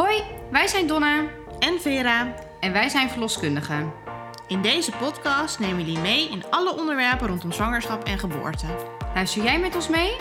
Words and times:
Hoi, 0.00 0.22
wij 0.50 0.66
zijn 0.66 0.86
Donna 0.86 1.24
en 1.58 1.80
Vera. 1.80 2.34
en 2.60 2.72
wij 2.72 2.88
zijn 2.88 3.10
verloskundigen. 3.10 3.92
In 4.48 4.62
deze 4.62 4.90
podcast 4.90 5.58
nemen 5.58 5.76
we 5.76 5.82
jullie 5.84 6.00
mee 6.00 6.30
in 6.30 6.44
alle 6.50 6.78
onderwerpen 6.78 7.28
rondom 7.28 7.52
zwangerschap 7.52 8.04
en 8.04 8.18
geboorte. 8.18 8.66
Luister 9.14 9.42
jij 9.42 9.60
met 9.60 9.74
ons 9.74 9.88
mee? 9.88 10.16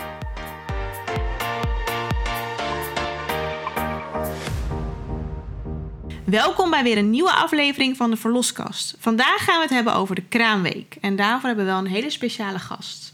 Welkom 6.26 6.70
bij 6.70 6.84
weer 6.84 6.98
een 6.98 7.10
nieuwe 7.10 7.32
aflevering 7.32 7.98
van 7.98 8.10
de 8.10 8.18
Verloskast. 8.18 8.96
Vandaag 9.00 9.44
gaan 9.44 9.56
we 9.56 9.62
het 9.62 9.74
hebben 9.74 9.94
over 9.94 10.16
de 10.16 10.28
kraamweek. 10.30 10.98
En 11.02 11.16
daarvoor 11.16 11.48
hebben 11.48 11.66
we 11.66 11.72
wel 11.72 11.80
een 11.80 11.88
hele 11.88 12.10
speciale 12.10 12.60
gast. 12.60 13.14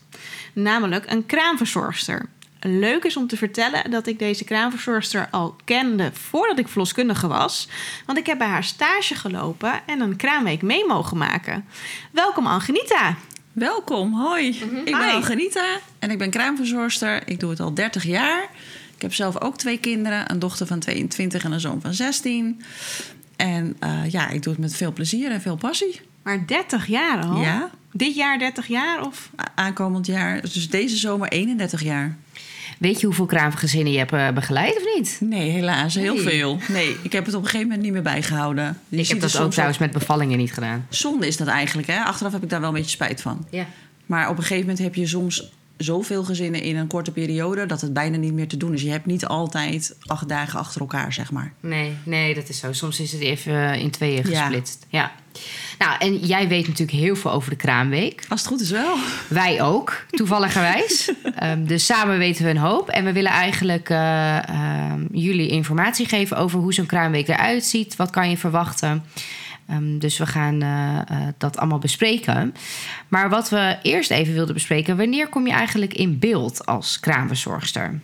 Namelijk 0.54 1.12
een 1.12 1.26
kraamverzorgster. 1.26 2.30
Leuk 2.68 3.04
is 3.04 3.18
om 3.18 3.28
te 3.28 3.38
vertellen 3.38 3.92
dat 3.92 4.08
ik 4.08 4.20
deze 4.20 4.44
kraamverzorgster 4.44 5.28
al 5.32 5.56
kende 5.64 6.10
voordat 6.14 6.60
ik 6.60 6.68
verloskundige 6.68 7.28
was. 7.28 7.68
Want 8.06 8.18
ik 8.18 8.26
heb 8.26 8.38
bij 8.38 8.48
haar 8.48 8.64
stage 8.64 9.16
gelopen 9.16 9.82
en 9.86 10.00
een 10.00 10.16
kraamweek 10.16 10.62
mee 10.62 10.86
mogen 10.86 11.18
maken. 11.18 11.66
Welkom 12.12 12.48
Angenita. 12.48 13.16
Welkom, 13.52 14.14
hoi. 14.14 14.48
Ik 14.86 14.98
ben. 14.98 15.12
Angenita 15.12 15.66
en 16.00 16.12
ik 16.12 16.18
ben 16.18 16.30
kraamverzorgster. 16.30 17.28
Ik 17.28 17.40
doe 17.40 17.50
het 17.50 17.60
al 17.60 17.74
30 17.74 18.04
jaar. 18.04 18.50
Ik 18.96 19.02
heb 19.02 19.14
zelf 19.14 19.42
ook 19.42 19.58
twee 19.58 19.80
kinderen, 19.80 20.32
een 20.32 20.40
dochter 20.40 20.68
van 20.68 20.80
22 20.80 21.44
en 21.44 21.52
een 21.52 21.60
zoon 21.60 21.82
van 21.82 21.94
16. 21.94 22.62
En 23.36 23.76
eh, 23.80 24.12
ja, 24.12 24.30
ik 24.30 24.44
doe 24.44 24.54
het 24.54 24.62
met 24.62 24.76
veel 24.76 24.94
plezier 24.94 25.32
en 25.32 25.42
veel 25.42 25.56
passie. 25.56 26.02
Maar 26.24 26.48
30 26.48 26.88
jaar 26.88 27.26
al? 27.26 27.42
Ja, 27.42 27.70
Dit 27.92 28.16
jaar 28.16 28.40
30 28.40 28.68
jaar 28.68 29.06
of? 29.06 29.30
aankomend 29.56 30.06
jaar, 30.06 30.42
dus 30.42 30.70
deze 30.70 30.98
zomer 30.98 31.28
31 31.28 31.84
jaar. 31.84 32.18
Weet 32.80 33.00
je 33.00 33.06
hoeveel 33.06 33.26
kraamgezinnen 33.26 33.92
je 33.92 33.98
hebt 33.98 34.12
eh, 34.14 34.30
begeleid 34.32 34.76
of 34.78 34.84
niet? 34.96 35.18
Nee, 35.20 35.50
helaas, 35.50 35.96
heel 35.96 36.14
Nee. 36.16 36.24
veel. 36.24 36.60
Nee, 36.68 36.96
ik 37.02 37.12
heb 37.12 37.26
het 37.26 37.34
op 37.36 37.40
een 37.42 37.46
gegeven 37.50 37.68
moment 37.68 37.84
niet 37.84 37.94
meer 37.94 38.02
bijgehouden. 38.02 38.78
Je 38.90 38.98
ik 38.98 39.08
heb 39.08 39.20
dat 39.20 39.40
ook 39.40 39.52
trouwens 39.52 39.80
met 39.80 39.92
bevallingen 39.92 40.38
niet 40.38 40.54
gedaan. 40.54 40.86
Zonde 40.90 41.28
is 41.28 41.38
dat 41.38 41.48
eigenlijk, 41.48 41.88
hè? 41.88 42.00
Achteraf 42.00 42.32
heb 42.32 42.44
ik 42.44 42.50
daar 42.50 42.60
wel 42.60 42.70
een 42.70 42.76
beetje 42.76 42.92
spijt 42.92 43.22
van. 43.22 43.46
Ja. 43.50 43.66
Maar 44.06 44.30
op 44.30 44.38
een 44.38 44.42
gegeven 44.44 44.62
moment 44.62 44.80
heb 44.80 44.96
je 44.96 45.08
soms 45.08 45.52
zoveel 45.78 46.24
gezinnen 46.24 46.62
in 46.62 46.76
een 46.76 46.88
korte 46.88 47.12
periode 47.12 47.66
dat 47.66 47.82
het 47.82 47.94
bijna 47.94 48.18
niet 48.18 48.34
meer 48.34 48.48
te 48.48 48.58
doen 48.58 48.74
is. 48.74 48.82
Je 48.82 48.90
hebt 48.90 49.06
niet 49.06 49.26
altijd 49.26 49.96
acht 50.06 50.30
dagen 50.30 50.60
achter 50.60 50.82
elkaar, 50.82 51.14
zeg 51.14 51.32
maar. 51.32 51.54
Nee, 51.60 51.94
nee, 52.04 52.34
dat 52.34 52.50
is 52.50 52.60
zo. 52.60 52.74
Soms 52.74 53.00
is 53.00 53.12
het 53.12 53.22
even 53.22 53.72
eh, 53.72 53.82
in 53.82 53.92
tweeën 53.92 54.24
gesplitst. 54.24 54.86
Ja. 54.90 55.12
Nou, 55.78 55.98
en 56.00 56.18
jij 56.18 56.48
weet 56.48 56.68
natuurlijk 56.68 56.98
heel 56.98 57.16
veel 57.16 57.32
over 57.32 57.50
de 57.50 57.56
kraamweek. 57.56 58.26
Als 58.28 58.40
het 58.40 58.50
goed 58.50 58.62
is 58.62 58.72
wel. 58.72 58.96
Wij 59.28 59.62
ook, 59.62 60.06
toevalligerwijs. 60.10 61.12
Ehm, 61.36 61.66
dus 61.66 61.86
samen 61.86 62.18
weten 62.18 62.44
we 62.44 62.50
een 62.50 62.58
hoop. 62.58 62.90
En 62.90 63.06
we 63.06 63.12
willen 63.12 63.32
eigenlijk 63.32 63.90
eh, 63.90 64.50
ehm, 64.50 65.06
jullie 65.12 65.50
informatie 65.50 66.08
geven 66.08 66.38
over 66.38 66.60
hoe 66.60 66.74
zo'n 66.74 66.86
kraamweek 66.86 67.28
eruit 67.28 67.66
ziet. 67.66 67.96
Wat 67.96 68.10
kan 68.10 68.30
je 68.30 68.38
verwachten? 68.38 69.04
Ehm, 69.68 69.98
dus 69.98 70.18
we 70.18 70.26
gaan 70.26 70.62
eh, 70.62 70.98
eh, 70.98 71.34
dat 71.38 71.58
allemaal 71.58 71.80
bespreken. 71.80 72.54
Maar 73.08 73.30
wat 73.30 73.50
we 73.50 73.78
eerst 73.82 74.12
even 74.12 74.34
wilden 74.34 74.54
bespreken... 74.54 74.98
wanneer 74.98 75.28
kom 75.28 75.48
je 75.48 75.54
eigenlijk 75.54 75.94
in 75.94 76.20
beeld 76.20 76.66
als 76.66 77.00
kraamverzorgster? 77.00 78.00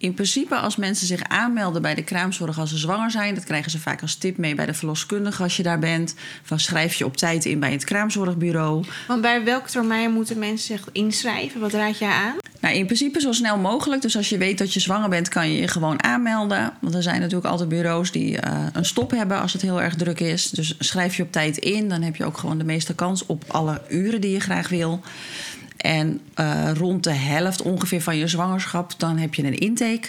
In 0.00 0.14
principe, 0.14 0.54
als 0.54 0.76
mensen 0.76 1.06
zich 1.06 1.22
aanmelden 1.22 1.82
bij 1.82 1.94
de 1.94 2.02
kraamzorg 2.02 2.58
als 2.58 2.70
ze 2.70 2.78
zwanger 2.78 3.10
zijn, 3.10 3.34
dat 3.34 3.44
krijgen 3.44 3.70
ze 3.70 3.78
vaak 3.78 4.02
als 4.02 4.14
tip 4.14 4.36
mee 4.36 4.54
bij 4.54 4.66
de 4.66 4.74
verloskundige 4.74 5.42
als 5.42 5.56
je 5.56 5.62
daar 5.62 5.78
bent. 5.78 6.14
Van 6.42 6.60
schrijf 6.60 6.94
je 6.94 7.04
op 7.04 7.16
tijd 7.16 7.44
in 7.44 7.60
bij 7.60 7.72
het 7.72 7.84
kraamzorgbureau. 7.84 8.84
Want 9.08 9.20
bij 9.20 9.44
welk 9.44 9.68
termijn 9.68 10.12
moeten 10.12 10.38
mensen 10.38 10.76
zich 10.76 10.88
inschrijven? 10.92 11.60
Wat 11.60 11.72
raad 11.72 11.98
jij 11.98 12.10
aan? 12.10 12.36
Nou, 12.60 12.74
in 12.74 12.86
principe 12.86 13.20
zo 13.20 13.32
snel 13.32 13.58
mogelijk. 13.58 14.02
Dus 14.02 14.16
als 14.16 14.28
je 14.28 14.38
weet 14.38 14.58
dat 14.58 14.72
je 14.72 14.80
zwanger 14.80 15.08
bent, 15.08 15.28
kan 15.28 15.52
je 15.52 15.60
je 15.60 15.68
gewoon 15.68 16.02
aanmelden. 16.02 16.72
Want 16.80 16.94
er 16.94 17.02
zijn 17.02 17.20
natuurlijk 17.20 17.48
altijd 17.48 17.68
bureaus 17.68 18.12
die 18.12 18.40
eh, 18.40 18.66
een 18.72 18.84
stop 18.84 19.10
hebben 19.10 19.40
als 19.40 19.52
het 19.52 19.62
heel 19.62 19.82
erg 19.82 19.94
druk 19.94 20.20
is. 20.20 20.50
Dus 20.50 20.74
schrijf 20.78 21.16
je 21.16 21.22
op 21.22 21.32
tijd 21.32 21.56
in, 21.56 21.88
dan 21.88 22.02
heb 22.02 22.16
je 22.16 22.24
ook 22.24 22.38
gewoon 22.38 22.58
de 22.58 22.64
meeste 22.64 22.94
kans 22.94 23.26
op 23.26 23.44
alle 23.46 23.80
uren 23.88 24.20
die 24.20 24.30
je 24.30 24.40
graag 24.40 24.68
wil. 24.68 25.00
En 25.78 26.20
eh, 26.34 26.70
rond 26.74 27.04
de 27.04 27.12
helft 27.12 27.62
ongeveer 27.62 28.02
van 28.02 28.16
je 28.16 28.28
zwangerschap, 28.28 28.94
dan 28.96 29.16
heb 29.16 29.34
je 29.34 29.44
een 29.44 29.58
intake. 29.58 30.08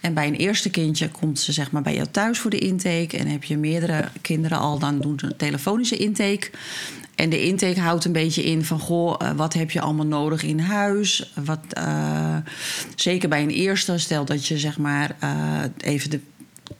En 0.00 0.14
bij 0.14 0.26
een 0.26 0.34
eerste 0.34 0.70
kindje 0.70 1.08
komt 1.08 1.40
ze 1.40 1.52
zeg 1.52 1.70
maar 1.70 1.82
bij 1.82 1.94
jou 1.94 2.06
thuis 2.10 2.38
voor 2.38 2.50
de 2.50 2.58
intake. 2.58 3.18
En 3.18 3.26
heb 3.26 3.44
je 3.44 3.56
meerdere 3.56 4.08
kinderen 4.20 4.58
al, 4.58 4.78
dan 4.78 5.00
doen 5.00 5.18
ze 5.18 5.26
een 5.26 5.36
telefonische 5.36 5.96
intake. 5.96 6.50
En 7.14 7.30
de 7.30 7.42
intake 7.42 7.80
houdt 7.80 8.04
een 8.04 8.12
beetje 8.12 8.44
in 8.44 8.64
van... 8.64 8.78
goh, 8.78 9.14
eh, 9.18 9.30
wat 9.36 9.54
heb 9.54 9.70
je 9.70 9.80
allemaal 9.80 10.06
nodig 10.06 10.42
in 10.42 10.58
huis? 10.58 11.32
Wat, 11.44 11.60
eh, 11.68 12.36
zeker 12.94 13.28
bij 13.28 13.42
een 13.42 13.50
eerste, 13.50 13.98
stel 13.98 14.24
dat 14.24 14.46
je 14.46 14.58
zeg 14.58 14.78
maar 14.78 15.16
even 15.78 16.10
de 16.10 16.20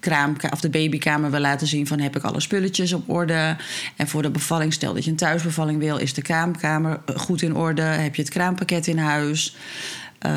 kraamka 0.07 0.49
of 0.53 0.61
de 0.61 0.71
babykamer 0.71 1.31
wil 1.31 1.41
laten 1.41 1.67
zien 1.67 1.87
van 1.87 2.01
heb 2.01 2.17
ik 2.17 2.23
alle 2.23 2.41
spulletjes 2.41 2.93
op 2.93 3.11
orde. 3.11 3.57
En 3.97 4.09
voor 4.09 4.23
de 4.23 4.31
bevalling, 4.31 4.73
stel 4.73 4.95
dat 4.95 5.05
je 5.05 5.11
een 5.11 5.17
thuisbevalling 5.17 5.79
wil, 5.79 5.97
is 5.97 6.15
de 6.15 6.23
kraamkamer 6.23 7.01
eh, 7.07 7.17
goed 7.17 7.43
in 7.43 7.55
orde. 7.55 7.83
Heb 7.83 8.15
je 8.15 8.23
het 8.23 8.31
kraampakket 8.31 8.87
in 8.87 8.99
huis? 8.99 9.57
Eh, 10.19 10.31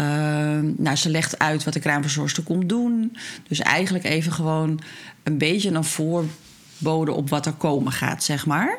nou, 0.78 0.96
ze 0.96 1.10
legt 1.10 1.40
uit 1.40 1.64
wat 1.64 1.74
de 1.74 1.80
kraamverzorgster 1.80 2.44
komt 2.44 2.70
doen. 2.70 3.18
Dus 3.48 3.60
eigenlijk 3.60 4.06
even 4.06 4.32
gewoon 4.32 4.82
een 5.24 5.38
beetje 5.38 5.72
een 5.72 5.84
voorbode 5.84 7.12
op 7.12 7.30
wat 7.30 7.46
er 7.46 7.54
komen 7.54 7.92
gaat, 7.92 8.24
zeg 8.24 8.46
maar. 8.46 8.78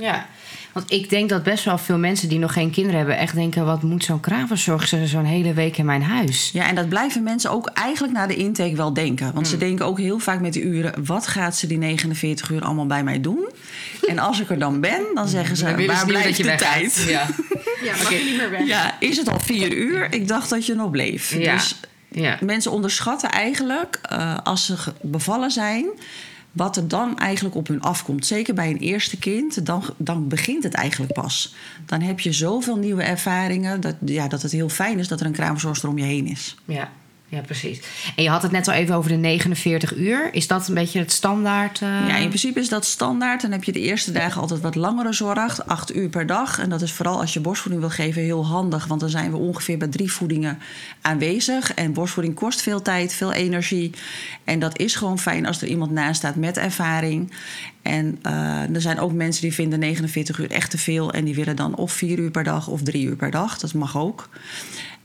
Ja, 0.00 0.26
want 0.72 0.90
ik 0.92 1.10
denk 1.10 1.28
dat 1.28 1.42
best 1.42 1.64
wel 1.64 1.78
veel 1.78 1.98
mensen 1.98 2.28
die 2.28 2.38
nog 2.38 2.52
geen 2.52 2.70
kinderen 2.70 2.98
hebben... 2.98 3.18
echt 3.18 3.34
denken, 3.34 3.64
wat 3.64 3.82
moet 3.82 4.04
zo'n 4.04 4.20
kraamverzorgster 4.20 5.08
zo'n 5.08 5.24
hele 5.24 5.52
week 5.52 5.76
in 5.78 5.84
mijn 5.84 6.02
huis? 6.02 6.50
Ja, 6.52 6.68
en 6.68 6.74
dat 6.74 6.88
blijven 6.88 7.22
mensen 7.22 7.50
ook 7.50 7.66
eigenlijk 7.68 8.14
na 8.14 8.26
de 8.26 8.36
intake 8.36 8.76
wel 8.76 8.92
denken. 8.92 9.32
Want 9.34 9.46
ze 9.48 9.56
Hmm. 9.56 9.66
denken 9.66 9.86
ook 9.86 9.98
heel 9.98 10.18
vaak 10.18 10.40
met 10.40 10.52
die 10.52 10.62
uren... 10.62 11.04
wat 11.04 11.26
gaat 11.26 11.56
ze 11.56 11.66
die 11.66 11.78
49 11.78 12.50
uur 12.50 12.62
allemaal 12.62 12.86
bij 12.86 13.04
mij 13.04 13.20
doen? 13.20 13.48
En 14.08 14.18
als 14.18 14.40
ik 14.40 14.50
er 14.50 14.58
dan 14.58 14.80
ben, 14.80 15.02
dan 15.14 15.28
zeggen 15.28 15.56
ze... 15.56 15.64
Dan 15.64 15.86
waar 15.86 16.06
blijft 16.06 16.36
de 16.36 16.42
weggaat. 16.42 16.72
tijd? 16.72 17.04
Ja. 17.08 17.26
Ja, 17.82 17.96
mag 17.96 18.10
je 18.12 18.24
niet 18.24 18.36
meer 18.36 18.50
weg. 18.50 18.66
Ja, 18.66 18.96
is 19.00 19.16
het 19.16 19.28
al 19.28 19.40
vier 19.40 19.72
uur? 19.72 20.12
Ik 20.12 20.28
dacht 20.28 20.50
dat 20.50 20.66
je 20.66 20.74
nog 20.74 20.90
bleef. 20.90 21.34
Ja. 21.38 21.54
Dus 21.54 21.80
ja. 22.08 22.38
mensen 22.40 22.70
onderschatten 22.70 23.30
eigenlijk, 23.30 23.98
eh, 24.02 24.36
als 24.44 24.66
ze 24.66 24.74
bevallen 25.02 25.50
zijn... 25.50 25.86
wat 26.52 26.76
er 26.76 26.88
dan 26.88 27.18
eigenlijk 27.18 27.54
op 27.54 27.66
hun 27.68 27.80
afkomt. 27.80 28.26
Zeker 28.26 28.54
bij 28.54 28.70
een 28.70 28.78
eerste 28.78 29.18
kind, 29.18 29.66
dan, 29.66 29.82
dan 29.96 30.28
begint 30.28 30.62
het 30.62 30.74
eigenlijk 30.74 31.12
pas. 31.12 31.54
Dan 31.86 32.00
heb 32.00 32.20
je 32.20 32.32
zoveel 32.32 32.76
nieuwe 32.76 33.02
ervaringen... 33.02 33.80
Dat, 33.80 33.94
ja, 34.04 34.28
dat 34.28 34.42
het 34.42 34.52
heel 34.52 34.68
fijn 34.68 34.98
is 34.98 35.08
dat 35.08 35.20
er 35.20 35.26
een 35.26 35.32
kraamverzorgster 35.32 35.88
om 35.88 35.98
je 35.98 36.04
heen 36.04 36.26
is. 36.26 36.56
Ja, 36.64 36.90
ja, 37.30 37.40
precies. 37.40 37.80
En 38.16 38.22
je 38.22 38.28
had 38.28 38.42
het 38.42 38.52
net 38.52 38.68
al 38.68 38.74
even 38.74 38.94
over 38.94 39.10
de 39.10 39.16
49 39.16 39.96
uur. 39.96 40.34
Is 40.34 40.46
dat 40.46 40.68
een 40.68 40.74
beetje 40.74 40.98
het 40.98 41.12
standaard? 41.12 41.82
eh? 41.82 41.88
Ja, 41.88 42.16
in 42.16 42.28
principe 42.28 42.60
is 42.60 42.68
dat 42.68 42.84
standaard. 42.84 43.42
Dan 43.42 43.52
heb 43.52 43.64
je 43.64 43.72
de 43.72 43.80
eerste 43.80 44.12
dagen 44.12 44.40
altijd 44.40 44.60
wat 44.60 44.74
langere 44.74 45.12
zorg, 45.12 45.66
acht 45.66 45.94
uur 45.96 46.08
per 46.08 46.26
dag. 46.26 46.58
En 46.58 46.68
dat 46.68 46.82
is 46.82 46.92
vooral 46.92 47.20
als 47.20 47.32
je 47.32 47.40
borstvoeding 47.40 47.82
wil 47.82 47.94
geven 47.94 48.22
heel 48.22 48.46
handig. 48.46 48.86
Want 48.86 49.00
dan 49.00 49.10
zijn 49.10 49.30
we 49.30 49.36
ongeveer 49.36 49.78
bij 49.78 49.88
drie 49.88 50.12
voedingen 50.12 50.58
aanwezig. 51.00 51.74
En 51.74 51.92
borstvoeding 51.92 52.34
kost 52.34 52.62
veel 52.62 52.82
tijd, 52.82 53.14
veel 53.14 53.32
energie. 53.32 53.90
En 54.44 54.58
dat 54.58 54.78
is 54.78 54.94
gewoon 54.94 55.18
fijn 55.18 55.46
als 55.46 55.62
er 55.62 55.68
iemand 55.68 55.90
naast 55.90 56.16
staat 56.18 56.36
met 56.36 56.56
ervaring. 56.56 57.32
En 57.82 58.18
eh, 58.22 58.74
er 58.74 58.80
zijn 58.80 58.98
ook 59.00 59.12
mensen 59.12 59.42
die 59.42 59.54
vinden 59.54 59.78
49 59.78 60.38
uur 60.38 60.50
echt 60.50 60.70
te 60.70 60.78
veel. 60.78 61.12
En 61.12 61.24
die 61.24 61.34
willen 61.34 61.56
dan 61.56 61.74
of 61.74 61.92
vier 61.92 62.18
uur 62.18 62.30
per 62.30 62.44
dag 62.44 62.68
of 62.68 62.82
drie 62.82 63.04
uur 63.06 63.16
per 63.16 63.30
dag. 63.30 63.58
Dat 63.58 63.74
mag 63.74 63.96
ook. 63.96 64.28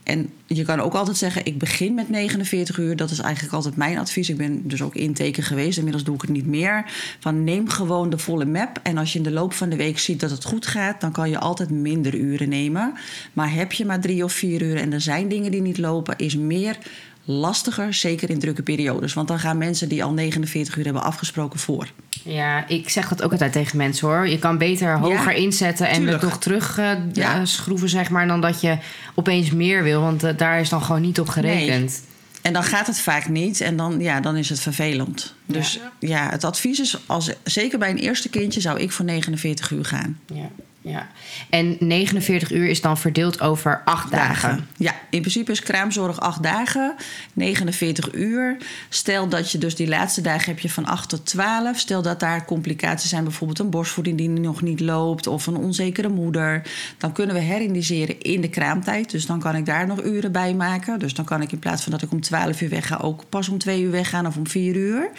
En 0.04 0.30
je 0.46 0.64
kan 0.64 0.80
ook 0.80 0.94
altijd 0.94 1.16
zeggen, 1.16 1.46
ik 1.46 1.58
begin 1.58 1.94
met 1.94 2.08
49 2.08 2.78
uur. 2.78 2.96
Dat 2.96 3.10
is 3.10 3.18
eigenlijk 3.18 3.54
altijd 3.54 3.76
mijn 3.76 3.98
advies. 3.98 4.28
Ik 4.28 4.36
ben 4.36 4.68
dus 4.68 4.82
ook 4.82 4.94
inteken 4.94 5.42
geweest. 5.42 5.76
Inmiddels 5.76 6.04
doe 6.04 6.14
ik 6.14 6.20
het 6.20 6.30
niet 6.30 6.46
meer. 6.46 6.84
Van 7.18 7.44
neem 7.44 7.68
gewoon 7.68 8.10
de 8.10 8.18
volle 8.18 8.44
map. 8.44 8.80
En 8.82 8.98
als 8.98 9.12
je 9.12 9.18
in 9.18 9.24
de 9.24 9.30
loop 9.30 9.52
van 9.52 9.68
de 9.68 9.76
week 9.76 9.98
ziet 9.98 10.20
dat 10.20 10.30
het 10.30 10.44
goed 10.44 10.66
gaat... 10.66 11.00
dan 11.00 11.12
kan 11.12 11.30
je 11.30 11.38
altijd 11.38 11.70
minder 11.70 12.14
uren 12.14 12.48
nemen. 12.48 12.92
Maar 13.32 13.52
heb 13.52 13.72
je 13.72 13.84
maar 13.84 14.00
drie 14.00 14.24
of 14.24 14.32
vier 14.32 14.62
uur 14.62 14.76
en 14.76 14.92
er 14.92 15.00
zijn 15.00 15.28
dingen 15.28 15.50
die 15.50 15.62
niet 15.62 15.78
lopen... 15.78 16.18
is 16.18 16.36
meer 16.36 16.78
lastiger, 17.24 17.94
zeker 17.94 18.30
in 18.30 18.38
drukke 18.38 18.62
periodes. 18.62 19.12
Want 19.14 19.28
dan 19.28 19.38
gaan 19.38 19.58
mensen 19.58 19.88
die 19.88 20.04
al 20.04 20.12
49 20.12 20.76
uur 20.76 20.84
hebben 20.84 21.02
afgesproken 21.02 21.58
voor. 21.58 21.88
Ja, 22.22 22.68
ik 22.68 22.88
zeg 22.88 23.08
dat 23.08 23.22
ook 23.22 23.32
altijd 23.32 23.52
tegen 23.52 23.76
mensen 23.76 24.08
hoor. 24.08 24.28
Je 24.28 24.38
kan 24.38 24.58
beter 24.58 24.98
hoger 24.98 25.32
inzetten 25.32 25.88
en 25.88 26.06
het 26.06 26.22
nog 26.22 26.38
terug 26.38 26.78
eh, 26.78 26.90
Ja. 27.12 27.40
eh, 27.40 27.44
schroeven, 27.44 27.88
zeg 27.88 28.10
maar, 28.10 28.26
dan 28.26 28.40
dat 28.40 28.60
je 28.60 28.78
opeens 29.14 29.50
meer 29.50 29.82
wil. 29.82 30.00
Want 30.00 30.22
eh, 30.22 30.36
daar 30.36 30.60
is 30.60 30.68
dan 30.68 30.82
gewoon 30.82 31.02
niet 31.02 31.20
op 31.20 31.28
gerekend. 31.28 32.02
En 32.42 32.52
dan 32.52 32.62
gaat 32.62 32.86
het 32.86 33.00
vaak 33.00 33.28
niet 33.28 33.60
en 33.60 33.76
dan, 33.76 34.00
ja, 34.00 34.20
dan 34.20 34.36
is 34.36 34.48
het 34.48 34.60
vervelend. 34.60 35.34
Dus 35.46 35.80
ja. 36.00 36.30
het 36.30 36.44
advies 36.44 36.80
is, 36.80 36.98
als, 37.06 37.30
zeker 37.42 37.78
bij 37.78 37.90
een 37.90 37.98
eerste 37.98 38.28
kindje... 38.28 38.60
zou 38.60 38.80
ik 38.80 38.92
voor 38.92 39.04
49 39.04 39.70
uur 39.70 39.84
gaan. 39.84 40.18
Ja. 40.34 40.50
Ja. 40.86 41.08
En 41.50 41.76
49 41.78 42.52
uur 42.52 42.68
is 42.68 42.80
dan 42.80 42.98
verdeeld 42.98 43.40
over 43.40 43.82
acht 43.84 44.10
dagen. 44.10 44.68
Ja, 44.76 44.94
in 45.10 45.20
principe 45.20 45.52
is 45.52 45.60
kraamzorg 45.60 46.20
acht 46.20 46.42
dagen, 46.42 46.94
49 47.32 48.14
uur. 48.14 48.56
Stel 48.88 49.28
dat 49.28 49.52
je 49.52 49.58
dus 49.58 49.74
die 49.74 49.88
laatste 49.88 50.20
dagen 50.20 50.52
heb 50.52 50.58
je 50.58 50.70
van 50.70 50.84
8 50.84 51.08
tot 51.08 51.26
12. 51.26 51.78
Stel 51.78 52.02
dat 52.02 52.20
daar 52.20 52.44
complicaties 52.44 53.10
zijn, 53.10 53.24
bijvoorbeeld 53.24 53.58
een 53.58 53.70
borstvoeding 53.70 54.18
die 54.18 54.28
nog 54.28 54.62
niet 54.62 54.80
loopt 54.80 55.26
of 55.26 55.46
een 55.46 55.56
onzekere 55.56 56.08
moeder. 56.08 56.62
Dan 56.98 57.12
kunnen 57.12 57.34
we 57.34 57.40
herindiseren 57.40 58.20
in 58.20 58.40
de 58.40 58.48
kraamtijd. 58.48 59.10
Dus 59.10 59.26
dan 59.26 59.40
kan 59.40 59.56
ik 59.56 59.66
daar 59.66 59.86
nog 59.86 60.02
uren 60.02 60.32
bij 60.32 60.54
maken. 60.54 60.98
Dus 60.98 61.14
dan 61.14 61.24
kan 61.24 61.42
ik 61.42 61.52
in 61.52 61.58
plaats 61.58 61.82
van 61.82 61.92
dat 61.92 62.02
ik 62.02 62.12
om 62.12 62.20
12 62.20 62.60
uur 62.60 62.68
wegga, 62.68 62.96
ook 62.96 63.24
pas 63.28 63.48
om 63.48 63.58
2 63.58 63.82
uur 63.82 63.90
weggaan 63.90 64.26
of 64.26 64.36
om 64.36 64.48
4 64.48 64.76
uur. 64.76 65.10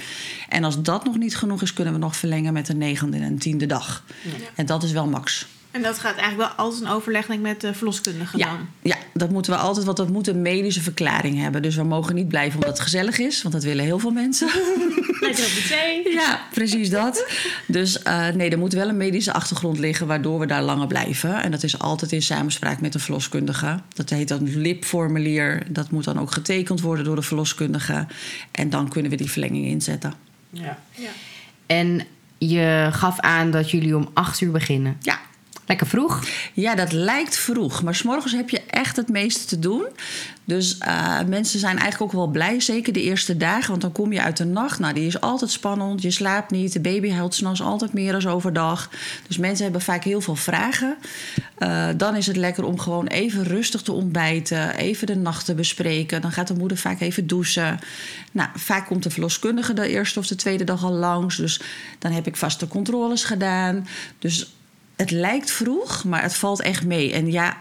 En 0.50 0.64
als 0.64 0.82
dat 0.82 1.06
nog 1.06 1.18
niet 1.18 1.38
genoeg 1.38 1.62
is, 1.62 1.74
kunnen 1.74 1.94
we 1.94 2.00
nog 2.00 2.16
verlengen 2.16 2.54
met 2.54 2.70
een 2.70 2.78
negende 2.78 3.18
en 3.18 3.38
tiende 3.38 3.66
dag. 3.66 4.04
En 4.56 4.66
dat 4.66 4.84
is 4.84 4.92
wel 4.92 5.08
max. 5.08 5.54
En 5.75 5.81
dat 5.81 6.00
gaat 6.00 6.18
eigenlijk 6.18 6.50
wel 6.50 6.66
altijd 6.66 6.81
een 6.81 6.89
overleg 6.89 7.25
denk 7.25 7.39
ik, 7.39 7.45
met 7.45 7.62
de 7.62 7.74
verloskundige 7.74 8.38
Ja, 8.38 8.45
dan. 8.48 8.68
ja, 8.81 8.95
dat 9.13 9.30
moeten 9.30 9.51
we 9.51 9.57
altijd, 9.57 9.86
want 9.86 9.98
dat 9.98 10.10
moet 10.10 10.27
een 10.27 10.42
medische 10.42 10.81
verklaring 10.81 11.39
hebben. 11.39 11.62
Dus 11.62 11.75
we 11.75 11.83
mogen 11.83 12.16
niet 12.16 12.27
blijven 12.27 12.54
omdat 12.54 12.69
het 12.69 12.80
gezellig 12.80 13.19
is, 13.19 13.42
want 13.42 13.54
dat 13.54 13.63
willen 13.63 13.86
heel 13.86 14.00
veel 14.00 14.12
mensen. 14.12 14.48
Lekker 15.19 15.45
op 15.45 15.51
de 15.51 15.66
thee. 15.69 16.13
ja, 16.13 16.42
precies 16.54 16.89
dat. 16.89 17.25
Dus 17.68 18.01
eh, 18.01 18.27
nee, 18.30 18.50
er 18.50 18.57
moet 18.57 18.74
wel 18.74 18.89
een 18.89 18.98
medische 18.98 19.33
achtergrond 19.33 19.80
liggen 19.80 20.07
waardoor 20.07 20.39
we 20.39 20.45
daar 20.45 20.62
langer 20.63 20.88
blijven. 20.88 21.44
En 21.44 21.51
dat 21.51 21.63
is 21.63 21.80
altijd 21.80 22.12
in 22.12 22.21
samenspraak 22.21 22.81
met 22.81 22.94
de 22.94 23.00
verloskundige. 23.00 23.80
Dat 23.94 24.10
heet 24.10 24.28
dan 24.28 24.39
een 24.39 24.62
lipformulier. 24.62 25.63
Dat 25.69 25.92
moet 25.92 26.04
dan 26.04 26.19
ook 26.19 26.31
getekend 26.31 26.81
worden 26.81 27.06
door 27.06 27.16
de 27.16 27.21
verloskundige. 27.21 28.07
En 28.51 28.69
dan 28.69 28.89
kunnen 28.89 29.12
we 29.12 29.18
die 29.18 29.31
verlenging 29.31 29.66
inzetten. 29.66 30.13
Ja. 30.50 30.80
Ja. 30.92 31.10
En 31.66 32.01
je 32.38 32.89
gaf 32.92 33.19
aan 33.19 33.51
dat 33.51 33.71
jullie 33.71 33.95
om 33.95 34.10
acht 34.13 34.42
uur 34.42 34.51
beginnen. 34.51 34.98
Ja, 35.01 35.19
Lekker 35.66 35.88
vroeg. 35.88 36.24
Ja, 36.54 36.76
dat 36.76 36.92
lijkt 36.92 37.38
vroeg. 37.38 37.84
Maar 37.84 37.96
s'morgens 37.96 38.34
heb 38.34 38.50
je 38.50 38.62
echt 38.62 38.96
het 38.96 39.10
meeste 39.10 39.46
te 39.46 39.60
doen. 39.60 39.86
Dus 40.44 40.78
eh, 40.78 41.22
mensen 41.28 41.60
zijn 41.60 41.78
eigenlijk 41.78 42.02
ook 42.02 42.20
wel 42.20 42.28
blij, 42.28 42.60
zeker 42.60 42.94
de 42.94 43.02
eerste 43.02 43.38
dagen. 43.38 43.70
Want 43.70 43.82
dan 43.82 43.92
kom 43.92 44.14
je 44.14 44.22
uit 44.22 44.38
de 44.38 44.46
nacht. 44.46 44.80
Nou, 44.80 44.94
die 44.94 45.06
is 45.06 45.22
altijd 45.22 45.52
spannend. 45.52 46.02
Je 46.02 46.12
slaapt 46.12 46.52
niet. 46.52 46.74
De 46.74 46.80
baby 46.80 47.12
huilt 47.12 47.36
s'nachts 47.36 47.62
altijd 47.62 47.94
meer 47.94 48.20
dan 48.20 48.32
overdag. 48.32 48.90
Dus 49.28 49.38
mensen 49.38 49.64
hebben 49.64 49.82
vaak 49.82 50.04
heel 50.04 50.22
veel 50.22 50.36
vragen. 50.36 50.98
Eh, 51.58 51.88
dan 51.98 52.16
is 52.16 52.28
het 52.28 52.38
lekker 52.38 52.64
om 52.64 52.80
gewoon 52.80 53.08
even 53.08 53.44
rustig 53.44 53.82
te 53.82 53.92
ontbijten. 53.92 54.76
Even 54.76 55.08
de 55.08 55.16
nacht 55.16 55.46
te 55.46 55.56
bespreken. 55.56 56.22
Dan 56.22 56.32
gaat 56.32 56.48
de 56.48 56.54
moeder 56.54 56.78
vaak 56.78 57.00
even 57.00 57.28
douchen. 57.28 57.80
Nou, 58.32 58.50
vaak 58.56 58.86
komt 58.86 59.04
de 59.04 59.10
verloskundige 59.10 59.74
de 59.74 59.88
eerste 59.88 60.20
of 60.20 60.28
de 60.28 60.36
tweede 60.36 60.64
dag 60.64 60.84
al 60.84 60.94
langs. 60.94 61.38
Dus 61.38 61.62
dan 62.00 62.12
heb 62.12 62.28
ik 62.28 62.36
vaste 62.36 62.68
controles 62.68 63.24
gedaan. 63.24 63.88
Dus 64.20 64.54
het 64.95 65.12
lijkt 65.12 65.51
vroeg, 65.51 66.03
maar 66.03 66.21
het 66.21 66.36
valt 66.36 66.62
echt 66.62 66.83
mee. 66.83 67.13
En 67.13 67.31
ja, 67.31 67.57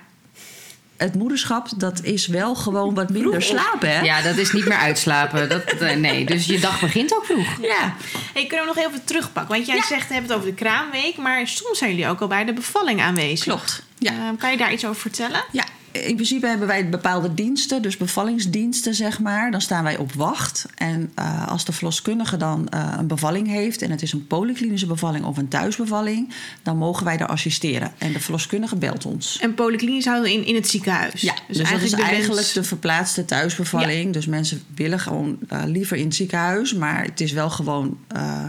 het 0.97 1.15
moederschap, 1.15 1.69
dat 1.77 2.03
is 2.03 2.27
wel 2.27 2.55
gewoon 2.55 2.95
wat 2.95 3.11
minder 3.11 3.43
slapen, 3.43 3.91
hè? 3.91 4.01
Ja, 4.01 4.23
dat 4.23 4.37
is 4.37 4.53
niet 4.53 4.65
meer 4.65 4.77
uitslapen. 4.77 5.49
Dat, 5.49 5.65
eh, 5.65 5.97
nee, 5.97 6.25
dus 6.25 6.47
je 6.47 6.59
dag 6.59 6.81
begint 6.81 7.17
ook 7.17 7.25
vroeg. 7.25 7.61
Ja. 7.61 7.95
Hey, 8.35 8.47
kunnen 8.47 8.67
we 8.67 8.73
nog 8.75 8.87
even 8.87 9.05
terugpakken? 9.05 9.55
Want 9.55 9.67
jij 9.67 9.83
zegt, 9.83 10.09
we 10.09 10.15
hebben 10.15 10.31
het 10.31 10.41
over 10.41 10.51
de 10.51 10.63
kraamweek. 10.63 11.17
Maar 11.17 11.49
soms 11.49 11.79
zijn 11.79 11.91
jullie 11.91 12.09
ook 12.09 12.21
al 12.21 12.27
bij 12.27 12.45
de 12.45 12.53
bevalling 12.53 13.01
aanwezig. 13.01 13.45
Klopt, 13.45 13.83
ja. 13.99 14.11
Eh, 14.13 14.39
kan 14.39 14.51
je 14.51 14.57
daar 14.57 14.73
iets 14.73 14.85
over 14.85 15.01
vertellen? 15.01 15.45
Ja, 15.51 15.65
in 15.95 16.15
principe 16.15 16.47
hebben 16.47 16.67
wij 16.67 16.89
bepaalde 16.89 17.35
diensten, 17.35 17.83
dus 17.83 17.97
bevallingsdiensten, 17.97 18.95
zeg 18.95 19.21
maar. 19.21 19.51
Dan 19.51 19.61
staan 19.61 19.85
wij 19.85 19.97
op 19.97 20.13
wacht. 20.13 20.67
En 20.75 21.13
uh, 21.19 21.49
als 21.49 21.65
de 21.65 21.73
verloskundige 21.73 22.37
dan 22.37 22.69
uh, 22.75 22.95
een 22.99 23.07
bevalling 23.07 23.49
heeft, 23.49 23.83
en 23.83 23.91
het 23.91 24.03
is 24.03 24.13
een 24.13 24.27
polyklinische 24.27 24.87
bevalling 24.87 25.25
of 25.25 25.37
een 25.37 25.49
thuisbevalling, 25.49 26.33
dan 26.63 26.77
mogen 26.77 27.05
wij 27.05 27.17
daar 27.17 27.29
assisteren. 27.29 27.93
En 27.99 28.13
de 28.13 28.21
verloskundige 28.21 28.77
belt 28.77 29.07
ons. 29.07 29.39
En 29.41 29.55
polyklinisch 29.55 30.05
houden 30.05 30.33
in, 30.33 30.47
in 30.47 30.55
het 30.55 30.69
ziekenhuis. 30.69 31.21
Ja, 31.21 31.35
dus, 31.49 31.57
dus 31.57 31.71
dat 31.71 31.81
is 31.81 31.91
de 31.91 32.03
eigenlijk 32.03 32.53
de 32.53 32.65
verplaatste 32.65 33.25
thuisbevalling. 33.25 34.05
Ja. 34.07 34.13
Dus 34.13 34.27
mensen 34.27 34.63
willen 34.75 35.01
gewoon 35.01 35.39
uh, 35.53 35.63
liever 35.67 35.97
in 35.97 36.05
het 36.05 36.15
ziekenhuis, 36.15 36.75
maar 36.75 37.05
het 37.05 37.21
is 37.21 37.33
wel 37.33 37.51
gewoon 37.51 37.99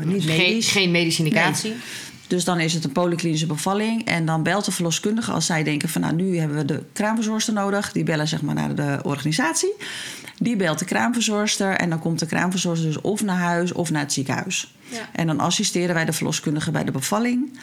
niet 0.03 0.23
Geen, 0.23 0.37
medisch. 0.37 0.71
geen 0.71 0.91
medische 0.91 1.23
indicatie. 1.23 1.69
Nee. 1.69 1.79
Dus 2.27 2.43
dan 2.43 2.59
is 2.59 2.73
het 2.73 2.83
een 2.83 2.91
polyklinische 2.91 3.45
bevalling. 3.45 4.05
En 4.05 4.25
dan 4.25 4.43
belt 4.43 4.65
de 4.65 4.71
verloskundige 4.71 5.31
als 5.31 5.45
zij 5.45 5.63
denken 5.63 5.89
van... 5.89 6.01
nou, 6.01 6.13
nu 6.13 6.37
hebben 6.37 6.57
we 6.57 6.65
de 6.65 6.83
kraamverzorgster 6.93 7.53
nodig. 7.53 7.91
Die 7.91 8.03
bellen 8.03 8.27
zeg 8.27 8.41
maar 8.41 8.55
naar 8.55 8.75
de 8.75 8.99
organisatie. 9.03 9.73
Die 10.37 10.55
belt 10.55 10.79
de 10.79 10.85
kraamverzorgster. 10.85 11.71
En 11.71 11.89
dan 11.89 11.99
komt 11.99 12.19
de 12.19 12.25
kraamverzorgster 12.25 12.87
dus 12.87 13.01
of 13.01 13.23
naar 13.23 13.37
huis 13.37 13.71
of 13.71 13.89
naar 13.89 14.01
het 14.01 14.13
ziekenhuis. 14.13 14.73
Ja. 14.89 15.09
En 15.11 15.27
dan 15.27 15.39
assisteren 15.39 15.95
wij 15.95 16.05
de 16.05 16.13
verloskundige 16.13 16.71
bij 16.71 16.83
de 16.83 16.91
bevalling. 16.91 17.59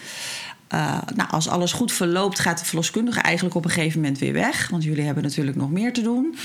Uh, 0.74 0.98
nou, 1.14 1.30
als 1.30 1.48
alles 1.48 1.72
goed 1.72 1.92
verloopt, 1.92 2.38
gaat 2.38 2.58
de 2.58 2.64
verloskundige 2.64 3.20
eigenlijk 3.20 3.54
op 3.54 3.64
een 3.64 3.70
gegeven 3.70 4.00
moment 4.00 4.18
weer 4.18 4.32
weg. 4.32 4.68
Want 4.68 4.84
jullie 4.84 5.04
hebben 5.04 5.22
natuurlijk 5.22 5.56
nog 5.56 5.70
meer 5.70 5.92
te 5.92 6.02
doen. 6.02 6.34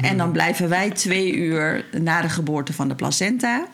En 0.00 0.16
dan 0.16 0.32
blijven 0.32 0.68
wij 0.68 0.90
twee 0.90 1.34
uur 1.34 1.84
na 2.00 2.22
de 2.22 2.28
geboorte 2.28 2.72
van 2.72 2.88
de 2.88 2.94
placenta. 2.94 3.66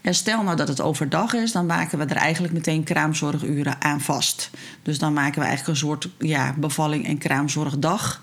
En 0.00 0.14
stel 0.14 0.42
nou 0.42 0.56
dat 0.56 0.68
het 0.68 0.80
overdag 0.80 1.34
is, 1.34 1.52
dan 1.52 1.66
maken 1.66 1.98
we 1.98 2.04
er 2.04 2.16
eigenlijk 2.16 2.52
meteen 2.52 2.84
kraamzorguren 2.84 3.82
aan 3.82 4.00
vast. 4.00 4.50
Dus 4.82 4.98
dan 4.98 5.12
maken 5.12 5.40
we 5.40 5.46
eigenlijk 5.46 5.68
een 5.68 5.86
soort 5.86 6.08
ja, 6.18 6.54
bevalling- 6.58 7.06
en 7.06 7.18
kraamzorgdag. 7.18 8.20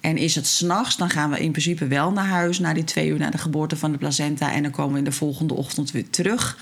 En 0.00 0.16
is 0.16 0.34
het 0.34 0.46
s'nachts, 0.46 0.96
dan 0.96 1.10
gaan 1.10 1.30
we 1.30 1.40
in 1.40 1.50
principe 1.50 1.86
wel 1.86 2.12
naar 2.12 2.26
huis... 2.26 2.58
na 2.58 2.72
die 2.72 2.84
twee 2.84 3.08
uur 3.08 3.18
na 3.18 3.30
de 3.30 3.38
geboorte 3.38 3.76
van 3.76 3.92
de 3.92 3.98
placenta... 3.98 4.52
en 4.52 4.62
dan 4.62 4.70
komen 4.70 4.92
we 4.92 4.98
in 4.98 5.04
de 5.04 5.12
volgende 5.12 5.54
ochtend 5.54 5.90
weer 5.90 6.10
terug. 6.10 6.58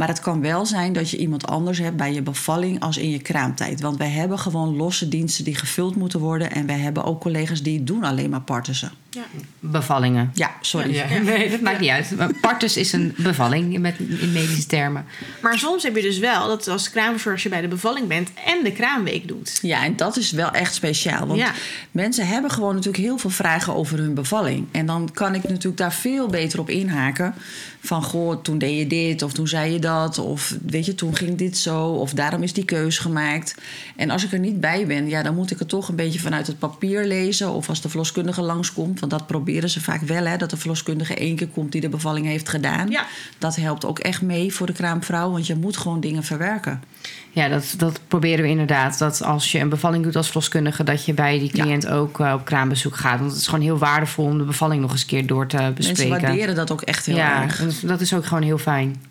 Maar 0.00 0.08
het 0.08 0.20
kan 0.20 0.40
wel 0.40 0.66
zijn 0.66 0.92
dat 0.92 1.10
je 1.10 1.16
iemand 1.16 1.46
anders 1.46 1.78
hebt 1.78 1.96
bij 1.96 2.12
je 2.12 2.22
bevalling 2.22 2.80
als 2.80 2.96
in 2.96 3.10
je 3.10 3.18
kraamtijd. 3.18 3.80
Want 3.80 3.96
wij 3.96 4.08
hebben 4.08 4.38
gewoon 4.38 4.76
losse 4.76 5.08
diensten 5.08 5.44
die 5.44 5.54
gevuld 5.54 5.96
moeten 5.96 6.20
worden. 6.20 6.50
En 6.50 6.66
wij 6.66 6.78
hebben 6.78 7.04
ook 7.04 7.20
collega's 7.20 7.62
die 7.62 7.84
doen 7.84 8.04
alleen 8.04 8.30
maar 8.30 8.40
partussen. 8.40 8.92
Ja. 9.10 9.22
Bevallingen. 9.60 10.30
Ja, 10.34 10.50
sorry. 10.60 10.94
Ja, 10.94 11.06
nee, 11.22 11.50
dat 11.50 11.60
maakt 11.60 11.80
niet 11.80 11.90
uit. 11.90 12.14
Partus 12.40 12.76
is 12.76 12.92
een 12.92 13.14
bevalling 13.16 13.78
met, 13.78 13.94
in 13.98 14.32
medische 14.32 14.66
termen. 14.66 15.04
Maar 15.42 15.58
soms 15.58 15.82
heb 15.82 15.96
je 15.96 16.02
dus 16.02 16.18
wel 16.18 16.48
dat 16.48 16.68
als 16.68 16.90
kraamverzorger 16.90 17.50
bij 17.50 17.60
de 17.60 17.68
bevalling 17.68 18.06
bent 18.08 18.28
en 18.46 18.64
de 18.64 18.72
kraamweek 18.72 19.28
doet. 19.28 19.58
Ja, 19.62 19.84
en 19.84 19.96
dat 19.96 20.16
is 20.16 20.30
wel 20.30 20.50
echt 20.50 20.74
speciaal. 20.74 21.26
Want 21.26 21.38
Ja. 21.38 21.52
mensen 21.90 22.26
hebben 22.26 22.50
gewoon 22.50 22.74
natuurlijk 22.74 23.04
heel 23.04 23.18
veel 23.18 23.30
vragen 23.30 23.74
over 23.74 23.98
hun 23.98 24.14
bevalling. 24.14 24.66
En 24.70 24.86
dan 24.86 25.10
kan 25.12 25.34
ik 25.34 25.42
natuurlijk 25.48 25.76
daar 25.76 25.92
veel 25.92 26.26
beter 26.26 26.60
op 26.60 26.70
inhaken. 26.70 27.34
Van, 27.82 28.02
goh, 28.02 28.42
toen 28.42 28.58
deed 28.58 28.78
je 28.78 28.86
dit 28.86 29.22
of 29.22 29.32
toen 29.32 29.48
zei 29.48 29.72
je 29.72 29.78
dat. 29.78 30.18
Of 30.18 30.54
weet 30.66 30.86
je, 30.86 30.94
toen 30.94 31.16
ging 31.16 31.36
dit 31.38 31.56
zo. 31.58 31.84
Of 31.84 32.12
daarom 32.12 32.42
is 32.42 32.52
die 32.52 32.64
keus 32.64 32.98
gemaakt. 32.98 33.54
En 33.96 34.10
als 34.10 34.24
ik 34.24 34.32
er 34.32 34.38
niet 34.38 34.60
bij 34.60 34.86
ben, 34.86 35.08
ja, 35.08 35.22
dan 35.22 35.34
moet 35.34 35.50
ik 35.50 35.58
het 35.58 35.68
toch 35.68 35.88
een 35.88 35.96
beetje 35.96 36.20
vanuit 36.20 36.46
het 36.46 36.58
papier 36.58 37.04
lezen. 37.06 37.50
Of 37.52 37.68
als 37.68 37.80
de 37.80 37.88
verloskundige 37.88 38.42
langskomt. 38.42 38.99
Want 39.00 39.12
dat 39.12 39.26
proberen 39.26 39.70
ze 39.70 39.80
vaak 39.80 40.00
wel, 40.00 40.24
hè. 40.24 40.36
Dat 40.36 40.50
de 40.50 40.56
verloskundige 40.56 41.14
één 41.14 41.36
keer 41.36 41.48
komt 41.48 41.72
die 41.72 41.80
de 41.80 41.88
bevalling 41.88 42.26
heeft 42.26 42.48
gedaan. 42.48 42.90
Ja. 42.90 43.06
Dat 43.38 43.56
helpt 43.56 43.84
ook 43.84 43.98
echt 43.98 44.22
mee 44.22 44.54
voor 44.54 44.66
de 44.66 44.72
kraamvrouw. 44.72 45.30
Want 45.30 45.46
je 45.46 45.56
moet 45.56 45.76
gewoon 45.76 46.00
dingen 46.00 46.22
verwerken. 46.22 46.82
Ja, 47.30 47.48
dat, 47.48 47.74
dat 47.76 48.00
proberen 48.08 48.44
we 48.44 48.50
inderdaad. 48.50 48.98
Dat 48.98 49.22
als 49.22 49.52
je 49.52 49.58
een 49.58 49.68
bevalling 49.68 50.04
doet 50.04 50.16
als 50.16 50.26
verloskundige, 50.26 50.84
dat 50.84 51.04
je 51.04 51.14
bij 51.14 51.38
die 51.38 51.50
cliënt 51.50 51.88
ook 51.88 52.20
eh, 52.20 52.32
op 52.32 52.44
kraambezoek 52.44 52.96
gaat. 52.96 53.18
Want 53.18 53.30
het 53.30 53.40
is 53.40 53.46
gewoon 53.46 53.64
heel 53.64 53.78
waardevol 53.78 54.24
om 54.24 54.38
de 54.38 54.44
bevalling 54.44 54.82
nog 54.82 54.92
eens 54.92 55.00
een 55.00 55.06
keer 55.06 55.26
door 55.26 55.46
te 55.46 55.72
bespreken. 55.74 56.08
Mensen 56.08 56.26
waarderen 56.26 56.54
dat 56.54 56.70
ook 56.70 56.82
echt 56.82 57.06
heel 57.06 57.16
ja, 57.16 57.42
erg. 57.42 57.60
en 57.60 57.72
dat 57.82 58.00
is 58.00 58.14
ook 58.14 58.26
gewoon 58.26 58.42
heel 58.42 58.58
fijn. 58.58 59.02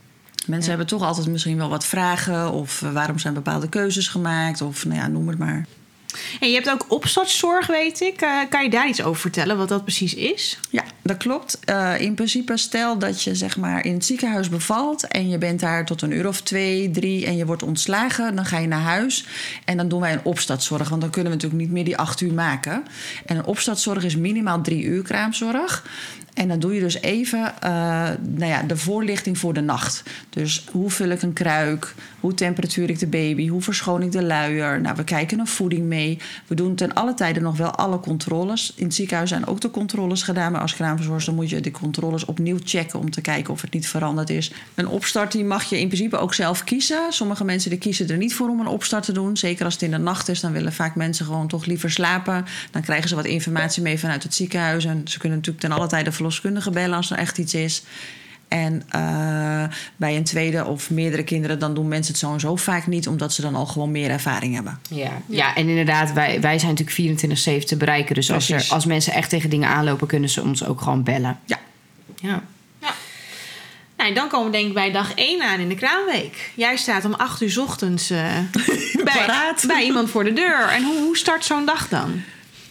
Mensen 0.45 0.69
hebben 0.69 0.87
toch 0.87 1.03
altijd 1.03 1.27
misschien 1.27 1.57
wel 1.57 1.69
wat 1.69 1.85
vragen. 1.85 2.51
Of 2.51 2.81
eh, 2.81 2.91
waarom 2.91 3.19
zijn 3.19 3.33
bepaalde 3.33 3.69
keuzes 3.69 4.07
gemaakt. 4.07 4.61
Of 4.61 4.85
nou 4.85 4.99
ja, 4.99 5.07
noem 5.07 5.27
het 5.27 5.37
maar. 5.37 5.65
En 6.39 6.49
je 6.49 6.53
hebt 6.53 6.69
ook 6.69 6.85
opstartzorg, 6.87 7.67
weet 7.67 8.01
ik. 8.01 8.21
Eh, 8.21 8.39
kan 8.49 8.63
je 8.63 8.69
daar 8.69 8.87
iets 8.87 9.03
over 9.03 9.21
vertellen, 9.21 9.57
wat 9.57 9.69
dat 9.69 9.83
precies 9.83 10.13
is? 10.13 10.59
Ja, 10.69 10.83
dat 11.01 11.17
klopt. 11.17 11.59
Uh, 11.69 11.99
in 11.99 12.13
principe 12.13 12.57
stel 12.57 12.97
dat 12.97 13.23
je 13.23 13.35
zeg 13.35 13.57
maar 13.57 13.85
in 13.85 13.93
het 13.93 14.05
ziekenhuis 14.05 14.49
bevalt... 14.49 15.07
en 15.07 15.29
je 15.29 15.37
bent 15.37 15.59
daar 15.59 15.85
tot 15.85 16.01
een 16.01 16.11
uur 16.11 16.27
of 16.27 16.41
twee, 16.41 16.91
drie 16.91 17.25
en 17.25 17.37
je 17.37 17.45
wordt 17.45 17.63
ontslagen... 17.63 18.35
dan 18.35 18.45
ga 18.45 18.57
je 18.57 18.67
naar 18.67 18.81
huis 18.81 19.25
en 19.65 19.77
dan 19.77 19.87
doen 19.87 20.01
wij 20.01 20.13
een 20.13 20.23
opstartzorg. 20.23 20.89
Want 20.89 21.01
dan 21.01 21.09
kunnen 21.09 21.31
we 21.31 21.37
natuurlijk 21.37 21.63
niet 21.63 21.73
meer 21.73 21.85
die 21.85 21.97
acht 21.97 22.21
uur 22.21 22.33
maken. 22.33 22.83
En 23.25 23.37
een 23.37 23.45
opstartzorg 23.45 24.03
is 24.03 24.15
minimaal 24.15 24.61
drie 24.61 24.83
uur 24.83 25.03
kraamzorg... 25.03 25.83
En 26.39 26.47
dan 26.47 26.59
doe 26.59 26.73
je 26.73 26.79
dus 26.79 27.01
even 27.01 27.39
uh, 27.39 27.69
nou 28.19 28.45
ja, 28.45 28.61
de 28.61 28.77
voorlichting 28.77 29.37
voor 29.37 29.53
de 29.53 29.61
nacht. 29.61 30.03
Dus 30.29 30.65
hoe 30.71 30.89
vul 30.89 31.09
ik 31.09 31.21
een 31.21 31.33
kruik? 31.33 31.93
Hoe 32.19 32.33
temperatuur 32.33 32.89
ik 32.89 32.99
de 32.99 33.07
baby? 33.07 33.47
Hoe 33.47 33.61
verschoon 33.61 34.01
ik 34.01 34.11
de 34.11 34.23
luier? 34.23 34.81
Nou, 34.81 34.95
we 34.95 35.03
kijken 35.03 35.37
naar 35.37 35.47
voeding 35.47 35.85
mee. 35.85 36.19
We 36.47 36.55
doen 36.55 36.75
ten 36.75 36.93
alle 36.93 37.13
tijden 37.13 37.43
nog 37.43 37.57
wel 37.57 37.71
alle 37.71 37.99
controles. 37.99 38.73
In 38.75 38.85
het 38.85 38.95
ziekenhuis 38.95 39.29
zijn 39.29 39.47
ook 39.47 39.61
de 39.61 39.71
controles 39.71 40.23
gedaan. 40.23 40.51
Maar 40.51 40.61
als 40.61 40.75
kraamverzorgster 40.75 41.33
moet 41.33 41.49
je 41.49 41.59
de 41.59 41.71
controles 41.71 42.25
opnieuw 42.25 42.57
checken... 42.63 42.99
om 42.99 43.11
te 43.11 43.21
kijken 43.21 43.53
of 43.53 43.61
het 43.61 43.73
niet 43.73 43.87
veranderd 43.87 44.29
is. 44.29 44.51
Een 44.75 44.87
opstart 44.87 45.31
die 45.31 45.45
mag 45.45 45.63
je 45.63 45.79
in 45.79 45.87
principe 45.87 46.17
ook 46.17 46.33
zelf 46.33 46.63
kiezen. 46.63 46.99
Sommige 47.09 47.43
mensen 47.43 47.69
die 47.69 47.79
kiezen 47.79 48.09
er 48.09 48.17
niet 48.17 48.35
voor 48.35 48.49
om 48.49 48.59
een 48.59 48.67
opstart 48.67 49.03
te 49.03 49.11
doen. 49.11 49.37
Zeker 49.37 49.65
als 49.65 49.73
het 49.73 49.83
in 49.83 49.91
de 49.91 49.97
nacht 49.97 50.27
is, 50.27 50.39
dan 50.39 50.51
willen 50.51 50.73
vaak 50.73 50.95
mensen 50.95 51.25
gewoon 51.25 51.47
toch 51.47 51.65
liever 51.65 51.91
slapen. 51.91 52.45
Dan 52.71 52.81
krijgen 52.81 53.09
ze 53.09 53.15
wat 53.15 53.25
informatie 53.25 53.81
mee 53.81 53.99
vanuit 53.99 54.23
het 54.23 54.33
ziekenhuis. 54.33 54.85
En 54.85 55.01
ze 55.05 55.19
kunnen 55.19 55.37
natuurlijk 55.37 55.65
ten 55.65 55.75
alle 55.75 55.87
tijde 55.87 56.11
verloskundige 56.31 56.71
bellen 56.71 56.97
als 56.97 57.11
er 57.11 57.17
echt 57.17 57.37
iets 57.37 57.53
is. 57.53 57.83
En 58.47 58.83
eh, 58.89 59.63
bij 59.95 60.15
een 60.15 60.23
tweede 60.23 60.65
of 60.65 60.89
meerdere 60.89 61.23
kinderen, 61.23 61.59
dan 61.59 61.73
doen 61.73 61.87
mensen 61.87 62.11
het 62.11 62.21
zo 62.21 62.33
en 62.33 62.39
zo 62.39 62.55
vaak 62.55 62.87
niet, 62.87 63.07
omdat 63.07 63.33
ze 63.33 63.41
dan 63.41 63.55
al 63.55 63.65
gewoon 63.65 63.91
meer 63.91 64.09
ervaring 64.09 64.53
hebben. 64.53 64.79
Ja, 64.89 65.11
ja 65.25 65.55
en 65.55 65.67
inderdaad, 65.67 66.13
wij, 66.13 66.41
wij 66.41 66.59
zijn 66.59 66.75
natuurlijk 66.75 67.63
24-7 67.63 67.65
te 67.65 67.77
bereiken. 67.77 68.15
Dus 68.15 68.31
als, 68.31 68.49
er, 68.49 68.65
als 68.69 68.85
mensen 68.85 69.13
echt 69.13 69.29
tegen 69.29 69.49
dingen 69.49 69.69
aanlopen, 69.69 70.07
kunnen 70.07 70.29
ze 70.29 70.41
ons 70.41 70.65
ook 70.65 70.81
gewoon 70.81 71.03
bellen. 71.03 71.39
Ja. 71.45 71.59
Ja. 72.15 72.43
Nou, 73.97 74.09
en 74.09 74.15
dan 74.15 74.27
komen 74.27 74.45
we 74.45 74.51
denk 74.51 74.67
ik 74.67 74.73
bij 74.73 74.91
dag 74.91 75.13
1 75.13 75.41
aan 75.41 75.59
in 75.59 75.69
de 75.69 75.75
kraamweek. 75.75 76.51
Jij 76.55 76.77
staat 76.77 77.05
om 77.05 77.13
8 77.13 77.41
uur 77.41 77.51
's 77.51 77.57
ochtends 77.57 78.09
eh, 78.09 78.37
bij, 79.03 79.53
bij 79.67 79.83
iemand 79.83 80.09
voor 80.09 80.23
de 80.23 80.33
deur. 80.33 80.67
En 80.67 80.83
hoe, 80.83 80.97
hoe 80.97 81.17
start 81.17 81.45
zo'n 81.45 81.65
dag 81.65 81.87
dan? 81.87 82.23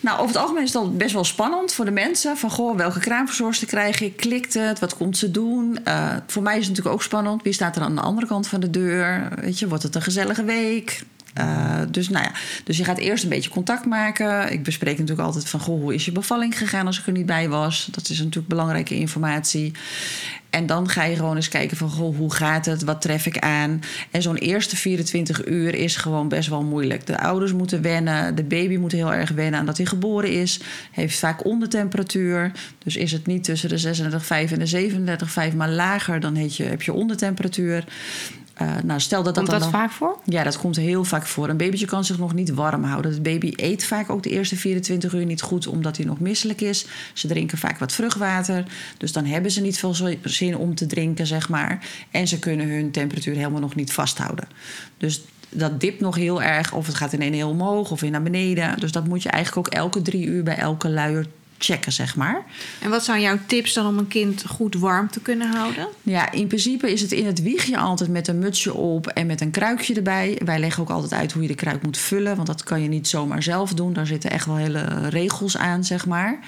Nou, 0.08 0.20
over 0.20 0.32
het 0.32 0.42
algemeen 0.42 0.64
is 0.64 0.76
al 0.76 0.92
best 0.92 1.12
wel 1.12 1.24
spannend 1.24 1.72
voor 1.72 1.84
de 1.84 1.90
mensen. 1.90 2.36
Van, 2.36 2.50
goh, 2.50 2.76
welke 2.76 3.00
kraamverzorgster 3.00 3.66
krijg 3.66 4.00
ik? 4.00 4.16
Klikt 4.16 4.54
het? 4.54 4.78
Wat 4.78 4.96
komt 4.96 5.16
ze 5.16 5.30
doen? 5.30 5.78
Eh, 5.84 6.16
voor 6.26 6.42
mij 6.42 6.52
is 6.52 6.60
het 6.60 6.68
natuurlijk 6.68 6.94
ook 6.94 7.02
spannend. 7.02 7.42
Wie 7.42 7.52
staat 7.52 7.76
er 7.76 7.82
aan 7.82 7.94
de 7.94 8.00
andere 8.00 8.26
kant 8.26 8.46
van 8.46 8.60
de 8.60 8.70
deur? 8.70 9.28
Weet 9.40 9.58
je, 9.58 9.68
wordt 9.68 9.82
het 9.82 9.94
een 9.94 10.02
gezellige 10.02 10.44
week? 10.44 11.02
Eh, 11.34 11.80
dus, 11.90 12.08
nou 12.08 12.24
ja, 12.24 12.32
dus 12.64 12.76
je 12.76 12.84
gaat 12.84 12.98
eerst 12.98 13.22
een 13.22 13.28
beetje 13.28 13.50
contact 13.50 13.84
maken. 13.84 14.52
Ik 14.52 14.62
bespreek 14.62 14.98
natuurlijk 14.98 15.26
altijd 15.26 15.48
van... 15.48 15.60
Goh, 15.60 15.80
hoe 15.80 15.94
is 15.94 16.04
je 16.04 16.12
bevalling 16.12 16.58
gegaan 16.58 16.86
als 16.86 16.98
ik 16.98 17.06
er 17.06 17.12
niet 17.12 17.26
bij 17.26 17.48
was? 17.48 17.88
Dat 17.90 18.08
is 18.08 18.18
natuurlijk 18.18 18.48
belangrijke 18.48 18.94
informatie. 18.94 19.72
En 20.50 20.66
dan 20.66 20.88
ga 20.88 21.04
je 21.04 21.16
gewoon 21.16 21.36
eens 21.36 21.48
kijken 21.48 21.76
van... 21.76 21.90
Goh, 21.90 22.16
hoe 22.16 22.32
gaat 22.32 22.66
het? 22.66 22.82
Wat 22.82 23.00
tref 23.00 23.26
ik 23.26 23.38
aan? 23.38 23.80
En 24.10 24.22
zo'n 24.22 24.36
eerste 24.36 24.76
24 24.76 25.46
uur 25.46 25.74
is 25.74 25.96
gewoon 25.96 26.28
best 26.28 26.48
wel 26.48 26.62
moeilijk. 26.62 27.06
De 27.06 27.18
ouders 27.18 27.52
moeten 27.52 27.82
wennen. 27.82 28.34
De 28.34 28.44
baby 28.44 28.76
moet 28.76 28.92
heel 28.92 29.14
erg 29.14 29.30
wennen 29.30 29.60
aan 29.60 29.66
dat 29.66 29.76
hij 29.76 29.86
geboren 29.86 30.32
is. 30.32 30.60
Heeft 30.92 31.18
vaak 31.18 31.44
ondertemperatuur. 31.44 32.52
Dus 32.78 32.96
is 32.96 33.12
het 33.12 33.26
niet 33.26 33.44
tussen 33.44 33.68
de 33.68 34.10
36,5 34.48 34.52
en 34.52 34.58
de 34.58 35.48
37,5... 35.50 35.56
maar 35.56 35.70
lager, 35.70 36.20
dan 36.20 36.34
heet 36.34 36.56
je, 36.56 36.64
heb 36.64 36.82
je 36.82 36.92
ondertemperatuur. 36.92 37.84
Eh, 38.58 38.76
nou, 38.84 39.00
stel 39.00 39.22
dat 39.22 39.34
dat 39.34 39.44
Komt 39.44 39.60
dan 39.60 39.70
dat 39.70 39.80
vaak 39.80 39.90
voor? 39.90 40.18
ja, 40.24 40.42
dat 40.42 40.58
komt 40.58 40.76
heel 40.76 41.04
vaak 41.04 41.26
voor. 41.26 41.48
Een 41.48 41.56
babytje 41.56 41.86
kan 41.86 42.04
zich 42.04 42.18
nog 42.18 42.34
niet 42.34 42.54
warm 42.54 42.84
houden. 42.84 43.10
Het 43.10 43.22
baby 43.22 43.52
eet 43.56 43.84
vaak 43.84 44.10
ook 44.10 44.22
de 44.22 44.30
eerste 44.30 44.56
24 44.56 45.12
uur 45.12 45.24
niet 45.24 45.42
goed, 45.42 45.66
omdat 45.66 45.96
hij 45.96 46.06
nog 46.06 46.20
misselijk 46.20 46.60
is. 46.60 46.86
Ze 47.12 47.26
drinken 47.26 47.58
vaak 47.58 47.78
wat 47.78 47.92
vruchtwater. 47.92 48.64
Dus 48.96 49.12
dan 49.12 49.24
hebben 49.24 49.50
ze 49.50 49.60
niet 49.60 49.78
veel 49.78 49.94
zin 50.22 50.56
om 50.56 50.74
te 50.74 50.86
drinken, 50.86 51.26
zeg 51.26 51.48
maar. 51.48 51.86
En 52.10 52.28
ze 52.28 52.38
kunnen 52.38 52.68
hun 52.68 52.90
temperatuur 52.90 53.34
helemaal 53.34 53.60
nog 53.60 53.74
niet 53.74 53.92
vasthouden. 53.92 54.48
Dus 54.96 55.22
dat 55.50 55.80
dipt 55.80 56.00
nog 56.00 56.14
heel 56.14 56.42
erg, 56.42 56.72
of 56.72 56.86
het 56.86 56.94
gaat 56.94 57.12
in 57.12 57.22
een 57.22 57.34
heel 57.34 57.48
omhoog 57.48 57.90
of 57.90 58.00
weer 58.00 58.10
naar 58.10 58.22
beneden. 58.22 58.80
Dus 58.80 58.92
dat 58.92 59.06
moet 59.06 59.22
je 59.22 59.28
eigenlijk 59.28 59.66
ook 59.66 59.74
elke 59.74 60.02
drie 60.02 60.26
uur 60.26 60.42
bij 60.42 60.56
elke 60.56 60.88
luier 60.88 61.26
checken, 61.58 61.92
zeg 61.92 62.16
maar. 62.16 62.42
En 62.80 62.90
wat 62.90 63.04
zijn 63.04 63.20
jouw 63.20 63.38
tips 63.46 63.72
dan 63.74 63.86
om 63.86 63.98
een 63.98 64.08
kind 64.08 64.44
goed 64.46 64.74
warm 64.74 65.10
te 65.10 65.20
kunnen 65.20 65.50
houden? 65.54 65.88
Ja, 66.02 66.32
in 66.32 66.46
principe 66.46 66.92
is 66.92 67.00
het 67.00 67.12
in 67.12 67.26
het 67.26 67.42
wiegje 67.42 67.78
altijd 67.78 68.10
met 68.10 68.28
een 68.28 68.38
mutsje 68.38 68.74
op 68.74 69.06
en 69.06 69.26
met 69.26 69.40
een 69.40 69.50
kruikje 69.50 69.94
erbij. 69.94 70.40
Wij 70.44 70.58
leggen 70.58 70.82
ook 70.82 70.90
altijd 70.90 71.12
uit 71.12 71.32
hoe 71.32 71.42
je 71.42 71.48
de 71.48 71.54
kruik 71.54 71.82
moet 71.82 71.98
vullen, 71.98 72.34
want 72.34 72.46
dat 72.46 72.62
kan 72.62 72.82
je 72.82 72.88
niet 72.88 73.08
zomaar 73.08 73.42
zelf 73.42 73.74
doen. 73.74 73.92
Daar 73.92 74.06
zitten 74.06 74.30
echt 74.30 74.46
wel 74.46 74.56
hele 74.56 75.08
regels 75.08 75.56
aan, 75.56 75.84
zeg 75.84 76.06
maar. 76.06 76.38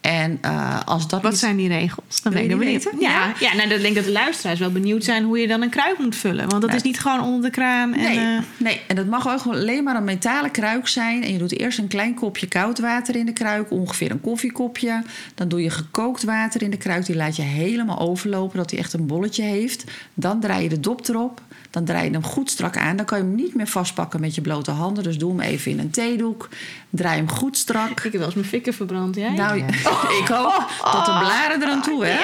En 0.00 0.38
eh, 0.40 0.80
als 0.84 1.08
dat 1.08 1.22
Wat 1.22 1.30
niet... 1.30 1.40
zijn 1.40 1.56
die 1.56 1.68
regels? 1.68 2.22
Dan 2.22 2.32
ben 2.32 2.42
ik 2.42 2.48
die 2.48 2.56
benieuwd. 2.58 2.88
Ja, 2.98 3.32
ja 3.40 3.54
nou, 3.54 3.68
dan 3.68 3.78
denk 3.78 3.84
ik 3.88 3.94
dat 3.94 4.04
de 4.04 4.12
luisteraars 4.12 4.58
wel 4.58 4.72
benieuwd 4.72 5.04
zijn 5.04 5.24
hoe 5.24 5.38
je 5.38 5.46
dan 5.48 5.62
een 5.62 5.70
kruik 5.70 5.98
moet 5.98 6.16
vullen. 6.16 6.48
Want 6.48 6.60
dat 6.62 6.70
Ja. 6.70 6.76
is 6.76 6.82
niet 6.82 7.00
gewoon 7.00 7.20
onder 7.22 7.42
de 7.42 7.50
kraan. 7.50 7.94
En, 7.94 8.02
Nee, 8.02 8.18
eh, 8.18 8.42
nee, 8.56 8.80
en 8.88 8.96
dat 8.96 9.06
mag 9.06 9.28
ook 9.28 9.40
gewoon 9.40 9.56
alleen 9.58 9.84
maar 9.84 9.96
een 9.96 10.04
metalen 10.04 10.50
kruik 10.50 10.88
zijn. 10.88 11.22
En 11.24 11.32
je 11.32 11.38
doet 11.38 11.58
eerst 11.58 11.78
een 11.78 11.88
klein 11.88 12.14
kopje 12.14 12.46
koud 12.46 12.78
water 12.78 13.16
in 13.16 13.26
de 13.26 13.32
kruik, 13.32 13.70
ongeveer 13.70 14.10
een 14.10 14.20
koffiekopje. 14.52 15.02
Dan 15.34 15.48
doe 15.48 15.62
je 15.62 15.70
gekookt 15.70 16.22
water 16.22 16.62
in 16.62 16.70
de 16.70 16.76
kruik, 16.76 17.06
die 17.06 17.16
laat 17.16 17.36
je 17.36 17.42
helemaal 17.42 17.98
overlopen, 17.98 18.56
dat 18.56 18.70
hij 18.70 18.78
echt 18.78 18.92
een 18.92 19.06
bolletje 19.06 19.42
heeft. 19.42 19.84
Dan 20.14 20.40
draai 20.40 20.62
je 20.62 20.68
de 20.68 20.80
dop 20.80 21.08
erop, 21.08 21.40
dan 21.70 21.84
draai 21.84 22.04
je 22.04 22.10
hem 22.10 22.24
goed 22.24 22.50
strak 22.50 22.76
aan. 22.76 22.96
Dan 22.96 23.06
kan 23.06 23.18
je 23.18 23.24
hem 23.24 23.34
niet 23.34 23.54
meer 23.54 23.66
vastpakken 23.66 24.20
met 24.20 24.34
je 24.34 24.40
blote 24.40 24.70
handen, 24.70 25.02
dus 25.02 25.18
doe 25.18 25.30
hem 25.30 25.40
even 25.40 25.70
in 25.70 25.78
een 25.78 25.90
theedoek. 25.90 26.48
Draai 26.90 27.16
hem 27.16 27.28
goed 27.28 27.58
strak. 27.58 27.90
ik 27.90 28.02
heb 28.02 28.12
wel 28.12 28.24
eens 28.24 28.34
mijn 28.34 28.46
fikken 28.46 28.74
verbrand. 28.74 29.16
Jij? 29.16 29.30
Nou, 29.30 29.58
ik 30.22 30.30
ook. 30.30 30.70
Tot 30.92 31.04
de 31.04 31.16
blaren 31.18 31.62
eraan 31.62 31.82
toe, 31.82 32.04
hè? 32.06 32.18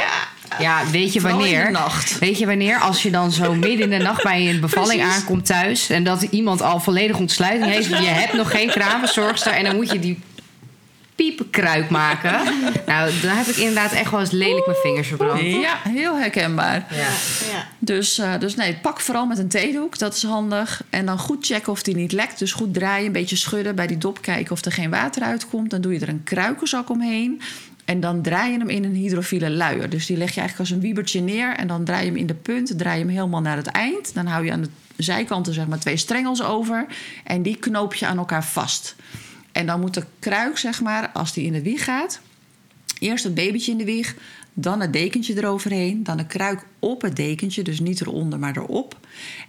Ja, 0.59 0.91
weet 0.91 1.13
je 1.13 1.21
wanneer? 1.21 1.79
Weet 2.21 2.39
je 2.39 2.47
wanneer? 2.47 2.79
Als 2.81 3.03
je 3.03 3.11
dan 3.11 3.33
zo 3.33 3.55
midden 3.55 3.81
in 3.81 3.99
de 3.99 4.05
nacht 4.05 4.23
bij 4.23 4.51
een 4.51 4.61
bevalling 4.61 5.01
Precies. 5.01 5.21
aankomt 5.21 5.47
thuis... 5.47 5.91
en 5.91 6.05
dat 6.05 6.23
iemand 6.23 6.63
al 6.63 6.81
volledig 6.81 7.19
ontsluiting 7.19 7.71
heeft... 7.71 7.89
je 7.89 7.95
hebt 7.95 8.33
nog 8.33 8.51
geen 8.51 8.69
kraamverzorgster... 8.69 9.53
en 9.53 9.65
dan 9.65 9.77
moet 9.77 9.91
je 9.91 9.99
die 9.99 10.19
piepenkruik 11.21 11.91
maken. 11.91 12.39
Nou, 12.87 13.11
dan 13.23 13.37
heb 13.37 13.47
ik 13.47 13.57
inderdaad 13.57 13.93
echt 13.93 14.11
wel 14.11 14.21
eens 14.21 14.31
lelijk 14.31 14.67
mijn 14.67 14.79
vingers 14.79 15.09
verbrand. 15.09 15.41
Ja, 15.41 15.79
heel 15.89 16.19
herkenbaar. 16.19 16.87
Ja. 16.91 16.97
Ja. 17.53 17.67
Dus, 17.79 18.19
eh, 18.19 18.39
dus 18.39 18.55
nee, 18.55 18.77
pak 18.83 19.01
vooral 19.01 19.27
met 19.27 19.39
een 19.39 19.49
theedoek, 19.49 19.99
dat 19.99 20.15
is 20.15 20.23
handig. 20.23 20.83
En 20.91 21.07
dan 21.07 21.19
goed 21.19 21.47
checken 21.47 21.73
of 21.73 21.83
die 21.83 21.95
niet 21.95 22.13
lekt. 22.13 22.39
Dus 22.39 22.53
goed 22.53 22.75
draaien, 22.75 23.07
een 23.07 23.13
beetje 23.13 23.37
schudden, 23.37 23.75
bij 23.75 23.87
die 23.87 23.99
dop 23.99 24.23
kijken 24.23 24.53
of 24.53 24.65
er 24.65 24.73
geen 24.73 24.91
water 24.91 25.23
uitkomt. 25.23 25.71
Dan 25.71 25.81
doe 25.81 25.93
je 25.93 26.01
er 26.01 26.09
een 26.09 26.25
kruikenzak 26.25 26.91
omheen. 26.91 27.41
En 27.85 28.01
dan 28.01 28.23
draai 28.23 28.53
je 28.53 28.59
hem 28.59 28.69
in 28.69 28.85
een 28.85 28.95
hydrofiele 28.95 29.51
luier. 29.51 29.91
Dus 29.91 30.07
die 30.07 30.17
leg 30.17 30.35
je 30.35 30.41
eigenlijk 30.41 30.71
als 30.71 30.79
een 30.79 30.85
wiebertje 30.85 31.21
neer. 31.21 31.57
En 31.57 31.67
dan 31.67 31.85
draai 31.85 32.05
je 32.05 32.11
hem 32.11 32.19
in 32.19 32.27
de 32.27 32.35
punt, 32.35 32.79
draai 32.79 32.99
je 32.99 33.05
hem 33.05 33.15
helemaal 33.15 33.41
naar 33.41 33.57
het 33.57 33.67
eind. 33.67 34.15
Dan 34.15 34.27
hou 34.27 34.45
je 34.45 34.53
aan 34.53 34.63
de 34.63 35.03
zijkanten 35.03 35.55
zeg 35.55 35.67
maar 35.67 35.79
twee 35.79 35.97
strengels 35.97 36.43
over. 36.43 36.87
En 37.25 37.43
die 37.43 37.57
knoop 37.57 37.95
je 37.95 38.07
aan 38.07 38.19
elkaar 38.19 38.45
vast. 38.45 38.97
En 39.61 39.67
dan 39.67 39.81
moet 39.81 39.95
de 39.95 40.05
kruik, 40.19 40.59
zeg 40.59 40.81
maar, 40.81 41.09
als 41.09 41.33
die 41.33 41.45
in 41.45 41.53
de 41.53 41.63
wieg 41.63 41.85
gaat... 41.85 42.21
Eerst 42.99 43.25
het 43.25 43.35
babytje 43.35 43.73
in 43.73 43.79
de 43.79 43.85
wieg, 43.85 44.15
dan 44.55 44.81
het 44.81 44.93
dekentje 44.93 45.37
eroverheen, 45.37 46.03
dan 46.03 46.17
de 46.17 46.27
kruik 46.27 46.67
op 46.79 47.03
het 47.03 47.17
dekentje, 47.17 47.63
dus 47.63 47.81
niet 47.81 48.01
eronder, 48.01 48.39
maar 48.39 48.57
erop. 48.57 48.99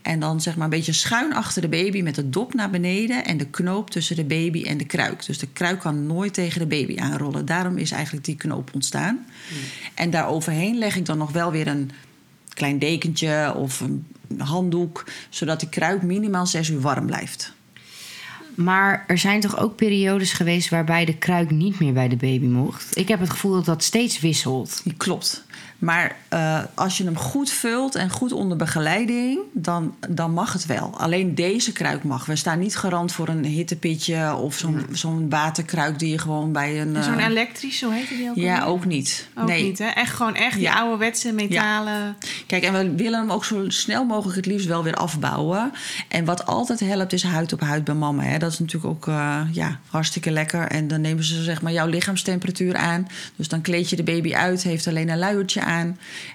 En 0.02 0.20
dan 0.20 0.42
zeg 0.42 0.56
maar 0.56 0.64
een 0.64 0.70
beetje 0.70 0.94
schuin 0.94 1.34
achter 1.34 1.62
de 1.62 1.68
baby 1.68 2.02
met 2.02 2.16
de 2.16 2.30
dop 2.30 2.54
naar 2.54 2.70
beneden 2.70 3.26
en 3.26 3.38
de 3.38 3.46
knoop 3.46 3.90
tussen 3.90 4.16
de 4.16 4.24
baby 4.24 4.64
en 4.64 4.78
de 4.78 4.86
kruik. 4.86 5.26
Dus 5.26 5.38
de 5.38 5.48
kruik 5.48 5.80
kan 5.80 6.08
nooit 6.08 6.34
tegen 6.34 6.60
de 6.60 6.68
baby 6.68 7.00
aanrollen. 7.00 7.46
Daarom 7.46 7.78
is 7.78 7.92
eigenlijk 7.92 8.26
die 8.26 8.36
knoop 8.36 8.70
ontstaan. 8.74 9.26
En 9.94 10.10
daaroverheen 10.10 10.78
leg 10.78 10.96
ik 10.96 11.06
dan 11.06 11.18
nog 11.18 11.32
wel 11.32 11.52
weer 11.52 11.68
een 11.68 11.92
klein 12.54 12.80
dekentje 12.80 13.54
of 13.56 13.80
een 13.80 14.06
handdoek, 14.38 15.06
zodat 15.30 15.60
die 15.60 15.70
kruik 15.70 16.02
minimaal 16.02 16.46
zes 16.46 16.70
uur 16.70 16.82
warm 16.82 17.06
blijft. 17.06 17.54
Maar 18.56 19.04
er 19.08 19.18
zijn 19.18 19.40
toch 19.40 19.58
ook 19.58 19.76
periodes 19.76 20.34
geweest... 20.34 20.70
waarbij 20.70 21.06
de 21.06 21.18
kruik 21.18 21.50
niet 21.52 21.80
meer 21.80 21.94
bij 21.94 22.08
de 22.08 22.16
baby 22.16 22.46
mocht? 22.46 22.98
Ik 22.98 23.08
heb 23.08 23.20
het 23.20 23.30
gevoel 23.30 23.54
dat 23.54 23.66
dat 23.66 23.84
steeds 23.84 24.20
wisselt. 24.20 24.84
Klopt. 24.98 25.44
Maar 25.82 26.16
eh, 26.28 26.60
als 26.74 26.98
je 26.98 27.04
hem 27.04 27.18
goed 27.18 27.50
vult 27.52 27.96
en 27.96 28.10
goed 28.10 28.32
onder 28.32 28.58
begeleiding, 28.58 29.40
dan, 29.54 29.96
dan 30.10 30.34
mag 30.34 30.54
het 30.54 30.66
wel. 30.66 30.94
Alleen 30.98 31.36
deze 31.36 31.72
kruik 31.72 32.04
mag. 32.04 32.26
We 32.26 32.36
staan 32.36 32.60
niet 32.60 32.78
garant 32.78 33.12
voor 33.12 33.28
een 33.28 33.46
hittepitje 33.46 34.36
of 34.36 34.56
zo'n 34.58 34.86
zo'n 34.92 35.30
waterkruik 35.30 36.00
die 36.00 36.10
je 36.10 36.18
gewoon 36.18 36.52
bij 36.52 36.82
een. 36.82 36.96
En 36.96 37.04
Zo'n 37.04 37.20
eh, 37.20 37.26
elektrische, 37.26 37.86
hoe 37.86 37.94
heet 37.94 38.10
die 38.10 38.30
ook? 38.30 38.36
ja, 38.36 38.64
ook 38.64 38.86
niet. 38.86 39.28
Ook 39.36 39.48
nee. 39.48 39.64
niet, 39.64 39.80
hè? 39.80 39.86
Echt 39.88 40.14
gewoon 40.16 40.36
echt 40.36 40.54
die 40.54 40.64
Ja. 40.64 40.80
ouderwetse 40.80 41.32
metalen... 41.32 42.16
Kijk, 42.48 42.64
en 42.64 42.74
we 42.74 42.96
willen 42.96 43.20
hem 43.20 43.32
ook 43.32 43.46
zo 43.46 43.70
snel 43.70 44.06
mogelijk 44.06 44.36
het 44.36 44.46
liefst 44.46 44.68
wel 44.68 44.84
weer 44.84 44.96
afbouwen. 44.96 45.72
En 46.08 46.26
wat 46.26 46.46
altijd 46.46 46.80
helpt 46.80 47.14
is 47.14 47.24
huid 47.24 47.54
op 47.54 47.62
huid 47.62 47.84
bij 47.84 47.96
mama. 47.96 48.24
Hè. 48.24 48.38
Dat 48.38 48.52
is 48.52 48.60
natuurlijk 48.60 48.94
ook 48.94 49.08
eh, 49.08 49.42
ja, 49.52 49.80
hartstikke 49.88 50.32
lekker. 50.32 50.68
En 50.68 50.88
dan 50.88 51.02
nemen 51.02 51.24
ze 51.24 51.44
zeg 51.44 51.62
maar 51.62 51.72
jouw 51.72 51.88
lichaamstemperatuur 51.88 52.76
aan. 52.76 53.08
Dus 53.36 53.48
dan 53.48 53.62
kleed 53.62 53.90
je 53.90 53.96
de 53.96 54.04
baby 54.04 54.34
uit, 54.34 54.64
heeft 54.64 54.88
alleen 54.88 55.10
een 55.10 55.18
luiertje 55.20 55.62
aan. 55.62 55.70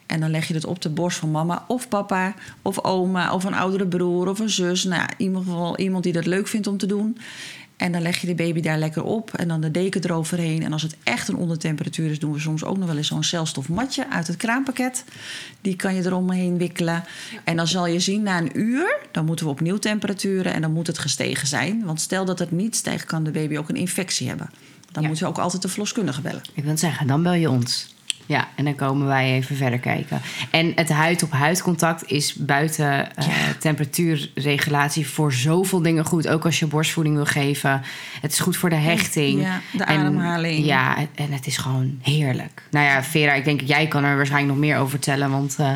En 0.07 0.21
dan 0.21 0.31
leg 0.31 0.49
je 0.49 0.55
het 0.55 0.65
op 0.65 0.83
de 0.83 0.89
borst 0.91 1.19
van 1.19 1.31
mama 1.31 1.65
of 1.69 1.89
papa 1.89 2.35
of 2.63 2.85
oma 2.85 3.33
of 3.33 3.45
een 3.45 3.55
oudere 3.55 3.87
broer 3.87 4.29
of 4.29 4.39
een 4.39 4.51
zus. 4.51 4.85
Nou, 4.85 5.03
in 5.17 5.27
ieder 5.27 5.39
geval 5.39 5.79
iemand 5.79 6.05
die 6.05 6.13
dat 6.13 6.27
leuk 6.27 6.49
vindt 6.49 6.67
om 6.67 6.77
te 6.79 6.87
doen. 6.87 7.19
En 7.77 7.93
dan 7.93 8.03
leg 8.03 8.21
je 8.21 8.27
de 8.27 8.35
baby 8.35 8.61
daar 8.61 8.79
lekker 8.79 9.03
op 9.05 9.35
en 9.35 9.49
dan 9.49 9.61
de 9.61 9.71
deken 9.71 10.05
eroverheen. 10.05 10.63
En 10.63 10.73
als 10.73 10.83
het 10.83 10.97
echt 11.03 11.29
een 11.29 11.37
ondertemperatuur 11.37 12.11
is, 12.11 12.19
doen 12.19 12.33
we 12.33 12.39
soms 12.41 12.65
ook 12.65 12.77
nog 12.77 12.87
wel 12.87 12.97
eens 12.97 13.07
zo'n 13.09 13.23
celstofmatje 13.23 14.11
uit 14.11 14.27
het 14.27 14.37
kraampakket. 14.37 15.05
Die 15.61 15.77
kan 15.77 15.95
je 15.95 16.05
eromheen 16.05 16.59
wikkelen. 16.59 17.05
En 17.45 17.57
dan 17.57 17.67
zal 17.67 17.87
je 17.87 18.01
zien 18.01 18.23
na 18.23 18.39
een 18.39 18.59
uur, 18.61 18.99
dan 19.11 19.25
moeten 19.25 19.45
we 19.45 19.51
opnieuw 19.51 19.77
temperaturen 19.79 20.53
en 20.55 20.61
dan 20.61 20.73
moet 20.73 20.87
het 20.87 20.99
gestegen 20.99 21.47
zijn. 21.47 21.85
Want 21.85 22.01
stel 22.01 22.25
dat 22.25 22.39
het 22.39 22.51
niet 22.51 22.77
stijgt, 22.77 23.05
kan 23.05 23.25
de 23.25 23.31
baby 23.31 23.57
ook 23.57 23.69
een 23.69 23.77
infectie 23.77 24.29
hebben. 24.29 24.51
Dan 24.93 25.03
Ja. 25.03 25.09
moeten 25.09 25.27
we 25.27 25.33
ook 25.33 25.39
altijd 25.39 25.63
de 25.63 25.69
verloskundige 25.69 26.21
bellen. 26.21 26.43
Ik 26.55 26.65
wil 26.65 26.79
zeggen, 26.79 27.07
dan 27.07 27.23
bel 27.23 27.33
je 27.33 27.51
ons. 27.51 27.95
Ja, 28.27 28.49
en 28.55 28.65
dan 28.65 28.75
komen 28.75 29.07
wij 29.07 29.33
even 29.33 29.57
verder 29.57 29.79
kijken. 29.79 30.21
En 30.51 30.73
het 30.75 30.89
huid-op-huid 30.89 31.63
contact 31.63 32.11
is 32.11 32.35
buiten 32.35 33.17
eh, 33.17 33.27
temperatuurregulatie 33.61 35.07
voor 35.09 35.33
zoveel 35.33 35.83
dingen 35.83 36.05
goed. 36.05 36.29
Ook 36.29 36.45
als 36.45 36.59
je 36.59 36.67
borstvoeding 36.67 37.17
wil 37.17 37.25
geven. 37.27 37.83
Het 38.21 38.33
is 38.33 38.39
goed 38.39 38.57
voor 38.57 38.71
de 38.71 38.77
hechting. 38.77 39.41
Ja, 39.41 39.61
de 39.73 39.85
En- 39.85 39.99
ademhaling. 39.99 40.65
Ja, 40.65 40.97
en 41.15 41.33
het 41.33 41.47
is 41.47 41.57
gewoon 41.57 41.99
heerlijk. 42.03 42.63
Nou 42.71 42.87
ja, 42.87 43.03
Vera, 43.05 43.33
ik 43.33 43.45
denk 43.45 43.61
jij 43.61 43.87
kan 43.87 44.05
er 44.05 44.17
waarschijnlijk 44.17 44.53
nog 44.53 44.63
meer 44.67 44.77
over 44.77 44.91
vertellen. 44.91 45.31
Want 45.31 45.57
eh, 45.59 45.73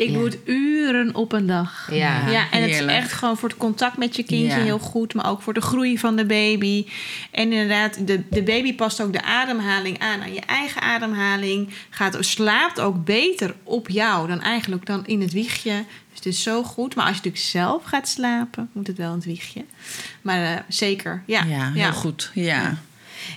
Ik 0.00 0.08
Ja. 0.08 0.12
doe 0.14 0.24
het 0.24 0.38
uren 0.44 1.14
op 1.14 1.32
een 1.32 1.46
dag. 1.46 1.88
Ja. 1.92 2.28
Ja, 2.28 2.50
en 2.50 2.62
het 2.62 2.70
is 2.70 2.80
echt 2.80 3.12
gewoon 3.12 3.36
voor 3.36 3.48
het 3.48 3.58
contact 3.58 3.96
met 3.96 4.16
je 4.16 4.22
kindje 4.22 4.56
Ja. 4.58 4.62
heel 4.64 4.78
goed, 4.78 5.14
maar 5.14 5.30
ook 5.30 5.42
voor 5.42 5.54
de 5.54 5.60
groei 5.60 5.98
van 5.98 6.16
de 6.16 6.24
baby. 6.26 6.86
En 7.30 7.52
inderdaad, 7.52 8.06
de, 8.06 8.22
de 8.30 8.42
baby 8.42 8.74
past 8.74 9.00
ook 9.02 9.12
de 9.12 9.22
ademhaling 9.22 9.98
aan 9.98 10.20
aan 10.22 10.32
je 10.34 10.40
eigen 10.40 10.82
ademhaling. 10.82 11.68
Gaat, 11.90 12.16
slaapt 12.20 12.80
ook 12.80 13.04
beter 13.04 13.54
op 13.62 13.88
jou 13.88 14.28
dan 14.28 14.40
eigenlijk 14.40 14.86
dan 14.86 15.06
in 15.06 15.20
het 15.20 15.32
wiegje. 15.32 15.72
Dus 16.08 16.18
het 16.18 16.26
is 16.26 16.42
zo 16.42 16.62
goed. 16.62 16.94
Maar 16.94 17.06
als 17.06 17.16
je 17.16 17.22
natuurlijk 17.24 17.50
zelf 17.52 17.84
gaat 17.84 18.08
slapen, 18.08 18.70
moet 18.72 18.86
het 18.86 18.96
wel 18.96 19.08
in 19.08 19.14
het 19.16 19.24
wiegje. 19.24 19.64
Maar 20.22 20.42
eh, 20.42 20.60
zeker, 20.68 21.22
ja. 21.26 21.44
Ja, 21.44 21.70
heel 21.74 21.92
goed. 21.92 22.30
Ja. 22.34 22.78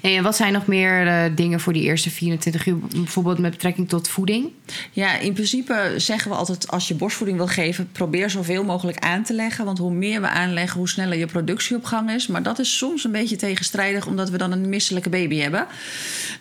En 0.02 0.24
wat 0.24 0.36
zijn 0.36 0.54
nog 0.54 0.68
meer 0.68 1.08
eh, 1.08 1.24
dingen 1.36 1.60
voor 1.60 1.74
die 1.74 1.84
eerste 1.84 2.10
24 2.10 2.66
uur? 2.66 2.78
Bijvoorbeeld 2.78 3.38
met 3.38 3.52
betrekking 3.52 3.90
tot 3.90 4.08
voeding? 4.08 4.52
Ja, 4.92 5.18
in 5.18 5.34
principe 5.34 5.94
zeggen 5.98 6.32
we 6.32 6.38
altijd 6.38 6.68
als 6.68 6.88
je 6.88 6.96
borstvoeding 6.96 7.38
wil 7.38 7.48
geven, 7.48 7.90
probeer 7.92 8.30
zoveel 8.30 8.64
mogelijk 8.64 9.00
aan 9.00 9.24
te 9.24 9.34
leggen. 9.34 9.66
Want 9.66 9.78
hoe 9.78 9.94
meer 9.94 10.22
we 10.22 10.28
aanleggen, 10.28 10.78
hoe 10.78 10.90
sneller 10.90 11.18
je 11.18 11.26
productie 11.26 11.76
op 11.76 11.86
gang 11.86 12.12
is. 12.12 12.28
Maar 12.28 12.44
dat 12.44 12.60
is 12.60 12.78
soms 12.78 13.04
een 13.04 13.12
beetje 13.12 13.36
tegenstrijdig, 13.36 14.08
omdat 14.08 14.30
we 14.30 14.38
dan 14.38 14.52
een 14.52 14.70
misselijke 14.70 15.10
baby 15.10 15.38
hebben. 15.38 15.68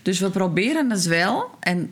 Dus 0.03 0.19
we 0.19 0.31
proberen 0.31 0.91
het 0.91 1.05
wel. 1.05 1.51
En 1.61 1.91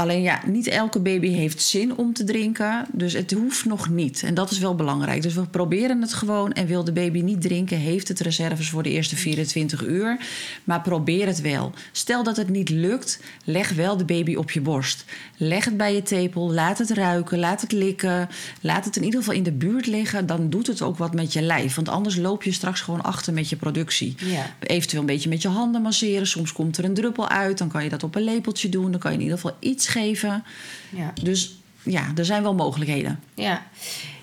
alleen 0.00 0.22
ja, 0.22 0.40
niet 0.46 0.66
elke 0.66 1.00
baby 1.00 1.28
heeft 1.28 1.62
zin 1.62 1.96
om 1.96 2.12
te 2.12 2.24
drinken. 2.24 2.86
Dus 2.92 3.12
het 3.12 3.32
hoeft 3.32 3.64
nog 3.64 3.88
niet. 3.88 4.22
En 4.22 4.34
dat 4.34 4.50
is 4.50 4.58
wel 4.58 4.74
belangrijk. 4.74 5.22
Dus 5.22 5.34
we 5.34 5.46
proberen 5.46 6.00
het 6.00 6.14
gewoon. 6.14 6.52
En 6.52 6.66
wil 6.66 6.84
de 6.84 6.92
baby 6.92 7.20
niet 7.20 7.40
drinken, 7.40 7.76
heeft 7.76 8.08
het 8.08 8.20
reserves 8.20 8.70
voor 8.70 8.82
de 8.82 8.90
eerste 8.90 9.16
24 9.16 9.86
uur. 9.86 10.18
Maar 10.64 10.80
probeer 10.80 11.26
het 11.26 11.40
wel. 11.40 11.72
Stel 11.92 12.22
dat 12.22 12.36
het 12.36 12.48
niet 12.48 12.68
lukt, 12.68 13.20
leg 13.44 13.72
wel 13.72 13.96
de 13.96 14.04
baby 14.04 14.34
op 14.34 14.50
je 14.50 14.60
borst. 14.60 15.04
Leg 15.36 15.64
het 15.64 15.76
bij 15.76 15.94
je 15.94 16.02
tepel, 16.02 16.52
laat 16.52 16.78
het 16.78 16.90
ruiken, 16.90 17.38
laat 17.38 17.60
het 17.60 17.72
likken. 17.72 18.28
Laat 18.60 18.84
het 18.84 18.96
in 18.96 19.04
ieder 19.04 19.18
geval 19.20 19.34
in 19.34 19.42
de 19.42 19.52
buurt 19.52 19.86
liggen. 19.86 20.26
Dan 20.26 20.50
doet 20.50 20.66
het 20.66 20.82
ook 20.82 20.98
wat 20.98 21.14
met 21.14 21.32
je 21.32 21.42
lijf. 21.42 21.74
Want 21.74 21.88
anders 21.88 22.16
loop 22.16 22.42
je 22.42 22.52
straks 22.52 22.80
gewoon 22.80 23.02
achter 23.02 23.32
met 23.32 23.48
je 23.48 23.56
productie. 23.56 24.14
Ja. 24.18 24.54
Eventueel 24.60 25.00
een 25.00 25.06
beetje 25.06 25.28
met 25.28 25.42
je 25.42 25.48
handen 25.48 25.82
masseren. 25.82 26.26
Soms 26.26 26.52
komt 26.52 26.78
er 26.78 26.84
een 26.84 26.94
druppel 26.94 27.28
uit. 27.28 27.58
Dan 27.58 27.68
kan 27.68 27.84
je 27.84 27.90
dat 27.90 28.02
op 28.02 28.14
een 28.14 28.22
lepeltje 28.22 28.68
doen. 28.68 28.90
Dan 28.90 29.00
kan 29.00 29.10
je 29.10 29.16
in 29.16 29.22
ieder 29.22 29.38
geval 29.38 29.56
iets 29.60 29.86
geven. 29.90 30.44
Ja. 30.88 31.12
Dus 31.22 31.58
ja, 31.82 32.06
er 32.14 32.24
zijn 32.24 32.42
wel 32.42 32.54
mogelijkheden. 32.54 33.20
Ja. 33.34 33.62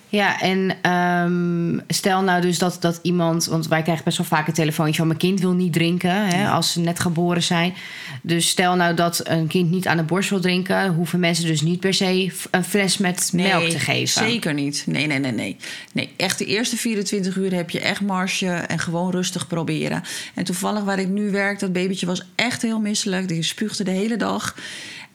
Ja, 0.10 0.42
en 0.42 0.76
ehm, 0.82 1.80
stel 1.88 2.22
nou 2.22 2.42
dus 2.42 2.58
dat, 2.58 2.78
dat 2.80 3.00
iemand... 3.02 3.46
Want 3.46 3.68
wij 3.68 3.82
krijgen 3.82 4.04
best 4.04 4.18
wel 4.18 4.28
vaak 4.28 4.48
een 4.48 4.54
telefoontje 4.54 4.96
van... 4.96 5.08
mijn 5.08 5.20
kind 5.20 5.40
wil 5.40 5.54
niet 5.54 5.74
drinken 5.74 6.28
hè, 6.28 6.50
als 6.50 6.72
ze 6.72 6.80
net 6.80 7.00
geboren 7.00 7.44
zijn. 7.44 7.74
Dus 8.22 8.50
stel 8.50 8.76
nou 8.76 8.94
dat 8.94 9.22
een 9.24 9.48
kind 9.48 9.72
niet 9.72 9.88
aan 9.88 9.98
de 9.98 10.04
borst 10.04 10.30
wil 10.30 10.40
drinken... 10.40 10.94
hoeven 10.94 11.20
mensen 11.20 11.46
dus 11.46 11.62
niet 11.62 11.80
per 11.80 11.94
se 11.94 12.32
een 12.52 12.64
fles 12.64 12.98
met 12.98 13.30
melk 13.34 13.70
te 13.70 13.80
geven. 13.80 14.08
Zeker 14.08 14.54
niet. 14.54 14.84
Nee, 14.86 15.08
nee, 15.08 15.20
nee, 15.20 15.32
nee. 15.32 15.58
Nee, 15.92 16.10
echt 16.18 16.38
de 16.38 16.46
eerste 16.46 16.78
24 16.78 17.36
uur 17.36 17.54
heb 17.54 17.70
je 17.70 17.80
echt 17.80 18.02
marge 18.02 18.48
en 18.48 18.80
gewoon 18.80 19.12
rustig 19.12 19.48
proberen. 19.48 20.04
En 20.34 20.44
toevallig 20.44 20.84
waar 20.84 21.00
ik 21.00 21.08
nu 21.08 21.32
werk, 21.32 21.60
dat 21.60 21.74
babytje 21.74 22.06
was 22.06 22.26
echt 22.36 22.62
heel 22.62 22.80
misselijk. 22.80 23.28
Die 23.28 23.44
spuugde 23.44 23.84
de 23.84 23.92
hele 23.92 24.18
dag. 24.18 24.56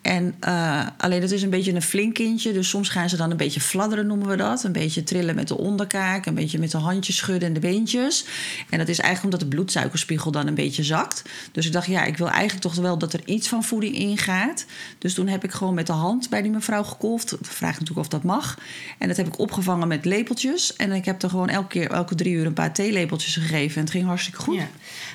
En 0.02 0.35
eh, 0.40 0.87
alleen 0.97 1.21
dat 1.21 1.30
is 1.30 1.42
een 1.42 1.50
beetje 1.50 1.75
een 1.75 1.82
flink 1.82 2.14
kindje. 2.14 2.52
Dus 2.52 2.68
soms 2.68 2.88
gaan 2.88 3.09
ze 3.09 3.16
dan 3.16 3.30
een 3.30 3.37
beetje 3.37 3.61
fladderen, 3.61 4.06
noemen 4.06 4.28
we 4.28 4.37
dat. 4.37 4.64
Een 4.64 4.73
beetje 4.73 5.04
trillen 5.04 5.35
met 5.35 5.49
de 5.49 5.59
onderkaak. 5.59 6.26
Een 6.26 6.35
beetje 6.35 6.59
met 6.59 6.71
de 6.71 6.78
handjes 6.78 7.16
schudden 7.16 7.49
en 7.49 7.54
de 7.54 7.61
beentjes. 7.61 8.25
En 8.71 8.78
dat 8.78 8.88
is 8.88 8.99
eigenlijk 8.99 9.25
omdat 9.25 9.40
de 9.40 9.56
bloedsuikerspiegel 9.56 10.30
dan 10.30 10.47
een 10.47 10.54
beetje 10.54 10.82
zakt. 10.82 11.23
Dus 11.52 11.66
ik 11.66 11.73
dacht, 11.73 11.87
ja, 11.87 12.04
ik 12.04 12.16
wil 12.16 12.28
eigenlijk 12.28 12.61
toch 12.61 12.75
wel 12.75 12.99
dat 12.99 13.12
er 13.12 13.21
iets 13.25 13.49
van 13.49 13.64
voeding 13.64 13.97
ingaat. 13.97 14.66
Dus 14.99 15.14
toen 15.14 15.28
heb 15.28 15.44
ik 15.44 15.52
gewoon 15.52 15.75
met 15.75 15.87
de 15.87 15.92
hand 15.92 16.30
bij 16.30 16.42
die 16.42 16.50
mevrouw 16.50 16.82
gekolfd. 16.82 17.32
Ik 17.32 17.38
vraag 17.47 17.73
natuurlijk 17.73 17.99
of 17.99 18.09
dat 18.09 18.23
mag. 18.23 18.59
En 18.99 19.09
dat 19.09 19.16
heb 19.16 19.26
ik 19.26 19.38
opgevangen 19.38 19.88
met 19.88 20.04
lepeltjes. 20.04 20.76
En 20.76 20.92
ik 20.92 21.04
heb 21.04 21.23
er 21.23 21.30
gewoon 21.30 21.49
elke 21.49 21.68
keer, 21.68 21.90
elke 21.90 22.14
drie 22.14 22.32
uur 22.32 22.47
een 22.47 22.52
paar 22.52 22.73
theelepeltjes 22.73 23.35
gegeven. 23.35 23.76
En 23.76 23.82
het 23.82 23.90
ging 23.90 24.06
hartstikke 24.06 24.40
goed. 24.40 24.54
Ja. 24.54 24.68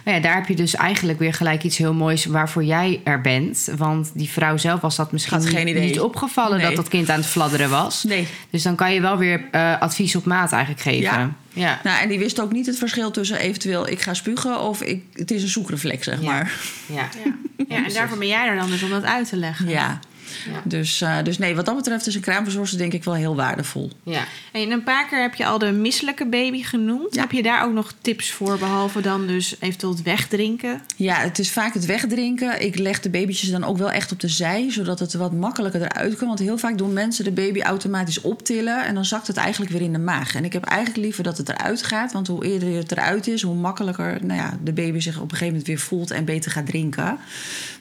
Maar 0.03 0.13
ja, 0.13 0.19
daar 0.19 0.35
heb 0.35 0.47
je 0.47 0.55
dus 0.55 0.75
eigenlijk 0.75 1.19
weer 1.19 1.33
gelijk 1.33 1.63
iets 1.63 1.77
heel 1.77 1.93
moois 1.93 2.25
waarvoor 2.25 2.63
jij 2.63 3.01
er 3.03 3.21
bent. 3.21 3.69
Want 3.77 4.11
die 4.13 4.29
vrouw 4.29 4.57
zelf 4.57 4.76
was 4.81 4.95
dat 4.95 5.11
misschien 5.11 5.41
geen 5.41 5.65
niet, 5.65 5.75
idee. 5.75 5.87
niet 5.87 5.99
opgevallen 5.99 6.57
Nee. 6.57 6.65
dat 6.67 6.75
dat 6.75 6.87
kind 6.87 7.09
aan 7.09 7.17
het 7.19 7.25
fladderen 7.25 7.69
was. 7.69 8.03
Nee. 8.03 8.27
Dus 8.49 8.63
dan 8.63 8.75
kan 8.75 8.93
je 8.93 9.01
wel 9.01 9.17
weer 9.17 9.41
eh, 9.51 9.81
advies 9.81 10.15
op 10.15 10.25
maat 10.25 10.51
eigenlijk 10.51 10.81
geven. 10.83 11.01
Ja. 11.01 11.31
ja. 11.53 11.79
Nou, 11.83 12.01
en 12.01 12.09
die 12.09 12.19
wist 12.19 12.41
ook 12.41 12.51
niet 12.51 12.65
het 12.65 12.77
verschil 12.77 13.11
tussen 13.11 13.39
eventueel 13.39 13.87
ik 13.89 14.01
ga 14.01 14.13
spugen 14.13 14.59
of 14.61 14.81
ik, 14.81 15.03
het 15.13 15.31
is 15.31 15.41
een 15.43 15.47
zoekreflex, 15.49 16.05
zeg 16.05 16.21
Ja. 16.21 16.25
maar. 16.31 16.51
ja. 16.85 16.95
Ja. 17.25 17.33
ja, 17.77 17.85
en 17.85 17.93
daarvoor 17.93 18.17
ben 18.17 18.27
jij 18.27 18.47
er 18.47 18.55
dan 18.55 18.69
dus 18.69 18.83
om 18.83 18.89
dat 18.89 19.03
uit 19.03 19.29
te 19.29 19.35
leggen. 19.37 19.69
Ja. 19.69 19.99
Ja. 20.51 20.61
Dus, 20.63 21.01
eh, 21.01 21.23
dus 21.23 21.37
nee, 21.37 21.55
wat 21.55 21.65
dat 21.65 21.75
betreft 21.75 22.07
is 22.07 22.15
een 22.15 22.21
kraamverzorgster 22.21 22.77
denk 22.77 22.93
ik 22.93 23.03
wel 23.03 23.13
heel 23.13 23.35
waardevol. 23.35 23.91
ja. 24.03 24.25
En 24.51 24.71
een 24.71 24.83
paar 24.83 25.07
keer 25.07 25.21
heb 25.21 25.35
je 25.35 25.45
al 25.45 25.57
de 25.57 25.71
misselijke 25.71 26.25
baby 26.25 26.63
genoemd. 26.63 27.15
Ja. 27.15 27.21
Heb 27.21 27.31
je 27.31 27.43
daar 27.43 27.65
ook 27.65 27.73
nog 27.73 27.93
tips 28.01 28.31
voor, 28.31 28.57
behalve 28.57 29.01
dan 29.01 29.27
dus 29.27 29.55
eventueel 29.59 29.91
het 29.91 30.01
wegdrinken? 30.01 30.81
Ja, 30.95 31.15
het 31.15 31.39
is 31.39 31.51
vaak 31.51 31.73
het 31.73 31.85
wegdrinken. 31.85 32.61
Ik 32.61 32.77
leg 32.77 32.99
de 32.99 33.09
babytjes 33.09 33.49
dan 33.49 33.63
ook 33.63 33.77
wel 33.77 33.91
echt 33.91 34.11
op 34.11 34.19
de 34.19 34.27
zij, 34.27 34.71
zodat 34.71 34.99
het 34.99 35.13
wat 35.13 35.33
makkelijker 35.33 35.81
eruit 35.81 36.15
kan. 36.15 36.27
Want 36.27 36.39
heel 36.39 36.57
vaak 36.57 36.77
doen 36.77 36.93
mensen 36.93 37.23
de 37.23 37.31
baby 37.31 37.61
automatisch 37.61 38.21
optillen 38.21 38.85
en 38.85 38.93
dan 38.93 39.05
zakt 39.05 39.27
het 39.27 39.37
eigenlijk 39.37 39.71
weer 39.71 39.81
in 39.81 39.93
de 39.93 39.99
maag. 39.99 40.35
En 40.35 40.45
ik 40.45 40.53
heb 40.53 40.63
eigenlijk 40.63 40.99
liever 40.99 41.23
dat 41.23 41.37
het 41.37 41.49
eruit 41.49 41.83
gaat, 41.83 42.11
want 42.11 42.27
hoe 42.27 42.45
eerder 42.45 42.75
het 42.75 42.91
eruit 42.91 43.27
is, 43.27 43.41
hoe 43.41 43.55
makkelijker 43.55 44.17
nou 44.21 44.39
ja, 44.39 44.57
de 44.63 44.73
baby 44.73 44.99
zich 44.99 45.15
op 45.15 45.21
een 45.21 45.29
gegeven 45.29 45.47
moment 45.47 45.67
weer 45.67 45.79
voelt 45.79 46.11
en 46.11 46.25
beter 46.25 46.51
gaat 46.51 46.65
drinken. 46.65 47.17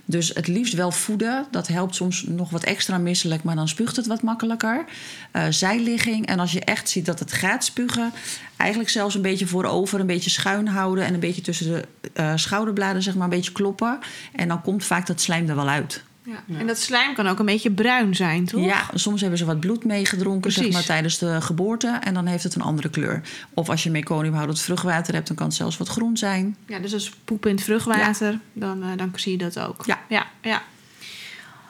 Dus 0.08 0.28
het 0.28 0.46
liefst 0.46 0.74
wel 0.74 0.90
voeden. 0.90 1.46
Dat 1.50 1.68
helpt 1.68 1.94
soms 1.94 2.22
nog 2.22 2.50
wat 2.50 2.64
extra 2.64 2.98
misselijk, 2.98 3.42
maar 3.42 3.56
dan 3.56 3.68
spuugt 3.68 3.96
het 3.96 4.06
wat 4.06 4.22
makkelijker. 4.22 4.84
Eh, 5.30 5.46
zijligging. 5.50 6.26
En 6.26 6.38
als 6.38 6.52
je 6.52 6.60
echt 6.60 6.88
ziet 6.88 7.06
dat 7.06 7.18
het 7.18 7.32
gaat 7.32 7.64
spugen, 7.64 8.12
eigenlijk 8.56 8.90
zelfs 8.90 9.14
een 9.14 9.22
beetje 9.22 9.46
voorover, 9.46 10.00
een 10.00 10.06
beetje 10.06 10.30
schuin 10.30 10.66
houden 10.66 11.04
en 11.04 11.14
een 11.14 11.20
beetje 11.20 11.42
tussen 11.42 11.66
de 11.66 11.84
eh, 12.12 12.32
schouderbladen 12.36 13.02
zeg 13.02 13.14
maar 13.14 13.24
een 13.24 13.36
beetje 13.36 13.52
kloppen. 13.52 13.98
En 14.32 14.48
dan 14.48 14.62
komt 14.62 14.84
vaak 14.84 15.06
dat 15.06 15.20
slijm 15.20 15.48
er 15.48 15.56
wel 15.56 15.68
uit. 15.68 16.02
Ja. 16.26 16.58
En 16.58 16.66
dat 16.66 16.78
slijm 16.78 17.14
kan 17.14 17.26
ook 17.26 17.38
een 17.38 17.46
beetje 17.46 17.70
bruin 17.70 18.14
zijn, 18.14 18.44
toch? 18.44 18.64
Ja, 18.64 18.90
soms 18.94 19.20
hebben 19.20 19.38
ze 19.38 19.44
wat 19.44 19.60
bloed 19.60 19.84
meegedronken 19.84 20.52
zeg 20.52 20.72
maar, 20.72 20.84
tijdens 20.84 21.18
de 21.18 21.40
geboorte 21.40 21.98
en 22.02 22.14
dan 22.14 22.26
heeft 22.26 22.42
het 22.42 22.54
een 22.54 22.62
andere 22.62 22.88
kleur. 22.88 23.22
Of 23.54 23.68
als 23.68 23.82
je 23.82 23.90
meconiumhoudend 23.90 24.60
vruchtwater 24.60 25.14
hebt, 25.14 25.26
dan 25.26 25.36
kan 25.36 25.46
het 25.46 25.56
zelfs 25.56 25.76
wat 25.76 25.88
groen 25.88 26.16
zijn. 26.16 26.56
Ja, 26.66 26.78
dus 26.78 26.92
als 26.92 27.10
poep 27.24 27.46
in 27.46 27.54
het 27.54 27.64
vruchtwater, 27.64 28.38
dan, 28.52 28.82
eh, 28.82 28.88
dan 28.96 29.12
zie 29.14 29.32
je 29.32 29.38
dat 29.38 29.58
ook. 29.58 29.86
Ja. 29.86 30.00
ja, 30.08 30.26
ja. 30.42 30.62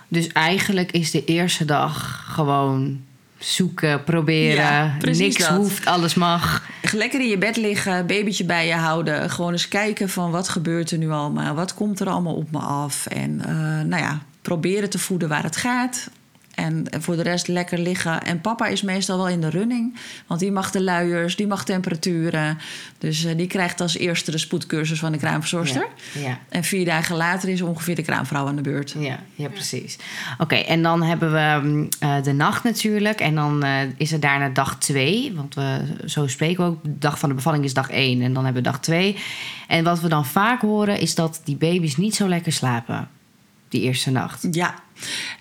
Dus 0.08 0.26
eigenlijk 0.26 0.92
is 0.92 1.10
de 1.10 1.24
eerste 1.24 1.64
dag 1.64 2.24
gewoon 2.28 3.00
zoeken, 3.38 4.04
proberen. 4.04 4.96
Niks 5.00 5.36
dat. 5.36 5.48
hoeft, 5.48 5.86
alles 5.86 6.14
mag. 6.14 6.68
Lekker 6.92 7.20
in 7.20 7.28
je 7.28 7.38
bed 7.38 7.56
liggen, 7.56 8.06
babytje 8.06 8.44
bij 8.44 8.66
je 8.66 8.74
houden. 8.74 9.30
Gewoon 9.30 9.52
eens 9.52 9.68
kijken 9.68 10.08
van 10.08 10.30
wat 10.30 10.48
gebeurt 10.48 10.90
er 10.90 10.98
nu 10.98 11.10
allemaal? 11.10 11.54
Wat 11.54 11.74
komt 11.74 12.00
er 12.00 12.08
allemaal 12.08 12.34
op 12.34 12.50
me 12.50 12.58
af? 12.58 13.06
En 13.06 13.40
eh, 13.44 13.54
nou 13.84 14.02
ja, 14.02 14.22
proberen 14.46 14.90
te 14.90 14.98
voeden 14.98 15.28
waar 15.28 15.42
het 15.42 15.56
gaat. 15.56 16.10
En 16.54 16.86
voor 17.00 17.16
de 17.16 17.22
rest 17.22 17.48
lekker 17.48 17.78
liggen. 17.78 18.22
En 18.22 18.40
papa 18.40 18.66
is 18.66 18.82
meestal 18.82 19.16
wel 19.16 19.28
in 19.28 19.40
de 19.40 19.48
running. 19.48 19.96
Want 20.26 20.40
die 20.40 20.52
mag 20.52 20.70
de 20.70 20.82
luiers, 20.82 21.36
die 21.36 21.46
mag 21.46 21.64
temperaturen. 21.64 22.58
Dus 22.98 23.24
eh, 23.24 23.36
die 23.36 23.46
krijgt 23.46 23.80
als 23.80 23.96
eerste 23.96 24.30
de 24.30 24.38
spoedcursus 24.38 24.98
van 24.98 25.12
de 25.12 25.18
kraamverzorgster. 25.18 25.86
Ja, 26.12 26.20
ja. 26.20 26.38
En 26.48 26.64
vier 26.64 26.84
dagen 26.84 27.16
later 27.16 27.48
is 27.48 27.62
ongeveer 27.62 27.94
de 27.94 28.02
kraamvrouw 28.02 28.46
aan 28.46 28.56
de 28.56 28.62
beurt. 28.62 28.94
Ja, 28.98 29.18
ja 29.34 29.48
precies. 29.48 29.98
Oké, 30.38 30.54
en 30.54 30.82
dan 30.82 31.02
hebben 31.02 31.32
we 31.32 31.68
mm, 31.68 31.88
eh, 31.98 32.22
de 32.22 32.32
nacht 32.32 32.64
natuurlijk. 32.64 33.20
En 33.20 33.34
dan 33.34 33.62
eh, 33.62 33.72
is 33.96 34.12
er 34.12 34.20
daarna 34.20 34.48
dag 34.48 34.78
twee. 34.78 35.32
Want 35.34 35.54
we, 35.54 35.80
zo 36.04 36.26
spreken 36.26 36.64
we 36.64 36.70
ook. 36.70 36.82
De 36.82 36.98
dag 36.98 37.18
van 37.18 37.28
de 37.28 37.34
bevalling 37.34 37.64
is 37.64 37.74
dag 37.74 37.90
één. 37.90 38.22
En 38.22 38.32
dan 38.32 38.44
hebben 38.44 38.62
we 38.62 38.68
dag 38.68 38.80
twee. 38.80 39.16
En 39.68 39.84
wat 39.84 40.00
we 40.00 40.08
dan 40.08 40.26
vaak 40.26 40.60
horen 40.60 41.00
is 41.00 41.14
dat 41.14 41.40
die 41.44 41.56
baby's 41.56 41.96
niet 41.96 42.14
zo 42.14 42.28
lekker 42.28 42.52
slapen. 42.52 43.08
Die 43.68 43.80
eerste 43.80 44.10
nacht. 44.10 44.46
Ja. 44.50 44.74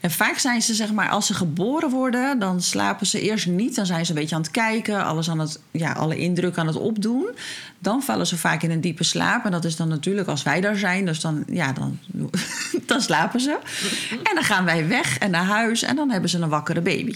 En 0.02 0.12
vaak 0.12 0.38
zijn 0.38 0.62
ze, 0.62 0.74
zeg 0.74 0.92
maar, 0.92 1.10
als 1.10 1.26
ze 1.26 1.34
geboren 1.34 1.90
worden, 1.90 2.40
dan 2.40 2.62
slapen 2.62 3.06
ze 3.06 3.22
eerst 3.22 3.48
niet. 3.48 3.76
Dan 3.76 3.86
zijn 3.86 4.06
ze 4.06 4.12
een 4.12 4.18
beetje 4.18 4.36
aan 4.36 4.42
het 4.42 4.52
kijken, 4.52 5.06
alles 5.06 5.30
aan 5.30 5.40
het, 5.40 5.60
ja, 5.72 5.92
alle 5.92 6.18
indruk 6.18 6.58
aan 6.58 6.68
het 6.68 6.76
opdoen. 6.76 7.30
Dan 7.80 8.02
vallen 8.02 8.28
ze 8.28 8.38
vaak 8.38 8.64
in 8.64 8.72
een 8.72 8.82
diepe 8.82 9.04
slaap. 9.04 9.46
En 9.46 9.52
dat 9.52 9.66
is 9.66 9.76
dan 9.76 9.88
natuurlijk 9.88 10.28
als 10.28 10.44
wij 10.44 10.62
daar 10.62 10.78
zijn. 10.78 11.06
Dus 11.06 11.20
dan, 11.20 11.44
ja, 11.48 11.72
dan, 11.72 12.00
dan 12.86 13.02
slapen 13.02 13.40
ze. 13.40 13.58
En 14.24 14.36
dan 14.36 14.44
gaan 14.44 14.66
wij 14.66 14.88
weg 14.88 15.18
en 15.18 15.32
naar 15.32 15.46
huis. 15.46 15.84
En 15.84 15.96
dan 15.96 16.12
hebben 16.12 16.30
ze 16.30 16.40
een 16.40 16.50
wakkere 16.50 16.82
baby. 16.82 17.16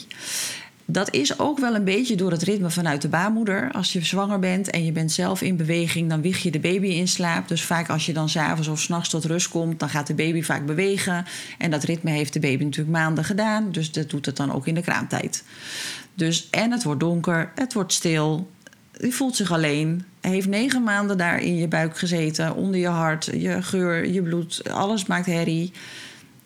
Dat 0.92 1.14
is 1.14 1.40
ook 1.40 1.60
wel 1.60 1.76
een 1.76 1.84
beetje 1.84 2.16
door 2.16 2.32
het 2.32 2.42
ritme 2.42 2.70
vanuit 2.70 3.02
de 3.02 3.08
baarmoeder. 3.08 3.72
Als 3.72 3.94
je 3.94 4.06
zwanger 4.06 4.40
bent 4.40 4.70
en 4.70 4.86
je 4.86 4.92
bent 4.92 5.12
zelf 5.12 5.42
in 5.42 5.58
beweging, 5.58 6.10
dan 6.10 6.22
wieg 6.22 6.44
je 6.44 6.52
de 6.52 6.60
baby 6.60 6.88
in 6.88 7.08
slaap. 7.08 7.48
Dus 7.48 7.64
vaak 7.64 7.90
als 7.90 8.06
je 8.06 8.14
dan 8.14 8.30
s'avonds 8.30 8.68
of 8.68 8.80
s'nachts 8.80 9.10
tot 9.10 9.26
rust 9.26 9.50
komt, 9.50 9.80
dan 9.80 9.90
gaat 9.90 10.08
de 10.08 10.14
baby 10.14 10.42
vaak 10.42 10.66
bewegen. 10.66 11.26
En 11.58 11.72
dat 11.72 11.84
ritme 11.84 12.12
heeft 12.12 12.34
de 12.34 12.40
baby 12.40 12.64
natuurlijk 12.64 12.98
maanden 12.98 13.24
gedaan. 13.24 13.72
Dus 13.72 13.92
dat 13.92 14.10
doet 14.10 14.26
het 14.26 14.36
dan 14.36 14.52
ook 14.52 14.68
in 14.68 14.76
de 14.76 14.82
kraamtijd. 14.82 15.44
Dus 16.14 16.48
en 16.50 16.72
het 16.72 16.84
wordt 16.84 17.00
donker, 17.00 17.52
het 17.56 17.74
wordt 17.74 17.94
stil. 17.94 18.50
Die 18.92 19.16
voelt 19.16 19.36
zich 19.36 19.52
alleen. 19.52 20.04
Heeft 20.22 20.48
negen 20.48 20.84
maanden 20.84 21.18
daar 21.18 21.42
in 21.42 21.56
je 21.56 21.68
buik 21.68 21.98
gezeten, 21.98 22.56
onder 22.56 22.80
je 22.80 22.88
hart, 22.88 23.30
je 23.34 23.62
geur, 23.62 24.08
je 24.08 24.22
bloed. 24.22 24.70
Alles 24.70 25.06
maakt 25.06 25.26
herrie. 25.26 25.72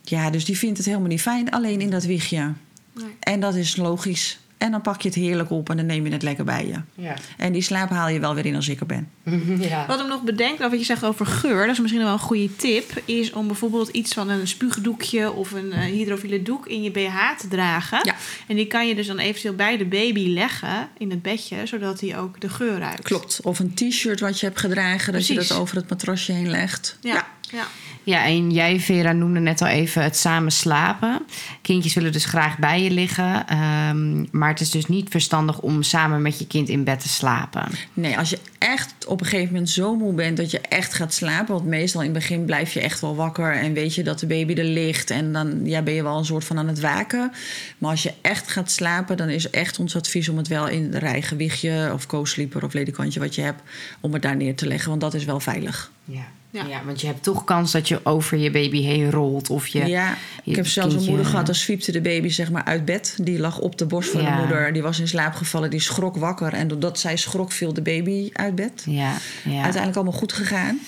Ja, 0.01 0.29
dus 0.29 0.45
die 0.45 0.57
vindt 0.57 0.77
het 0.77 0.87
helemaal 0.87 1.07
niet 1.07 1.21
fijn, 1.21 1.51
alleen 1.51 1.81
in 1.81 1.89
dat 1.89 2.03
wiegje. 2.03 2.51
Nee. 2.93 3.15
En 3.19 3.39
dat 3.39 3.55
is 3.55 3.75
logisch. 3.75 4.37
En 4.63 4.71
dan 4.71 4.81
pak 4.81 5.01
je 5.01 5.07
het 5.07 5.17
heerlijk 5.17 5.49
op 5.49 5.69
en 5.69 5.77
dan 5.77 5.85
neem 5.85 6.05
je 6.05 6.11
het 6.11 6.23
lekker 6.23 6.45
bij 6.45 6.67
je. 6.67 7.01
Ja. 7.03 7.15
En 7.37 7.53
die 7.53 7.61
slaap 7.61 7.89
haal 7.89 8.09
je 8.09 8.19
wel 8.19 8.35
weer 8.35 8.45
in 8.45 8.55
als 8.55 8.69
ik 8.69 8.79
er 8.79 8.85
ben. 8.85 9.09
ja. 9.69 9.85
Wat 9.85 9.99
ik 9.99 10.07
nog 10.07 10.23
bedenk, 10.23 10.59
wat 10.59 10.71
je 10.71 10.83
zegt 10.83 11.05
over 11.05 11.25
geur, 11.25 11.65
dat 11.65 11.75
is 11.75 11.79
misschien 11.79 12.03
wel 12.03 12.13
een 12.13 12.19
goede 12.19 12.55
tip, 12.55 13.01
is 13.05 13.31
om 13.31 13.47
bijvoorbeeld 13.47 13.89
iets 13.89 14.13
van 14.13 14.29
een 14.29 14.47
spuugdoekje 14.47 15.31
of 15.31 15.51
een 15.51 15.71
eh, 15.71 15.79
hydrofiele 15.79 16.41
doek 16.41 16.67
in 16.67 16.83
je 16.83 16.91
BH 16.91 17.37
te 17.37 17.47
dragen. 17.47 17.99
Ja. 18.03 18.15
En 18.47 18.55
die 18.55 18.67
kan 18.67 18.87
je 18.87 18.95
dus 18.95 19.07
dan 19.07 19.19
eventueel 19.19 19.55
bij 19.55 19.77
de 19.77 19.85
baby 19.85 20.27
leggen 20.27 20.89
in 20.97 21.09
het 21.09 21.21
bedje, 21.21 21.65
zodat 21.65 21.99
hij 21.99 22.17
ook 22.17 22.39
de 22.41 22.49
geur 22.49 22.79
ruikt. 22.79 23.03
Klopt. 23.03 23.39
Of 23.41 23.59
een 23.59 23.73
t-shirt 23.73 24.19
wat 24.19 24.39
je 24.39 24.45
hebt 24.45 24.59
gedragen, 24.59 25.13
dat 25.13 25.27
je 25.27 25.33
dat 25.33 25.51
over 25.51 25.75
het 25.75 25.89
matrasje 25.89 26.31
heen 26.31 26.49
legt. 26.49 26.97
Ja. 27.01 27.27
ja. 27.51 27.67
Ja, 28.03 28.25
en 28.25 28.51
jij, 28.51 28.79
Vera, 28.79 29.11
noemde 29.11 29.39
net 29.39 29.61
al 29.61 29.67
even 29.67 30.03
het 30.03 30.17
samen 30.17 30.51
slapen. 30.51 31.21
Kindjes 31.61 31.93
willen 31.93 32.11
dus 32.11 32.25
graag 32.25 32.57
bij 32.57 32.83
je 32.83 32.91
liggen. 32.91 33.47
ehm, 33.47 34.25
maar 34.31 34.49
het 34.49 34.61
is 34.61 34.69
dus 34.69 34.85
niet 34.85 35.09
verstandig 35.09 35.59
om 35.59 35.83
samen 35.83 36.21
met 36.21 36.39
je 36.39 36.47
kind 36.47 36.69
in 36.69 36.83
bed 36.83 36.99
te 36.99 37.07
slapen. 37.07 37.65
Nee, 37.93 38.17
als 38.17 38.29
je 38.29 38.39
echt 38.57 39.05
op 39.05 39.19
een 39.19 39.25
gegeven 39.25 39.51
moment 39.51 39.69
zo 39.69 39.95
moe 39.95 40.13
bent 40.13 40.37
dat 40.37 40.51
je 40.51 40.59
echt 40.59 40.93
gaat 40.93 41.13
slapen. 41.13 41.53
Want 41.53 41.65
meestal 41.65 42.01
in 42.01 42.09
het 42.09 42.17
begin 42.17 42.45
blijf 42.45 42.73
je 42.73 42.79
echt 42.79 42.99
wel 42.99 43.15
wakker 43.15 43.53
en 43.53 43.73
weet 43.73 43.95
je 43.95 44.03
dat 44.03 44.19
de 44.19 44.27
baby 44.27 44.53
er 44.53 44.63
ligt. 44.63 45.09
En 45.09 45.33
dan 45.33 45.59
ja, 45.63 45.81
ben 45.81 45.93
je 45.93 46.03
wel 46.03 46.17
een 46.17 46.25
soort 46.25 46.43
van 46.43 46.57
aan 46.57 46.67
het 46.67 46.79
waken. 46.79 47.31
Maar 47.77 47.91
als 47.91 48.03
je 48.03 48.13
echt 48.21 48.51
gaat 48.51 48.71
slapen, 48.71 49.17
dan 49.17 49.29
is 49.29 49.49
echt 49.49 49.79
ons 49.79 49.95
advies 49.95 50.29
om 50.29 50.37
het 50.37 50.47
wel 50.47 50.67
in 50.67 50.83
een 50.83 50.99
rijgewichtje 50.99 51.89
of 51.93 52.05
co-sleeper 52.05 52.63
of 52.63 52.73
ledikantje 52.73 53.19
wat 53.19 53.35
je 53.35 53.41
hebt, 53.41 53.61
om 53.99 54.13
het 54.13 54.21
daar 54.21 54.35
neer 54.35 54.55
te 54.55 54.67
leggen. 54.67 54.89
Want 54.89 55.01
dat 55.01 55.13
is 55.13 55.25
wel 55.25 55.39
veilig. 55.39 55.91
Ja. 56.05 56.25
Ja. 56.53 56.65
Ja. 56.67 56.81
want 56.85 57.01
je 57.01 57.07
hebt 57.07 57.23
toch 57.23 57.43
kans 57.43 57.71
dat 57.71 57.87
je 57.87 57.99
over 58.05 58.37
je 58.37 58.51
baby 58.51 58.81
heen 58.81 59.11
rolt. 59.11 59.49
Of 59.49 59.67
je, 59.67 59.85
Ja, 59.85 60.15
je 60.43 60.49
ik 60.51 60.55
heb 60.55 60.67
zelfs 60.67 60.95
een 60.95 61.03
moeder 61.03 61.25
gehad, 61.25 61.45
dan 61.45 61.55
zwiepte 61.55 61.91
de 61.91 62.01
baby 62.01 62.29
zeg 62.29 62.51
maar 62.51 62.63
uit 62.63 62.85
bed. 62.85 63.17
Die 63.21 63.39
lag 63.39 63.59
op 63.59 63.77
de 63.77 63.85
borst 63.85 64.09
van 64.11 64.21
Ja. 64.21 64.31
de 64.35 64.37
moeder. 64.41 64.73
Die 64.73 64.81
was 64.81 64.99
in 64.99 65.07
slaap 65.07 65.33
gevallen, 65.33 65.69
die 65.69 65.79
schrok 65.79 66.17
wakker. 66.17 66.53
En 66.53 66.67
doordat 66.67 66.99
zij 66.99 67.17
schrok, 67.17 67.51
viel 67.51 67.73
de 67.73 67.81
baby 67.81 68.29
uit 68.33 68.55
bed. 68.55 68.83
Ja, 68.85 69.13
ja. 69.43 69.53
Uiteindelijk 69.53 69.95
allemaal 69.95 70.19
goed 70.19 70.33
gegaan. 70.33 70.79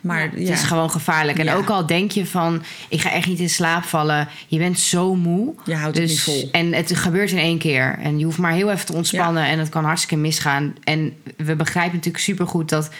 Maar 0.00 0.22
ja, 0.22 0.38
Het 0.38 0.48
is 0.58 0.62
gewoon 0.62 0.90
gevaarlijk. 0.90 1.38
En 1.38 1.50
ook 1.50 1.68
al 1.68 1.86
denk 1.86 2.10
je 2.10 2.26
van, 2.26 2.62
ik 2.88 3.00
ga 3.00 3.10
echt 3.10 3.26
niet 3.26 3.38
in 3.38 3.50
slaap 3.50 3.84
vallen. 3.84 4.28
Je 4.46 4.58
bent 4.58 4.78
zo 4.78 5.14
moe. 5.14 5.54
Je 5.64 5.74
houdt 5.74 5.98
het 5.98 6.08
dus, 6.08 6.26
niet 6.26 6.36
vol. 6.36 6.48
En 6.52 6.72
het 6.72 6.96
gebeurt 6.96 7.30
in 7.30 7.38
één 7.38 7.58
keer. 7.58 7.98
En 7.98 8.18
je 8.18 8.24
hoeft 8.24 8.38
maar 8.38 8.52
heel 8.52 8.70
even 8.70 8.86
te 8.86 8.92
ontspannen. 8.92 9.44
En 9.46 9.58
het 9.58 9.68
kan 9.68 9.84
hartstikke 9.84 10.16
misgaan. 10.16 10.74
En 10.82 11.16
we 11.36 11.56
begrijpen 11.56 11.94
natuurlijk 11.94 12.24
supergoed 12.24 12.68
dat... 12.68 12.90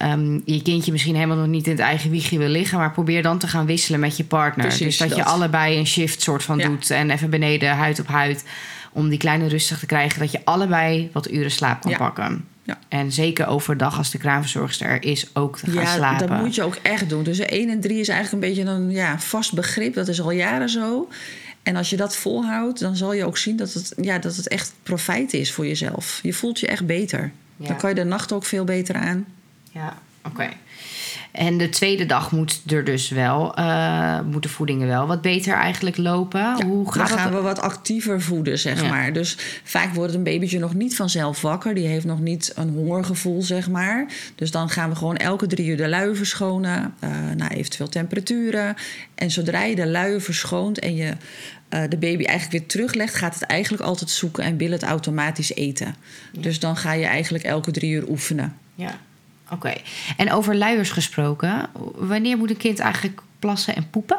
ehm, 0.00 0.40
je 0.44 0.62
kindje 0.62 0.92
misschien 0.92 1.14
helemaal 1.14 1.36
nog 1.36 1.46
niet 1.46 1.66
in 1.66 1.72
het 1.72 1.80
eigen 1.80 2.10
wiegje 2.10 2.38
wil 2.38 2.48
liggen... 2.48 2.78
maar 2.78 2.90
probeer 2.90 3.22
dan 3.22 3.38
te 3.38 3.48
gaan 3.48 3.66
wisselen 3.66 4.00
met 4.00 4.16
je 4.16 4.24
partner. 4.24 4.66
Precies, 4.66 4.98
dus 4.98 5.08
dat, 5.08 5.16
je 5.16 5.24
allebei 5.24 5.78
een 5.78 5.86
shift 5.86 6.22
soort 6.22 6.42
van 6.42 6.58
Ja. 6.58 6.68
doet... 6.68 6.90
en 6.90 7.10
even 7.10 7.30
beneden, 7.30 7.70
huid 7.76 8.00
op 8.00 8.06
huid... 8.06 8.44
om 8.92 9.08
die 9.08 9.18
kleine 9.18 9.48
rustig 9.48 9.78
te 9.78 9.86
krijgen... 9.86 10.20
dat 10.20 10.32
je 10.32 10.40
allebei 10.44 11.10
wat 11.12 11.30
uren 11.30 11.50
slaap 11.50 11.80
kan 11.80 11.90
Ja. 11.90 11.96
pakken. 11.96 12.44
Ja. 12.62 12.78
En 12.88 13.12
zeker 13.12 13.46
overdag 13.46 13.98
als 13.98 14.10
de 14.10 14.18
kraamverzorgster 14.18 14.88
er 14.88 15.04
is 15.04 15.26
ook 15.32 15.58
te 15.58 15.70
gaan 15.70 15.82
ja, 15.82 15.94
slapen. 15.94 16.28
dat 16.28 16.38
moet 16.38 16.54
je 16.54 16.62
ook 16.62 16.78
echt 16.82 17.08
doen. 17.08 17.22
Tussen 17.22 17.48
1 17.48 17.68
en 17.68 17.80
3 17.80 18.00
is 18.00 18.08
eigenlijk 18.08 18.44
een 18.44 18.48
beetje 18.50 18.70
een 18.70 18.90
ja, 18.90 19.18
vast 19.18 19.54
begrip. 19.54 19.94
Dat 19.94 20.08
is 20.08 20.20
al 20.20 20.30
jaren 20.30 20.68
zo. 20.68 21.08
En 21.62 21.76
als 21.76 21.90
je 21.90 21.96
dat 21.96 22.16
volhoudt, 22.16 22.80
dan 22.80 22.96
zal 22.96 23.12
je 23.12 23.24
ook 23.24 23.38
zien 23.38 23.56
dat 23.56 23.72
het, 23.72 23.94
ja, 24.00 24.18
dat 24.18 24.36
het 24.36 24.48
echt 24.48 24.74
profijt 24.82 25.32
is 25.32 25.52
voor 25.52 25.66
jezelf. 25.66 26.20
Je 26.22 26.32
voelt 26.32 26.60
je 26.60 26.66
echt 26.66 26.86
beter. 26.86 27.32
Ja. 27.56 27.66
Dan 27.66 27.76
kan 27.76 27.88
je 27.88 27.94
de 27.94 28.04
nacht 28.04 28.32
ook 28.32 28.44
veel 28.44 28.64
beter 28.64 28.94
aan. 28.94 29.26
Ja, 29.70 29.98
oké. 30.24 30.48
En 31.32 31.58
de 31.58 31.68
tweede 31.68 32.06
dag 32.06 32.32
moet 32.32 32.62
er 32.66 32.84
dus 32.84 33.08
wel, 33.08 33.54
eh 33.56 34.20
moet 34.20 34.42
de 34.42 34.48
voedingen 34.48 34.86
wel 34.88 35.06
wat 35.06 35.22
beter 35.22 35.54
eigenlijk 35.54 35.96
lopen. 35.96 36.62
Hoe 36.64 36.84
Dan 36.84 36.92
gaat 36.92 37.10
gaan 37.10 37.30
dat? 37.30 37.40
we 37.40 37.46
wat 37.46 37.60
actiever 37.60 38.20
voeden, 38.22 38.58
zeg 38.58 38.82
Ja. 38.82 38.88
maar. 38.88 39.12
Dus 39.12 39.36
vaak 39.64 39.94
wordt 39.94 40.14
een 40.14 40.22
babytje 40.22 40.58
nog 40.58 40.74
niet 40.74 40.96
vanzelf 40.96 41.40
wakker. 41.40 41.74
Die 41.74 41.86
heeft 41.86 42.04
nog 42.04 42.20
niet 42.20 42.52
een 42.56 42.68
hongergevoel, 42.68 43.42
zeg 43.42 43.68
maar. 43.68 44.06
Dus 44.34 44.50
dan 44.50 44.68
gaan 44.70 44.90
we 44.90 44.96
gewoon 44.96 45.16
elke 45.16 45.46
drie 45.46 45.66
uur 45.68 45.76
de 45.76 45.88
luien 45.88 46.16
verschonen. 46.16 46.94
eh 47.00 47.10
naar 47.36 47.50
eventueel 47.50 47.88
temperaturen. 47.88 48.74
En 49.14 49.30
zodra 49.30 49.62
je 49.64 49.74
de 49.74 49.86
luien 49.88 50.22
verschoont 50.22 50.78
en 50.78 50.94
je 50.96 51.12
eh, 51.68 51.82
de 51.88 51.96
baby 51.96 52.24
eigenlijk 52.24 52.50
weer 52.58 52.66
teruglegt... 52.66 53.14
gaat 53.14 53.34
het 53.34 53.42
eigenlijk 53.42 53.82
altijd 53.82 54.10
zoeken 54.10 54.44
en 54.44 54.56
wil 54.56 54.70
het 54.70 54.82
automatisch 54.82 55.54
eten. 55.54 55.94
Dus 56.38 56.58
dan 56.58 56.76
ga 56.76 56.92
je 56.92 57.04
eigenlijk 57.06 57.44
elke 57.44 57.70
drie 57.70 57.90
uur 57.92 58.08
oefenen. 58.08 58.56
Ja, 58.74 58.98
oké. 59.50 59.72
En 60.16 60.32
over 60.32 60.56
luiers 60.56 60.90
gesproken, 60.90 61.70
wanneer 61.94 62.36
moet 62.36 62.50
een 62.50 62.56
kind 62.56 62.78
eigenlijk 62.78 63.20
plassen 63.38 63.76
en 63.76 63.90
poepen? 63.90 64.18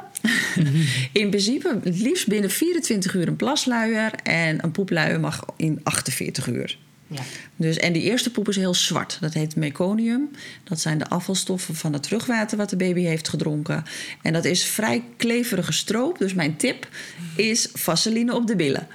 In 1.12 1.30
principe 1.30 1.80
het 1.84 2.00
liefst 2.00 2.28
binnen 2.28 2.52
24 2.52 3.14
uur 3.14 3.28
een 3.28 3.36
plasluier... 3.36 4.12
en 4.24 4.64
een 4.64 4.72
poepluier 4.72 5.20
mag 5.20 5.46
in 5.56 5.80
48 5.84 6.48
uur. 6.48 6.78
Ja. 7.08 7.22
Dus, 7.56 7.78
en 7.78 7.94
die 7.94 8.02
eerste 8.02 8.32
poep 8.32 8.50
is 8.50 8.56
heel 8.56 8.74
zwart. 8.74 9.18
Dat 9.22 9.34
heet 9.34 9.56
meconium. 9.56 10.30
Dat 10.64 10.80
zijn 10.80 10.98
de 10.98 11.10
afvalstoffen 11.10 11.76
van 11.76 11.94
het 11.94 12.04
terugwater 12.04 12.58
wat 12.58 12.70
de 12.70 12.76
baby 12.76 13.02
heeft 13.02 13.30
gedronken. 13.30 13.84
En 14.22 14.34
dat 14.34 14.46
is 14.46 14.64
vrij 14.64 15.04
kleverige 15.18 15.72
stroop. 15.72 16.18
Dus 16.18 16.34
mijn 16.34 16.56
tip 16.56 16.88
is 17.36 17.70
vaseline 17.74 18.36
op 18.36 18.48
de 18.48 18.56
billen. 18.56 18.88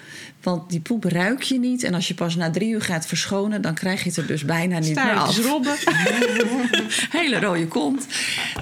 Want 0.47 0.71
die 0.71 0.81
poep 0.81 1.05
ruik 1.05 1.43
je 1.43 1.59
niet. 1.59 1.83
En 1.83 1.95
als 1.95 2.09
je 2.09 2.15
pas 2.15 2.37
na 2.37 2.51
drie 2.51 2.71
uur 2.71 2.83
gaat 2.83 3.07
verschonen... 3.07 3.63
dan 3.63 3.75
krijg 3.75 4.03
je 4.03 4.09
het 4.09 4.19
er 4.19 4.27
dus 4.27 4.45
bijna 4.45 4.79
niet 4.79 4.95
meer 4.95 5.15
af. 5.15 5.39
Robben. 5.39 5.75
Hele 7.19 7.41
rode 7.41 7.67
kont. 7.67 8.07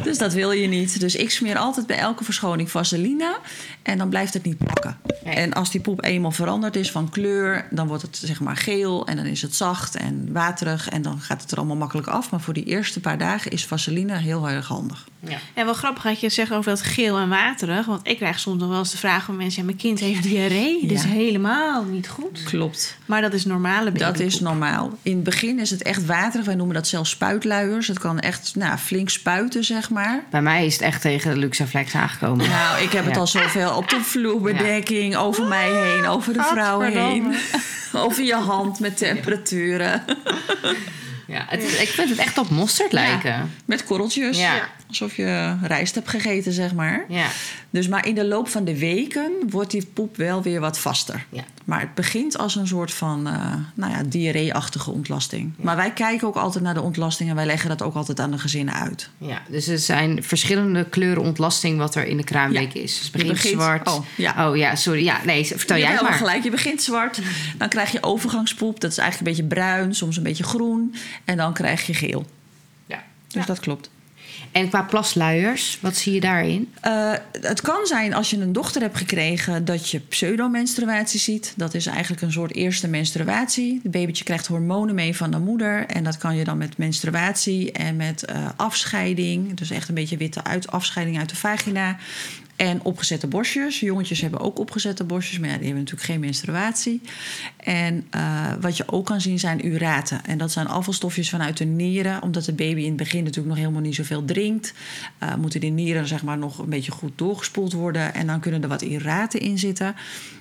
Dus 0.03 0.19
dat 0.19 0.33
wil 0.33 0.53
je 0.53 0.67
niet. 0.67 1.01
Dus 1.01 1.17
ik 1.17 1.31
smeer 1.31 1.57
altijd 1.57 1.87
bij 1.87 1.99
elke 1.99 2.25
verschoning 2.25 2.71
vaseline. 2.71 3.37
En 3.83 3.99
dan 3.99 4.09
blijft 4.09 4.35
het 4.35 4.45
niet 4.45 4.59
plakken. 4.59 4.99
Nee. 5.25 5.35
En 5.35 5.53
als 5.53 5.71
die 5.71 5.81
poep 5.81 6.05
eenmaal 6.05 6.31
veranderd 6.31 6.77
is 6.77 6.91
van 6.91 7.11
kleur... 7.11 7.67
dan 7.71 7.87
wordt 7.87 8.03
het 8.03 8.21
zeg 8.25 8.41
maar 8.41 8.57
geel 8.57 9.07
en 9.07 9.17
dan 9.17 9.27
is 9.27 9.43
het 9.43 9.55
zacht 9.55 9.97
en 9.97 10.33
waterig... 10.33 10.89
en 10.89 11.03
dan 11.03 11.21
gaat 11.21 11.43
het 11.43 11.51
er 11.51 11.57
allemaal 11.57 11.77
makkelijk 11.77 12.07
af. 12.07 12.31
Maar 12.31 12.41
voor 12.41 12.55
die 12.55 12.65
eerste 12.65 13.01
paar 13.01 13.19
dagen 13.19 13.51
is 13.51 13.67
vaseline 13.67 14.17
heel 14.17 14.49
erg 14.49 14.67
handig. 14.67 15.07
Ja. 15.21 15.39
En 15.55 15.65
wel 15.65 15.75
grappig 15.75 16.03
dat 16.03 16.21
je 16.21 16.27
het 16.27 16.35
zegt 16.35 16.53
over 16.53 16.71
dat 16.71 16.83
geel 16.83 17.19
en 17.19 17.29
waterig. 17.29 17.87
Want 17.87 18.09
ik 18.09 18.17
krijg 18.17 18.39
soms 18.39 18.61
nog 18.61 18.69
wel 18.69 18.79
eens 18.79 18.91
de 18.91 18.97
vraag 18.97 19.25
van 19.25 19.37
mensen... 19.37 19.61
Ja, 19.61 19.67
mijn 19.67 19.79
kind 19.79 20.01
heeft 20.01 20.23
diarree. 20.23 20.81
Is 20.81 21.03
Ja. 21.03 21.09
Helemaal 21.75 21.95
niet 21.95 22.09
goed. 22.09 22.43
Klopt. 22.45 22.97
Maar 23.07 23.21
dat 23.21 23.33
is 23.33 23.45
normale 23.45 23.93
Dat 23.93 24.19
is 24.19 24.41
normaal. 24.41 24.99
In 25.03 25.15
het 25.15 25.25
begin 25.25 25.59
is 25.59 25.71
het 25.71 25.83
echt 25.83 26.07
waterig. 26.07 26.47
Wij 26.47 26.55
noemen 26.55 26.75
dat 26.75 26.89
zelfs 26.89 27.11
spuitluiers. 27.11 27.89
Het 27.89 27.99
kan 27.99 28.21
echt 28.21 28.53
nou, 28.57 28.79
flink 28.79 29.09
spuiten, 29.11 29.65
zeg 29.65 29.91
maar. 29.91 30.25
Bij 30.31 30.43
mij 30.43 30.67
is 30.67 30.73
het 30.73 30.83
echt 30.83 31.01
tegen 31.01 31.31
de 31.31 31.37
Luxaflex 31.39 31.95
aangekomen. 31.95 32.49
Nou, 32.49 32.83
ik 32.83 32.93
heb 32.93 33.05
het 33.05 33.15
Ja. 33.15 33.21
al 33.21 33.27
zoveel 33.27 33.77
op 33.77 33.89
de 33.89 34.01
vloerbedekking, 34.01 35.17
over 35.17 35.45
mij 35.47 35.71
heen, 35.73 36.07
over 36.07 36.33
de 36.33 36.43
vrouw 36.43 36.81
heen. 36.81 37.35
Over 37.97 38.25
je 38.25 38.35
hand 38.35 38.79
met 38.81 38.97
temperaturen. 38.97 40.05
Ja, 41.27 41.45
het 41.49 41.63
is- 41.63 41.81
ik 41.81 41.89
vind 41.89 42.09
het 42.09 42.19
echt 42.19 42.39
op 42.39 42.51
mosterd 42.51 42.93
lijken. 42.93 43.51
Met 43.65 43.85
korreltjes. 43.85 44.39
Ja. 44.39 44.69
Alsof 44.89 45.17
je 45.17 45.55
rijst 45.63 45.95
hebt 45.95 46.09
gegeten, 46.09 46.53
zeg 46.53 46.75
maar. 46.75 47.05
Ja. 47.09 47.27
Dus 47.75 47.89
maar 47.89 48.07
in 48.07 48.15
de 48.15 48.25
loop 48.25 48.49
van 48.49 48.65
de 48.65 48.79
weken 48.79 49.33
wordt 49.51 49.71
die 49.71 49.87
poep 49.87 50.17
wel 50.17 50.43
weer 50.43 50.61
wat 50.61 50.79
vaster. 50.79 51.27
Ja. 51.29 51.45
Maar 51.65 51.81
het 51.81 51.95
begint 51.95 52.39
als 52.39 52.57
een 52.57 52.67
soort 52.67 52.93
van 52.93 53.27
eh 53.27 53.55
nou 53.75 53.93
ja, 53.93 54.03
diarree-achtige 54.03 54.91
ontlasting. 54.91 55.53
Maar 55.57 55.77
wij 55.77 55.93
kijken 55.93 56.27
ook 56.29 56.37
altijd 56.37 56.65
naar 56.65 56.75
de 56.75 56.81
ontlasting 56.81 57.29
en 57.31 57.37
wij 57.37 57.47
leggen 57.47 57.69
dat 57.69 57.83
ook 57.83 57.95
altijd 57.95 58.21
aan 58.21 58.31
de 58.31 58.39
gezinnen 58.39 58.75
uit. 58.75 59.09
Ja, 59.19 59.43
dus 59.49 59.67
er 59.69 59.79
zijn 59.79 60.23
verschillende 60.23 60.85
kleuren 60.89 61.23
ontlasting 61.23 61.79
wat 61.79 61.95
er 61.95 62.07
in 62.07 62.17
de 62.17 62.25
kraamweek 62.25 62.73
Ja. 62.75 62.81
is. 62.81 62.99
Dus 62.99 63.11
begint, 63.11 63.33
begint- 63.33 63.53
zwart. 63.61 63.89
oh, 63.89 64.05
ja. 64.17 64.49
oh 64.51 64.57
ja, 64.57 64.75
sorry. 64.75 65.05
Ja, 65.05 65.21
nee, 65.25 65.45
vertel 65.47 65.77
je 65.77 65.83
jij 65.83 65.99
maar. 66.03 66.13
gelijk. 66.13 66.45
Je 66.45 66.51
begint 66.51 66.83
zwart, 66.83 67.21
dan 67.59 67.69
krijg 67.69 67.93
je 67.93 68.03
overgangspoep. 68.03 68.81
Dat 68.81 68.91
is 68.91 68.99
eigenlijk 68.99 69.31
een 69.31 69.37
beetje 69.37 69.55
bruin, 69.55 69.95
soms 69.95 70.17
een 70.17 70.23
beetje 70.23 70.45
groen. 70.45 70.95
En 71.25 71.37
dan 71.37 71.53
krijg 71.53 71.87
je 71.87 71.95
geel. 71.95 72.27
Ja. 72.87 73.03
Dus 73.29 73.47
dat 73.47 73.61
klopt. 73.61 73.91
En 74.55 74.69
qua 74.69 74.83
plasluiers, 74.83 75.79
wat 75.81 75.97
zie 75.97 76.13
je 76.13 76.21
daarin? 76.21 76.73
Eh, 76.81 77.13
het 77.41 77.61
kan 77.61 77.87
zijn 77.87 78.15
als 78.15 78.31
je 78.31 78.41
een 78.41 78.53
dochter 78.53 78.83
hebt 78.83 78.97
gekregen 78.97 79.65
dat 79.65 79.91
je 79.91 80.01
pseudomenstruatie 80.01 81.21
ziet. 81.21 81.53
Dat 81.57 81.75
is 81.75 81.87
eigenlijk 81.87 82.23
een 82.23 82.33
soort 82.33 82.55
eerste 82.55 82.89
menstruatie. 82.89 83.81
Het 83.83 83.93
babytje 83.93 84.25
krijgt 84.25 84.47
hormonen 84.47 84.95
mee 84.95 85.17
van 85.17 85.31
de 85.31 85.39
moeder. 85.39 85.87
En 85.87 86.05
dat 86.05 86.19
kan 86.19 86.37
je 86.37 86.45
dan 86.45 86.59
met 86.59 86.79
menstruatie 86.79 87.73
en 87.73 87.97
met 87.97 88.25
eh, 88.25 88.49
afscheiding. 88.57 89.55
Dus 89.55 89.71
echt 89.71 89.89
een 89.89 89.95
beetje 89.95 90.17
witte 90.17 90.45
uit, 90.45 90.71
afscheiding 90.71 91.19
uit 91.19 91.29
de 91.29 91.37
vagina. 91.37 91.97
En 92.57 92.81
opgezette 92.83 93.27
borstjes. 93.27 93.81
Jongetjes 93.81 94.21
hebben 94.21 94.41
ook 94.41 94.59
opgezette 94.59 95.05
borstjes, 95.05 95.39
maar 95.39 95.49
die 95.49 95.59
hebben 95.59 95.79
natuurlijk 95.79 96.07
geen 96.07 96.21
menstruatie. 96.21 97.01
En 97.57 98.07
eh, 98.11 98.53
wat 98.61 98.77
je 98.77 98.85
ook 98.87 99.07
kan 99.07 99.21
zien 99.21 99.39
zijn 99.39 99.67
uraten. 99.67 100.25
En 100.25 100.39
dat 100.39 100.53
zijn 100.53 100.67
afvalstofjes 100.67 101.31
vanuit 101.31 101.57
de 101.57 101.65
nieren. 101.65 102.23
Omdat 102.23 102.45
de 102.45 102.53
baby 102.53 102.81
in 102.81 102.87
het 102.89 102.97
begin 102.97 103.25
natuurlijk 103.25 103.49
nog 103.49 103.59
helemaal 103.59 103.81
niet 103.81 103.95
zoveel 103.95 104.25
drinkt. 104.25 104.75
eh, 105.19 105.35
moeten 105.35 105.61
die 105.61 105.71
nieren 105.71 106.07
zeg 106.07 106.23
maar, 106.23 106.39
nog 106.39 106.59
een 106.59 106.69
beetje 106.69 106.93
goed 106.93 107.13
doorgespoeld 107.17 107.73
worden. 107.73 108.15
En 108.15 108.27
dan 108.27 108.41
kunnen 108.41 108.63
er 108.63 108.69
wat 108.69 108.83
uraten 108.83 109.41
in 109.41 109.59
zitten. 109.59 109.95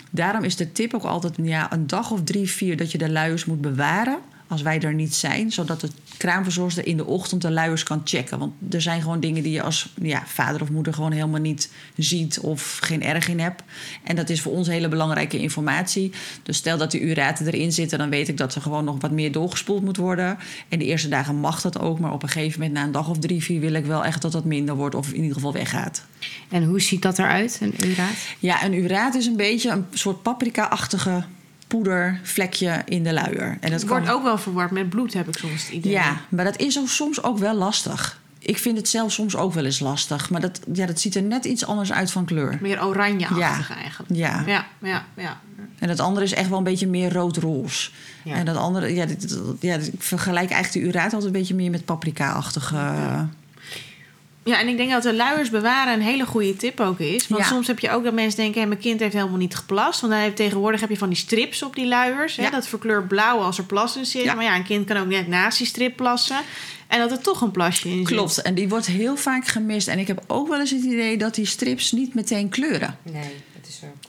Daarom 0.10 0.44
is 0.44 0.56
de 0.56 0.72
tip 0.72 0.94
ook 0.94 1.04
altijd 1.04 1.34
ja, 1.42 1.74
een 1.74 1.88
dag 1.88 2.12
of 2.12 2.24
drie, 2.24 2.50
vier 2.50 2.78
dat 2.78 2.92
je 2.92 2.98
de 2.98 3.12
luiers 3.12 3.46
moet 3.46 3.62
bewaren. 3.62 4.18
Als 4.54 4.62
wij 4.62 4.80
er 4.80 4.94
niet 4.94 5.16
zijn, 5.16 5.52
zodat 5.52 5.82
de 5.82 5.90
kraamverzorgster 6.18 6.88
in 6.88 6.98
de 6.98 7.06
ochtend 7.06 7.42
de 7.42 7.52
luiers 7.52 7.84
kan 7.84 8.02
checken. 8.04 8.40
Want 8.40 8.54
er 8.70 8.82
zijn 8.82 9.02
gewoon 9.02 9.20
dingen 9.20 9.44
die 9.44 9.52
je 9.52 9.62
als 9.62 9.94
ja, 10.02 10.24
vader 10.26 10.62
of 10.62 10.70
moeder 10.70 10.94
gewoon 10.94 11.12
helemaal 11.12 11.40
niet 11.40 11.72
ziet 11.98 12.40
of 12.40 12.80
geen 12.82 13.04
erg 13.04 13.28
in 13.28 13.40
hebt. 13.40 13.64
En 14.04 14.16
dat 14.16 14.30
is 14.30 14.42
voor 14.42 14.52
ons 14.52 14.68
hele 14.68 14.88
belangrijke 14.88 15.40
informatie. 15.40 16.12
Dus 16.44 16.58
stel 16.58 16.78
dat 16.78 16.92
de 16.92 17.02
uraten 17.02 17.48
erin 17.48 17.72
zitten, 17.72 17.98
dan 17.98 18.10
weet 18.10 18.28
ik 18.28 18.38
dat 18.38 18.56
er 18.56 18.62
gewoon 18.62 18.86
nog 18.86 18.98
wat 19.00 19.12
meer 19.12 19.32
doorgespoeld 19.32 19.84
moet 19.84 19.98
worden. 19.98 20.38
En 20.70 20.80
de 20.80 20.86
eerste 20.86 21.10
dagen 21.10 21.36
mag 21.36 21.62
dat 21.62 21.80
ook, 21.80 22.00
maar 22.00 22.14
op 22.14 22.24
een 22.24 22.30
gegeven 22.30 22.60
moment 22.60 22.78
na 22.78 22.84
een 22.84 22.92
dag 22.92 23.10
of 23.10 23.20
drie, 23.20 23.44
vier 23.44 23.60
wil 23.60 23.74
ik 23.74 23.86
wel 23.86 24.06
echt 24.06 24.22
dat 24.22 24.32
dat 24.32 24.46
minder 24.46 24.76
wordt 24.76 24.96
of 24.96 25.12
in 25.12 25.22
ieder 25.22 25.34
geval 25.34 25.54
weggaat. 25.54 26.06
En 26.50 26.64
hoe 26.64 26.82
ziet 26.82 27.02
dat 27.02 27.20
eruit, 27.20 27.60
een 27.62 27.76
uraat? 27.86 28.16
Ja, 28.40 28.64
een 28.64 28.74
uraat 28.74 29.16
is 29.16 29.26
een 29.26 29.36
beetje 29.36 29.70
een 29.70 29.86
soort 29.94 30.22
paprika-achtige 30.22 31.24
poedervlekje 31.78 32.82
in 32.86 33.04
de 33.04 33.14
luier. 33.14 33.58
En 33.60 33.72
dat 33.72 33.72
Het 33.82 33.88
wordt 33.90 34.10
ook 34.10 34.24
wel 34.24 34.38
verward 34.38 34.72
met 34.72 34.90
bloed, 34.90 35.14
heb 35.14 35.28
ik 35.28 35.38
soms 35.38 35.64
het 35.64 35.72
idee. 35.72 35.92
Ja, 35.92 36.18
maar 36.30 36.46
dat 36.46 36.58
is 36.60 36.80
ook 36.80 36.88
soms 36.88 37.24
ook 37.24 37.38
wel 37.38 37.54
lastig. 37.56 38.22
Ik 38.40 38.58
vind 38.58 38.78
het 38.78 38.88
zelf 38.90 39.12
soms 39.12 39.36
ook 39.36 39.54
wel 39.54 39.66
eens 39.66 39.80
lastig. 39.80 40.30
Maar 40.30 40.42
dat, 40.42 40.60
ja, 40.74 40.86
dat 40.86 41.00
ziet 41.00 41.16
er 41.16 41.22
net 41.24 41.46
iets 41.46 41.66
anders 41.66 41.92
uit 41.92 42.12
van 42.12 42.26
kleur. 42.26 42.58
Meer 42.62 42.86
oranjeachtig 42.86 43.38
Ja. 43.70 43.76
eigenlijk. 43.82 44.16
Ja. 44.16 44.44
Ja, 44.46 44.66
ja, 44.82 45.06
ja. 45.18 45.40
En 45.80 45.90
het 45.90 46.00
andere 46.00 46.26
is 46.26 46.34
echt 46.34 46.50
wel 46.50 46.58
een 46.58 46.64
beetje 46.64 46.88
meer 46.88 47.14
rood-roze. 47.14 47.90
Ja. 48.24 48.36
En 48.36 48.46
dat 48.46 48.56
andere, 48.56 48.94
ja, 48.96 49.06
dit- 49.06 49.40
ja, 49.60 49.76
ik 49.76 49.92
vergelijk 49.98 50.52
eigenlijk 50.52 50.86
de 50.86 50.92
uraat 50.92 51.04
altijd 51.14 51.24
een 51.24 51.32
beetje 51.40 51.56
meer 51.56 51.72
met 51.72 51.86
paprika-achtige. 51.86 52.76
Ja, 52.76 53.30
en 54.44 54.68
ik 54.68 54.78
denk 54.78 54.92
dat 54.92 55.04
de 55.04 55.14
luiers 55.14 55.50
bewaren 55.50 55.94
een 55.94 56.02
hele 56.02 56.26
goede 56.26 56.56
tip 56.56 56.80
ook 56.80 57.00
is. 57.00 57.28
Want 57.28 57.42
Ja. 57.42 57.48
soms 57.48 57.68
heb 57.68 57.80
je 57.80 57.90
ook 57.92 58.04
dat 58.04 58.14
mensen 58.14 58.40
denken... 58.40 58.62
Hé, 58.62 58.68
mijn 58.68 58.80
kind 58.80 59.00
heeft 59.00 59.14
helemaal 59.14 59.38
niet 59.38 59.56
geplast. 59.56 60.02
Want 60.02 60.14
dan 60.14 60.22
heb, 60.22 60.36
tegenwoordig 60.36 60.80
heb 60.80 60.90
je 60.90 60.98
van 60.98 61.10
die 61.10 61.18
strips 61.18 61.64
op 61.64 61.76
die 61.76 61.88
luiers. 61.88 62.36
Hè? 62.36 62.44
Ja. 62.44 62.50
Dat 62.50 62.68
verkleurt 62.68 63.08
blauw 63.08 63.40
als 63.40 63.58
er 63.58 63.64
plas 63.64 63.98
in 63.98 64.06
zit. 64.06 64.24
Ja. 64.24 64.34
Maar 64.34 64.44
ja, 64.44 64.56
een 64.56 64.64
kind 64.64 64.86
kan 64.86 64.98
ook 64.98 65.08
net 65.08 65.28
naast 65.28 65.58
die 65.58 65.68
strip 65.68 65.96
plassen. 65.96 66.38
En 66.88 67.00
dat 67.00 67.12
er 67.12 67.22
toch 67.22 67.42
een 67.42 67.52
plasje 67.52 67.90
in 67.90 67.98
zit. 67.98 68.06
Klopt, 68.08 68.42
en 68.42 68.54
die 68.54 68.70
wordt 68.70 68.86
heel 68.86 69.16
vaak 69.16 69.48
gemist. 69.48 69.88
En 69.88 70.00
ik 70.00 70.08
heb 70.08 70.24
ook 70.28 70.48
wel 70.48 70.60
eens 70.60 70.72
het 70.72 70.84
idee 70.84 71.18
dat 71.18 71.36
die 71.36 71.46
strips 71.46 71.92
niet 71.92 72.14
meteen 72.14 72.50
kleuren. 72.50 72.98
Nee, 73.04 73.32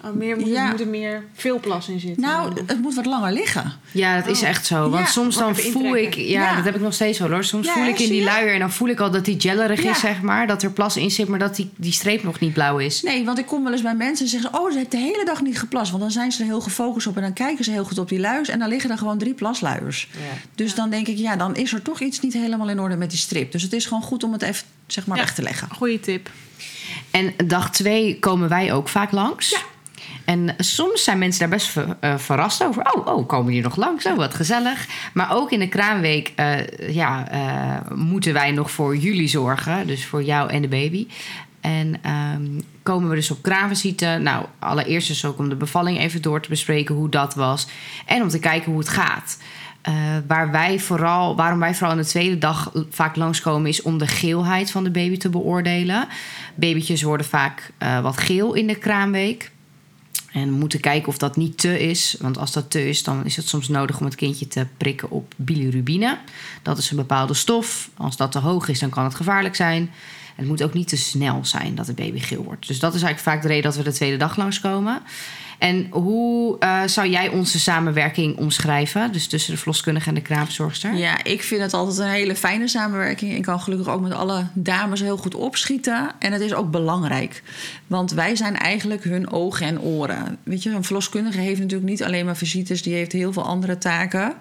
zo. 0.02 0.06
Oh, 0.08 0.14
meer, 0.14 0.36
moet, 0.36 0.48
Ja. 0.48 0.70
moet 0.70 0.80
er 0.80 0.86
meer 0.88 1.24
veel 1.34 1.60
plas 1.60 1.88
in 1.88 2.00
zitten. 2.00 2.22
Nou, 2.22 2.52
het 2.66 2.80
moet 2.82 2.94
wat 2.94 3.06
langer 3.06 3.32
liggen. 3.32 3.72
Ja, 3.90 4.20
dat 4.20 4.26
is 4.26 4.40
Oh. 4.42 4.48
echt 4.48 4.66
zo. 4.66 4.90
Want 4.90 5.04
Ja, 5.06 5.10
soms 5.12 5.36
dan 5.36 5.56
voel 5.56 5.96
ik... 5.96 6.14
Ja, 6.14 6.22
Ja. 6.22 6.54
dat 6.56 6.64
heb 6.64 6.74
ik 6.74 6.80
nog 6.80 6.94
steeds 6.94 7.18
wel 7.18 7.30
hoor. 7.30 7.44
Soms 7.44 7.66
Ja, 7.66 7.72
voel 7.72 7.84
ik 7.84 7.98
in 7.98 8.08
die 8.08 8.18
je? 8.18 8.24
luier 8.24 8.52
en 8.52 8.58
dan 8.58 8.72
voel 8.72 8.88
ik 8.88 9.00
al 9.00 9.10
dat 9.10 9.24
die 9.24 9.36
jellerig 9.36 9.82
Ja. 9.82 9.90
is, 9.90 9.98
zeg 10.00 10.22
maar. 10.22 10.46
Dat 10.46 10.62
er 10.62 10.70
plas 10.70 10.96
in 10.96 11.10
zit, 11.10 11.28
maar 11.28 11.38
dat 11.38 11.56
die, 11.56 11.70
die 11.76 11.92
streep 11.92 12.22
nog 12.22 12.38
niet 12.40 12.52
blauw 12.52 12.78
is. 12.78 13.02
Nee, 13.02 13.24
want 13.24 13.38
ik 13.38 13.46
kom 13.46 13.62
wel 13.64 13.72
eens 13.72 13.82
bij 13.82 13.94
mensen 13.94 14.24
en 14.24 14.30
zeggen 14.30 14.50
ze... 14.54 14.58
oh, 14.60 14.70
ze 14.70 14.78
heeft 14.78 14.90
de 14.90 14.96
hele 14.96 15.24
dag 15.24 15.42
niet 15.42 15.58
geplast. 15.58 15.90
Want 15.90 16.02
dan 16.02 16.12
zijn 16.12 16.32
ze 16.32 16.40
er 16.40 16.46
heel 16.46 16.60
gefocust 16.60 17.06
op 17.06 17.16
en 17.16 17.22
dan 17.22 17.32
kijken 17.32 17.64
ze 17.64 17.70
heel 17.70 17.84
goed 17.84 17.98
op 17.98 18.08
die 18.08 18.20
luiers... 18.20 18.48
en 18.48 18.58
dan 18.58 18.68
liggen 18.68 18.90
er 18.90 18.98
gewoon 18.98 19.18
drie 19.18 19.34
plasluiers. 19.34 20.08
Ja. 20.12 20.18
Dus 20.54 20.74
dan 20.74 20.90
denk 20.90 21.06
ik, 21.08 21.16
ja, 21.18 21.36
dan 21.36 21.56
is 21.56 21.72
er 21.72 21.82
toch 21.82 22.00
iets 22.00 22.20
niet 22.20 22.32
helemaal 22.32 22.68
in 22.68 22.80
orde 22.80 22.96
met 22.96 23.10
die 23.10 23.18
strip. 23.18 23.52
Dus 23.52 23.62
het 23.62 23.72
is 23.72 23.86
gewoon 23.86 24.02
goed 24.02 24.24
om 24.24 24.32
het 24.32 24.42
even, 24.42 24.66
zeg 24.86 25.06
maar, 25.06 25.16
Ja. 25.16 25.22
weg 25.22 25.34
te 25.34 25.42
leggen. 25.42 25.68
Goeie 25.72 26.00
tip. 26.00 26.30
En 27.14 27.34
dag 27.46 27.70
twee 27.70 28.18
komen 28.18 28.48
wij 28.48 28.72
ook 28.72 28.88
vaak 28.88 29.12
langs. 29.12 29.50
Ja. 29.50 29.58
En 30.24 30.54
soms 30.58 31.04
zijn 31.04 31.18
mensen 31.18 31.40
daar 31.40 31.48
best 31.58 31.66
ver- 31.66 31.96
eh, 32.00 32.18
verrast 32.18 32.64
over. 32.64 32.92
Oh, 32.94 33.06
oh, 33.06 33.28
komen 33.28 33.52
die 33.52 33.62
nog 33.62 33.76
langs? 33.76 34.06
Oh, 34.06 34.16
wat 34.16 34.34
gezellig. 34.34 34.86
Maar 35.12 35.36
ook 35.36 35.50
in 35.50 35.58
de 35.58 35.68
kraamweek 35.68 36.32
eh, 36.36 36.94
ja, 36.94 37.28
eh, 37.30 37.90
moeten 37.96 38.32
wij 38.32 38.50
nog 38.50 38.70
voor 38.70 38.96
jullie 38.96 39.28
zorgen. 39.28 39.86
Dus 39.86 40.06
voor 40.06 40.22
jou 40.22 40.50
en 40.50 40.62
de 40.62 40.68
baby. 40.68 41.06
En 41.60 41.96
ehm, 42.02 42.60
komen 42.82 43.08
we 43.08 43.14
dus 43.14 43.30
op 43.30 43.42
kraamvisite. 43.42 44.18
Nou, 44.22 44.46
allereerst 44.58 45.08
dus 45.08 45.24
ook 45.24 45.38
om 45.38 45.48
de 45.48 45.56
bevalling 45.56 45.98
even 45.98 46.22
door 46.22 46.40
te 46.40 46.48
bespreken 46.48 46.94
hoe 46.94 47.08
dat 47.08 47.34
was. 47.34 47.66
En 48.06 48.22
om 48.22 48.28
te 48.28 48.38
kijken 48.38 48.70
hoe 48.70 48.80
het 48.80 48.88
gaat. 48.88 49.38
Eh, 49.84 49.94
waar 50.26 50.50
wij 50.50 50.78
vooral, 50.78 51.36
waarom 51.36 51.58
wij 51.58 51.74
vooral 51.74 51.90
aan 51.90 52.02
de 52.02 52.08
tweede 52.08 52.38
dag 52.38 52.72
vaak 52.90 53.16
langskomen, 53.16 53.68
is 53.68 53.82
om 53.82 53.98
de 53.98 54.06
geelheid 54.06 54.70
van 54.70 54.84
de 54.84 54.90
baby 54.90 55.16
te 55.16 55.28
beoordelen. 55.28 56.08
Babytjes 56.54 57.02
worden 57.02 57.26
vaak 57.26 57.72
eh, 57.78 58.00
wat 58.00 58.16
geel 58.16 58.54
in 58.54 58.66
de 58.66 58.74
kraamweek. 58.74 59.50
En 60.32 60.48
we 60.48 60.54
moeten 60.54 60.80
kijken 60.80 61.08
of 61.08 61.18
dat 61.18 61.36
niet 61.36 61.58
te 61.58 61.80
is. 61.80 62.16
Want 62.20 62.38
als 62.38 62.52
dat 62.52 62.70
te 62.70 62.88
is, 62.88 63.02
dan 63.02 63.24
is 63.24 63.36
het 63.36 63.48
soms 63.48 63.68
nodig 63.68 63.98
om 63.98 64.04
het 64.04 64.14
kindje 64.14 64.48
te 64.48 64.66
prikken 64.76 65.10
op 65.10 65.34
bilirubine. 65.36 66.18
Dat 66.62 66.78
is 66.78 66.90
een 66.90 66.96
bepaalde 66.96 67.34
stof. 67.34 67.90
Als 67.96 68.16
dat 68.16 68.32
te 68.32 68.38
hoog 68.38 68.68
is, 68.68 68.78
dan 68.78 68.90
kan 68.90 69.04
het 69.04 69.14
gevaarlijk 69.14 69.54
zijn. 69.54 69.90
Het 70.34 70.46
moet 70.46 70.62
ook 70.62 70.74
niet 70.74 70.88
te 70.88 70.96
snel 70.96 71.44
zijn 71.44 71.74
dat 71.74 71.86
de 71.86 71.92
baby 71.92 72.18
geel 72.18 72.44
wordt. 72.44 72.66
Dus 72.66 72.78
dat 72.78 72.94
is 72.94 73.02
eigenlijk 73.02 73.34
vaak 73.34 73.42
de 73.42 73.48
reden 73.48 73.70
dat 73.70 73.76
we 73.76 73.90
de 73.90 73.96
tweede 73.96 74.16
dag 74.16 74.36
langskomen. 74.36 75.02
En 75.64 75.86
hoe 75.90 76.58
eh, 76.58 76.82
zou 76.86 77.08
jij 77.08 77.28
onze 77.28 77.60
samenwerking 77.60 78.36
omschrijven? 78.36 79.12
Dus 79.12 79.26
tussen 79.26 79.52
de 79.52 79.58
verloskundige 79.58 80.08
en 80.08 80.14
de 80.14 80.20
kraamzorgster? 80.20 80.94
Ja, 80.94 81.24
ik 81.24 81.42
vind 81.42 81.62
het 81.62 81.74
altijd 81.74 81.98
een 81.98 82.14
hele 82.14 82.36
fijne 82.36 82.68
samenwerking. 82.68 83.34
Ik 83.34 83.42
kan 83.42 83.60
gelukkig 83.60 83.88
ook 83.88 84.00
met 84.00 84.12
alle 84.12 84.46
dames 84.52 85.00
heel 85.00 85.16
goed 85.16 85.34
opschieten. 85.34 86.10
En 86.18 86.32
het 86.32 86.40
is 86.40 86.54
ook 86.54 86.70
belangrijk. 86.70 87.42
Want 87.86 88.10
wij 88.10 88.36
zijn 88.36 88.56
eigenlijk 88.56 89.04
hun 89.04 89.30
ogen 89.30 89.66
en 89.66 89.80
oren. 89.80 90.38
Weet 90.42 90.62
je, 90.62 90.70
een 90.70 90.84
verloskundige 90.84 91.38
heeft 91.38 91.60
natuurlijk 91.60 91.90
niet 91.90 92.04
alleen 92.04 92.24
maar 92.24 92.36
visites, 92.36 92.82
die 92.82 92.94
heeft 92.94 93.12
heel 93.12 93.32
veel 93.32 93.44
andere 93.44 93.78
taken. 93.78 94.34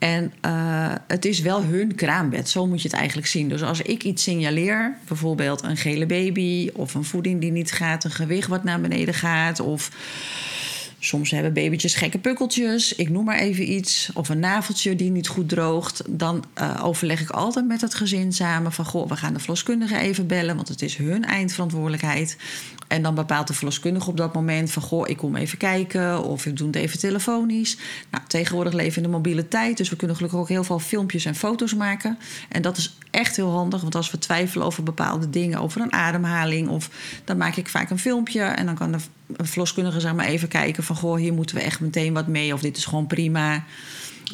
En 0.00 0.32
eh, 0.40 0.92
het 1.06 1.24
is 1.24 1.40
wel 1.40 1.62
hun 1.62 1.94
kraambed, 1.94 2.48
zo 2.48 2.66
moet 2.66 2.82
je 2.82 2.88
het 2.88 2.96
eigenlijk 2.96 3.28
zien. 3.28 3.48
Dus 3.48 3.62
als 3.62 3.82
ik 3.82 4.04
iets 4.04 4.22
signaleer, 4.22 4.96
bijvoorbeeld 5.08 5.62
een 5.62 5.76
gele 5.76 6.06
baby... 6.06 6.70
of 6.74 6.94
een 6.94 7.04
voeding 7.04 7.40
die 7.40 7.50
niet 7.50 7.72
gaat, 7.72 8.04
een 8.04 8.10
gewicht 8.10 8.48
wat 8.48 8.64
naar 8.64 8.80
beneden 8.80 9.14
gaat... 9.14 9.60
of 9.60 9.90
Soms 11.02 11.30
hebben 11.30 11.52
babytjes 11.52 11.94
gekke 11.94 12.18
pukkeltjes, 12.18 12.94
ik 12.94 13.08
noem 13.08 13.24
maar 13.24 13.38
even 13.38 13.72
iets. 13.72 14.10
Of 14.14 14.28
een 14.28 14.38
naveltje 14.38 14.96
die 14.96 15.10
niet 15.10 15.28
goed 15.28 15.48
droogt. 15.48 16.02
Dan 16.08 16.44
eh, 16.54 16.80
overleg 16.82 17.20
ik 17.20 17.30
altijd 17.30 17.66
met 17.66 17.80
het 17.80 17.94
gezin 17.94 18.32
samen 18.32 18.72
van... 18.72 18.84
goh, 18.84 19.08
we 19.08 19.16
gaan 19.16 19.32
de 19.32 19.38
verloskundige 19.38 19.98
even 19.98 20.26
bellen, 20.26 20.56
want 20.56 20.68
het 20.68 20.82
is 20.82 20.96
hun 20.96 21.24
eindverantwoordelijkheid. 21.24 22.36
En 22.88 23.02
dan 23.02 23.14
bepaalt 23.14 23.46
de 23.46 23.54
verloskundige 23.54 24.10
op 24.10 24.16
dat 24.16 24.34
moment 24.34 24.70
van... 24.70 24.82
goh, 24.82 25.08
ik 25.08 25.16
kom 25.16 25.36
even 25.36 25.58
kijken 25.58 26.24
of 26.24 26.46
ik 26.46 26.56
doe 26.56 26.66
het 26.66 26.76
even 26.76 26.98
telefonisch. 26.98 27.76
Nou, 28.10 28.24
tegenwoordig 28.26 28.72
leven 28.72 28.92
we 28.92 28.96
in 28.96 29.10
de 29.10 29.16
mobiele 29.16 29.48
tijd... 29.48 29.76
dus 29.76 29.88
we 29.88 29.96
kunnen 29.96 30.16
gelukkig 30.16 30.40
ook 30.40 30.48
heel 30.48 30.64
veel 30.64 30.78
filmpjes 30.78 31.24
en 31.24 31.34
foto's 31.34 31.74
maken. 31.74 32.18
En 32.48 32.62
dat 32.62 32.76
is 32.76 32.96
echt 33.10 33.36
heel 33.36 33.50
handig, 33.50 33.80
want 33.80 33.94
als 33.94 34.10
we 34.10 34.18
twijfelen 34.18 34.66
over 34.66 34.82
bepaalde 34.82 35.30
dingen... 35.30 35.60
over 35.60 35.80
een 35.80 35.92
ademhaling, 35.92 36.68
of 36.68 36.90
dan 37.24 37.36
maak 37.36 37.56
ik 37.56 37.68
vaak 37.68 37.90
een 37.90 37.98
filmpje... 37.98 38.42
en 38.42 38.66
dan 38.66 38.74
kan 38.74 38.92
de 38.92 38.98
verloskundige 39.36 40.00
zeg 40.00 40.14
maar 40.14 40.26
even 40.26 40.48
kijken 40.48 40.82
van... 40.82 40.96
goh, 40.96 41.16
hier 41.16 41.32
moeten 41.32 41.56
we 41.56 41.62
echt 41.62 41.80
meteen 41.80 42.12
wat 42.12 42.26
mee 42.26 42.54
of 42.54 42.60
dit 42.60 42.76
is 42.76 42.84
gewoon 42.84 43.06
prima. 43.06 43.64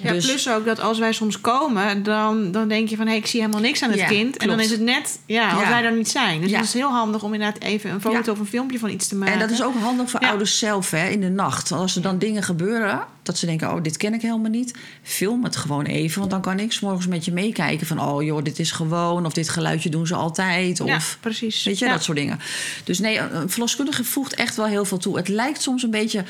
Ja, 0.03 0.13
Dus- 0.13 0.27
plus 0.27 0.49
ook 0.51 0.65
dat 0.65 0.81
als 0.81 0.99
wij 0.99 1.13
soms 1.13 1.41
komen, 1.41 2.03
dan, 2.03 2.53
dan 2.53 2.69
denk 2.69 2.89
je 2.89 2.97
van... 2.97 3.07
hé, 3.07 3.15
ik 3.15 3.27
zie 3.27 3.41
helemaal 3.41 3.61
niks 3.61 3.83
aan 3.83 3.91
het 3.91 3.99
Ja, 3.99 4.07
kind. 4.07 4.37
En 4.37 4.49
dan 4.49 4.61
is 4.61 4.71
het 4.71 4.81
net, 4.81 5.19
ja, 5.27 5.51
als 5.51 5.63
Ja. 5.63 5.69
wij 5.69 5.85
er 5.85 5.93
niet 5.97 6.09
zijn. 6.09 6.41
Dus 6.41 6.51
het 6.53 6.65
is 6.65 6.73
heel 6.73 6.91
handig 6.91 7.23
om 7.23 7.33
inderdaad 7.35 7.63
even 7.63 7.91
een 7.91 8.01
foto 8.01 8.33
of 8.33 8.39
een 8.39 8.47
filmpje 8.47 8.79
van 8.79 8.91
iets 8.91 9.09
te 9.09 9.17
maken. 9.17 9.35
En 9.35 9.41
dat 9.41 9.51
is 9.51 9.63
ook 9.63 9.75
handig 9.81 10.11
voor 10.11 10.21
ouders 10.21 10.59
zelf 10.59 10.91
hè, 10.91 11.09
in 11.09 11.21
de 11.21 11.29
nacht. 11.29 11.69
Want 11.69 11.83
als 11.83 11.97
er 11.97 12.03
dan 12.03 12.19
dingen 12.19 12.43
gebeuren, 12.43 13.01
dat 13.23 13.39
ze 13.39 13.47
denken... 13.47 13.73
oh, 13.73 13.83
dit 13.83 13.97
ken 13.97 14.15
ik 14.15 14.23
helemaal 14.23 14.51
niet. 14.51 14.75
Film 15.03 15.45
het 15.45 15.57
gewoon 15.57 15.85
even, 15.85 16.19
want 16.19 16.31
dan 16.31 16.41
kan 16.41 16.59
ik 16.59 16.73
's 16.73 16.81
morgens 16.81 17.07
met 17.07 17.25
je 17.25 17.33
meekijken... 17.33 17.87
van 17.87 18.01
oh 18.01 18.23
joh, 18.23 18.43
dit 18.45 18.59
is 18.59 18.71
gewoon, 18.71 19.27
of 19.27 19.33
dit 19.33 19.49
geluidje 19.49 19.89
doen 19.91 20.07
ze 20.07 20.15
altijd. 20.15 20.81
Of, 20.81 20.89
Ja, 20.89 20.99
precies. 21.21 21.65
Weet 21.65 21.79
je, 21.79 21.89
dat 21.89 22.03
soort 22.03 22.17
dingen. 22.19 22.39
Dus 22.85 22.99
nee, 22.99 23.19
een 23.19 23.47
een 23.47 23.53
verloskundige 23.53 24.05
voegt 24.05 24.35
echt 24.35 24.57
wel 24.57 24.67
heel 24.67 24.85
veel 24.85 24.99
toe. 24.99 25.17
Het 25.17 25.29
lijkt 25.29 25.63
soms 25.63 25.83
een 25.83 25.91
beetje 25.91 26.25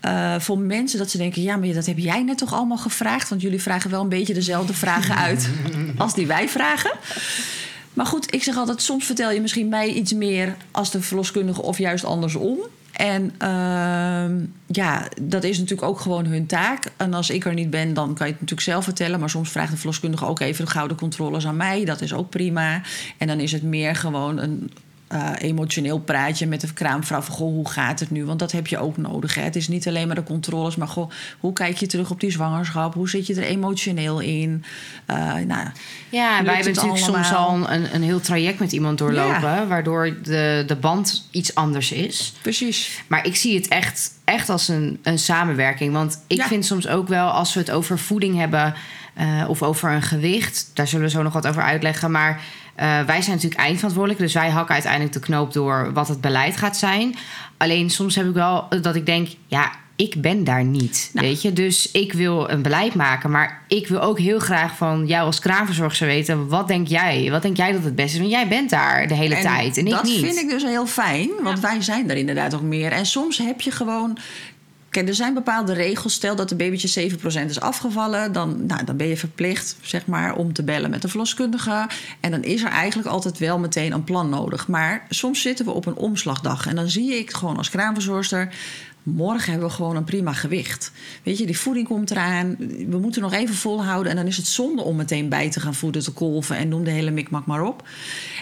eh, 0.00 0.34
voor 0.38 0.58
mensen 0.58 0.98
dat 0.98 1.10
ze 1.10 1.18
denken... 1.18 1.42
ja, 1.42 1.56
maar 1.56 1.72
dat 1.72 1.86
heb 1.86 1.98
jij 1.98 2.22
net 2.22 2.38
toch 2.38 2.54
allemaal 2.54 2.78
gevraagd? 2.78 3.28
Want 3.28 3.40
jullie 3.40 3.62
vragen 3.62 3.90
wel 3.90 4.02
een 4.02 4.08
beetje 4.08 4.34
dezelfde 4.34 4.74
vragen 4.74 5.16
uit... 5.16 5.48
als 5.96 6.14
die 6.14 6.26
wij 6.26 6.48
vragen. 6.48 6.90
Maar 7.94 8.06
goed, 8.06 8.34
ik 8.34 8.42
zeg 8.42 8.56
altijd, 8.56 8.82
soms 8.82 9.04
vertel 9.04 9.30
je 9.30 9.40
misschien 9.40 9.68
mij 9.68 9.88
iets 9.88 10.12
meer... 10.12 10.56
als 10.70 10.90
de 10.90 11.02
verloskundige 11.02 11.62
of 11.62 11.78
juist 11.78 12.04
andersom. 12.04 12.58
En 12.92 13.34
ehm, 13.38 14.44
ja, 14.66 15.08
dat 15.22 15.44
is 15.44 15.58
natuurlijk 15.58 15.88
ook 15.88 16.00
gewoon 16.00 16.26
hun 16.26 16.46
taak. 16.46 16.92
En 16.96 17.14
als 17.14 17.30
ik 17.30 17.44
er 17.44 17.54
niet 17.54 17.70
ben, 17.70 17.94
dan 17.94 18.14
kan 18.14 18.26
je 18.26 18.32
het 18.32 18.40
natuurlijk 18.40 18.68
zelf 18.68 18.84
vertellen. 18.84 19.20
Maar 19.20 19.30
soms 19.30 19.50
vraagt 19.50 19.70
de 19.70 19.76
verloskundige 19.76 20.26
ook 20.26 20.40
even 20.40 20.64
de 20.64 20.70
gouden 20.70 20.96
controles 20.96 21.46
aan 21.46 21.56
mij. 21.56 21.84
Dat 21.84 22.00
is 22.00 22.12
ook 22.12 22.30
prima. 22.30 22.82
En 23.18 23.26
dan 23.26 23.40
is 23.40 23.52
het 23.52 23.62
meer 23.62 23.96
gewoon 23.96 24.38
een 24.38 24.70
eh, 25.08 25.30
emotioneel 25.38 25.98
praatje 25.98 26.46
met 26.46 26.60
de 26.60 26.72
kraamvrouw. 26.72 27.20
Van, 27.20 27.34
goh, 27.34 27.52
hoe 27.54 27.68
gaat 27.68 28.00
het 28.00 28.10
nu? 28.10 28.24
Want 28.24 28.38
dat 28.38 28.52
heb 28.52 28.66
je 28.66 28.78
ook 28.78 28.96
nodig. 28.96 29.34
Hè? 29.34 29.42
Het 29.42 29.56
is 29.56 29.68
niet 29.68 29.88
alleen 29.88 30.06
maar 30.06 30.16
de 30.16 30.22
controles, 30.22 30.76
maar 30.76 30.88
goh, 30.88 31.10
hoe 31.40 31.52
kijk 31.52 31.76
je 31.76 31.86
terug 31.86 32.10
op 32.10 32.20
die 32.20 32.30
zwangerschap? 32.30 32.94
Hoe 32.94 33.08
zit 33.08 33.26
je 33.26 33.34
er 33.34 33.42
emotioneel 33.42 34.20
in? 34.20 34.64
Eh, 35.06 35.16
nou, 35.34 35.68
Ja, 36.08 36.38
en 36.38 36.44
wij 36.44 36.54
hebben 36.54 36.74
natuurlijk 36.74 37.04
soms 37.04 37.32
al 37.34 37.70
een, 37.70 37.94
een 37.94 38.02
heel 38.02 38.20
traject 38.20 38.58
met 38.58 38.72
iemand 38.72 38.98
doorlopen, 38.98 39.40
Ja. 39.40 39.66
waardoor 39.66 40.16
de, 40.22 40.64
de 40.66 40.76
band 40.76 41.28
iets 41.30 41.54
anders 41.54 41.92
is. 41.92 42.32
precies. 42.42 43.02
Maar 43.06 43.26
ik 43.26 43.36
zie 43.36 43.54
het 43.54 43.68
echt, 43.68 44.10
echt 44.24 44.48
als 44.48 44.68
een, 44.68 44.98
een 45.02 45.18
samenwerking. 45.18 45.92
Want 45.92 46.20
ik 46.26 46.36
Ja. 46.36 46.46
vind 46.46 46.64
soms 46.64 46.88
ook 46.88 47.08
wel, 47.08 47.28
als 47.28 47.54
we 47.54 47.60
het 47.60 47.70
over 47.70 47.98
voeding 47.98 48.36
hebben 48.36 48.74
eh, 49.14 49.44
of 49.48 49.62
over 49.62 49.90
een 49.92 50.02
gewicht, 50.02 50.70
daar 50.74 50.88
zullen 50.88 51.04
we 51.04 51.10
zo 51.10 51.22
nog 51.22 51.32
wat 51.32 51.46
over 51.46 51.62
uitleggen. 51.62 52.10
Maar 52.10 52.40
eh, 52.78 53.00
wij 53.00 53.22
zijn 53.22 53.34
natuurlijk 53.36 53.60
eindverantwoordelijk, 53.60 54.20
dus 54.20 54.32
wij 54.32 54.50
hakken 54.50 54.74
uiteindelijk 54.74 55.12
de 55.12 55.20
knoop 55.20 55.52
door 55.52 55.92
wat 55.92 56.08
het 56.08 56.20
beleid 56.20 56.56
gaat 56.56 56.76
zijn. 56.76 57.14
Alleen 57.56 57.90
soms 57.90 58.14
heb 58.14 58.26
ik 58.26 58.34
wel 58.34 58.68
dat 58.82 58.94
ik 58.94 59.06
denk, 59.06 59.28
ja. 59.46 59.70
ik 59.96 60.20
ben 60.20 60.44
daar 60.44 60.64
niet. 60.64 61.10
Nou. 61.12 61.26
Weet 61.26 61.42
je, 61.42 61.52
dus 61.52 61.90
ik 61.90 62.12
wil 62.12 62.50
een 62.50 62.62
beleid 62.62 62.94
maken, 62.94 63.30
maar 63.30 63.62
ik 63.68 63.88
wil 63.88 64.00
ook 64.00 64.18
heel 64.18 64.38
graag 64.38 64.76
van 64.76 65.06
jou 65.06 65.26
als 65.26 65.38
kraamverzorgster 65.38 66.06
weten: 66.06 66.48
wat 66.48 66.68
denk 66.68 66.88
jij? 66.88 67.30
Wat 67.30 67.42
denk 67.42 67.56
jij 67.56 67.72
dat 67.72 67.84
het 67.84 67.94
beste 67.94 68.14
is? 68.14 68.20
Want 68.20 68.32
jij 68.32 68.48
bent 68.48 68.70
daar 68.70 69.08
de 69.08 69.14
hele 69.14 69.34
En 69.34 69.42
tijd 69.42 69.76
en 69.76 69.86
ik 69.86 69.92
dat 69.92 70.02
niet. 70.02 70.20
vind 70.20 70.38
ik 70.38 70.48
dus 70.48 70.62
heel 70.62 70.86
fijn, 70.86 71.30
want 71.42 71.60
wij 71.60 71.82
zijn 71.82 72.10
er 72.10 72.16
inderdaad 72.16 72.54
ook 72.54 72.62
meer. 72.62 72.92
En 72.92 73.06
soms 73.06 73.38
heb 73.38 73.60
je 73.60 73.70
gewoon. 73.70 74.18
Kijk, 74.90 75.08
er 75.08 75.14
zijn 75.14 75.34
bepaalde 75.34 75.72
regels. 75.72 76.12
Stel 76.12 76.36
dat 76.36 76.48
de 76.48 76.54
babytje 76.54 77.10
7% 77.10 77.44
is 77.48 77.60
afgevallen, 77.60 78.32
dan, 78.32 78.66
nou, 78.66 78.84
dan 78.84 78.96
ben 78.96 79.06
je 79.06 79.16
verplicht 79.16 79.76
zeg 79.82 80.06
maar, 80.06 80.36
om 80.36 80.52
te 80.52 80.62
bellen 80.62 80.90
met 80.90 81.02
de 81.02 81.08
verloskundige. 81.08 81.88
En 82.20 82.30
dan 82.30 82.42
is 82.42 82.62
er 82.62 82.70
eigenlijk 82.70 83.08
altijd 83.08 83.38
wel 83.38 83.58
meteen 83.58 83.92
een 83.92 84.04
plan 84.04 84.28
nodig. 84.28 84.68
Maar 84.68 85.06
soms 85.08 85.42
zitten 85.42 85.64
we 85.64 85.70
op 85.70 85.86
een 85.86 85.96
omslagdag 85.96 86.66
en 86.66 86.76
dan 86.76 86.88
zie 86.88 87.18
ik 87.18 87.32
gewoon 87.32 87.56
als 87.56 87.70
kraamverzorgster. 87.70 88.54
Morgen 89.14 89.50
hebben 89.50 89.68
we 89.68 89.74
gewoon 89.74 89.96
een 89.96 90.04
prima 90.04 90.32
gewicht. 90.32 90.92
Weet 91.22 91.38
je, 91.38 91.46
die 91.46 91.58
voeding 91.58 91.88
komt 91.88 92.10
eraan. 92.10 92.56
We 92.88 92.98
moeten 92.98 93.22
nog 93.22 93.32
even 93.32 93.54
volhouden. 93.54 94.10
En 94.10 94.16
dan 94.16 94.26
is 94.26 94.36
het 94.36 94.46
zonde 94.46 94.82
om 94.82 94.96
meteen 94.96 95.28
bij 95.28 95.50
te 95.50 95.60
gaan 95.60 95.74
voeden, 95.74 96.02
te 96.02 96.12
kolven 96.12 96.56
en 96.56 96.68
noem 96.68 96.84
de 96.84 96.90
hele 96.90 97.10
mikmak 97.10 97.46
maar 97.46 97.62
op. 97.62 97.88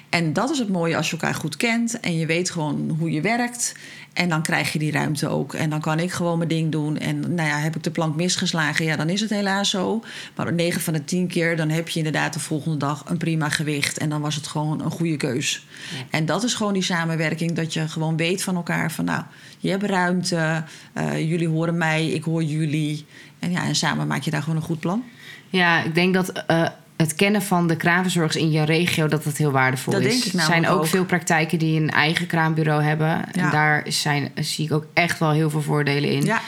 En 0.08 0.32
dat 0.32 0.50
is 0.50 0.58
het 0.58 0.68
mooie 0.68 0.96
als 0.96 1.10
je 1.10 1.16
elkaar 1.16 1.34
goed 1.34 1.56
kent 1.56 2.00
en 2.00 2.18
je 2.18 2.26
weet 2.26 2.50
gewoon 2.50 2.96
hoe 2.98 3.10
je 3.10 3.20
werkt. 3.20 3.74
En 4.16 4.28
dan 4.28 4.42
krijg 4.42 4.72
je 4.72 4.78
die 4.78 4.92
ruimte 4.92 5.28
ook. 5.28 5.54
En 5.54 5.70
dan 5.70 5.80
kan 5.80 5.98
ik 5.98 6.12
gewoon 6.12 6.36
mijn 6.36 6.48
ding 6.48 6.72
doen. 6.72 6.98
En 6.98 7.20
nou 7.20 7.48
ja, 7.48 7.58
heb 7.58 7.76
ik 7.76 7.82
de 7.82 7.90
plank 7.90 8.16
misgeslagen, 8.16 8.84
ja, 8.84 8.96
dan 8.96 9.08
is 9.08 9.20
het 9.20 9.30
helaas 9.30 9.70
zo. 9.70 10.02
Maar 10.34 10.52
9 10.52 10.80
van 10.80 10.92
de 10.92 11.04
10 11.04 11.26
keer, 11.26 11.56
dan 11.56 11.68
heb 11.68 11.88
je 11.88 11.98
inderdaad 11.98 12.32
de 12.32 12.40
volgende 12.40 12.76
dag 12.76 13.02
een 13.06 13.16
prima 13.16 13.48
gewicht. 13.48 13.98
En 13.98 14.08
dan 14.08 14.20
was 14.20 14.34
het 14.34 14.46
gewoon 14.46 14.84
een 14.84 14.90
goede 14.90 15.16
keus. 15.16 15.66
En 16.10 16.26
dat 16.26 16.44
is 16.44 16.54
gewoon 16.54 16.72
die 16.72 16.82
samenwerking, 16.82 17.52
dat 17.52 17.72
je 17.72 17.88
gewoon 17.88 18.16
weet 18.16 18.42
van 18.42 18.56
elkaar 18.56 18.92
van 18.92 19.04
nou, 19.04 19.22
je 19.66 19.72
hebt 19.72 19.82
ruimte, 19.84 20.62
eh, 20.92 21.28
jullie 21.30 21.48
horen 21.48 21.76
mij, 21.78 22.06
ik 22.06 22.24
hoor 22.24 22.42
jullie. 22.42 23.06
En 23.38 23.50
ja, 23.50 23.64
en 23.64 23.74
samen 23.76 24.06
maak 24.06 24.22
je 24.22 24.30
daar 24.30 24.42
gewoon 24.42 24.56
een 24.56 24.62
goed 24.64 24.80
plan. 24.80 25.04
Ja, 25.48 25.82
ik 25.82 25.94
denk 25.94 26.14
dat 26.14 26.28
eh, 26.46 26.68
het 26.96 27.14
kennen 27.14 27.42
van 27.42 27.66
de 27.68 27.76
kraamverzorgers 27.76 28.36
in 28.36 28.50
je 28.50 28.62
regio 28.64 29.06
dat 29.08 29.24
dat 29.24 29.36
heel 29.36 29.50
waardevol 29.50 29.92
Dat 29.92 30.02
is. 30.02 30.08
denk 30.12 30.24
ik 30.24 30.32
er 30.32 30.40
zijn 30.46 30.68
ook, 30.68 30.78
ook. 30.78 30.86
veel 30.86 31.04
praktijken 31.04 31.58
die 31.58 31.80
een 31.80 31.90
eigen 31.90 32.26
kraambureau 32.26 32.82
hebben. 32.82 33.32
En 33.32 33.40
Ja. 33.42 33.50
daar 33.50 33.84
zijn, 33.88 34.30
zie 34.34 34.64
ik 34.64 34.72
ook 34.72 34.86
echt 34.94 35.18
wel 35.18 35.30
heel 35.30 35.50
veel 35.50 35.62
voordelen 35.62 36.10
in. 36.10 36.24
Ja, 36.24 36.40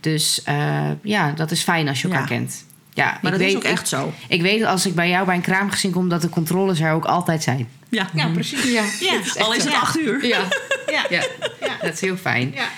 Dus 0.00 0.42
eh, 0.42 0.88
ja, 1.02 1.32
dat 1.32 1.50
is 1.50 1.62
fijn 1.62 1.88
als 1.88 2.00
je 2.02 2.08
elkaar 2.08 2.22
Ja. 2.22 2.36
kent. 2.36 2.64
Ja, 2.94 3.04
maar 3.04 3.32
ik 3.32 3.38
dat 3.38 3.38
weet, 3.38 3.48
is 3.48 3.56
ook 3.56 3.64
echt 3.64 3.80
ik, 3.80 3.86
zo. 3.86 4.12
ik 4.28 4.42
weet 4.42 4.64
als 4.64 4.86
ik 4.86 4.94
bij 4.94 5.08
jou 5.08 5.26
bij 5.26 5.34
een 5.34 5.40
kraamgezin 5.40 5.90
kom 5.90 6.08
dat 6.08 6.22
de 6.22 6.28
controles 6.28 6.80
er 6.80 6.92
ook 6.92 7.04
altijd 7.04 7.42
zijn. 7.42 7.68
Ja, 7.90 8.08
Ja, 8.14 8.28
precies. 8.28 8.62
Ja, 8.72 8.82
ja. 9.00 9.42
al 9.44 9.54
is 9.54 9.64
het 9.64 9.72
Ja. 9.72 9.78
acht 9.80 9.98
uur. 9.98 10.26
Ja, 10.26 10.38
Ja. 10.86 11.04
ja. 11.10 11.22
Ja. 11.60 11.76
dat 11.80 11.92
is 11.92 12.00
heel 12.00 12.16
fijn. 12.16 12.52
Ja. 12.54 12.68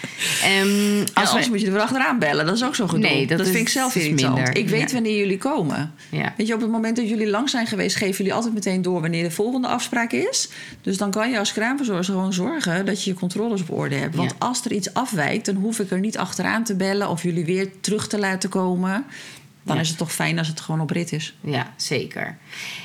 Ehm, 0.42 1.00
Als 1.00 1.11
als 1.14 1.29
anders 1.29 1.44
we, 1.46 1.50
moet 1.53 1.61
je 1.61 1.70
er 1.70 1.81
achteraan 1.81 2.18
bellen. 2.18 2.46
Dat 2.46 2.55
is 2.55 2.64
ook 2.64 2.74
zo 2.74 2.87
gedoe. 2.87 3.09
Nee, 3.09 3.27
dat 3.27 3.40
vind 3.42 3.57
ik 3.57 3.68
zelf 3.68 3.94
irritant. 3.94 4.35
minder. 4.35 4.57
Ik 4.57 4.68
weet 4.68 4.88
Ja. 4.88 4.94
wanneer 4.94 5.16
jullie 5.18 5.38
komen. 5.38 5.94
ja. 6.11 6.35
Weet 6.37 6.46
je, 6.46 6.55
op 6.55 6.61
het 6.61 6.70
moment 6.70 6.96
dat 6.96 7.09
jullie 7.09 7.31
lang 7.31 7.50
zijn 7.50 7.66
geweest, 7.66 7.96
geven 7.96 8.16
jullie 8.16 8.35
altijd 8.35 8.55
meteen 8.55 8.83
door 8.83 9.00
wanneer 9.00 9.22
de 9.22 9.31
volgende 9.31 9.68
afspraak 9.68 10.12
is. 10.12 10.48
Dus 10.83 10.96
dan 10.96 11.11
kan 11.11 11.31
je 11.31 11.38
als 11.38 11.53
kraamverzorger 11.53 12.05
gewoon 12.05 12.33
zorgen 12.33 12.87
dat 12.87 13.05
je 13.05 13.11
je 13.11 13.16
controles 13.16 13.61
op 13.61 13.70
orde 13.70 13.94
hebt. 13.94 14.14
Want 14.14 14.31
Ja. 14.31 14.37
als 14.46 14.64
er 14.64 14.72
iets 14.72 14.94
afwijkt, 14.94 15.46
dan 15.46 15.55
hoef 15.57 15.79
ik 15.79 15.90
er 15.90 16.00
niet 16.00 16.18
achteraan 16.18 16.64
te 16.64 16.74
bellen 16.77 17.09
of 17.09 17.22
jullie 17.22 17.44
weer 17.44 17.68
terug 17.81 18.07
te 18.09 18.18
laten 18.18 18.48
komen. 18.50 19.05
Dan 19.64 19.74
Ja. 19.77 19.83
is 19.83 19.88
het 19.88 19.98
toch 19.98 20.12
fijn 20.12 20.38
als 20.38 20.48
het 20.48 20.61
gewoon 20.61 20.81
op 20.81 20.90
rit 20.90 21.12
is. 21.12 21.35
Ja, 21.40 21.72
zeker. 21.77 22.37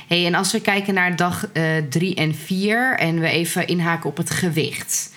Hey, 0.07 0.25
en 0.25 0.35
als 0.35 0.51
we 0.51 0.61
kijken 0.61 0.93
naar 0.93 1.15
dag 1.15 1.47
eh, 1.51 1.63
drie 1.89 2.15
en 2.15 2.35
vier 2.35 2.95
en 2.97 3.19
we 3.19 3.27
even 3.29 3.67
inhaken 3.67 4.09
op 4.09 4.17
het 4.17 4.29
gewicht. 4.29 5.13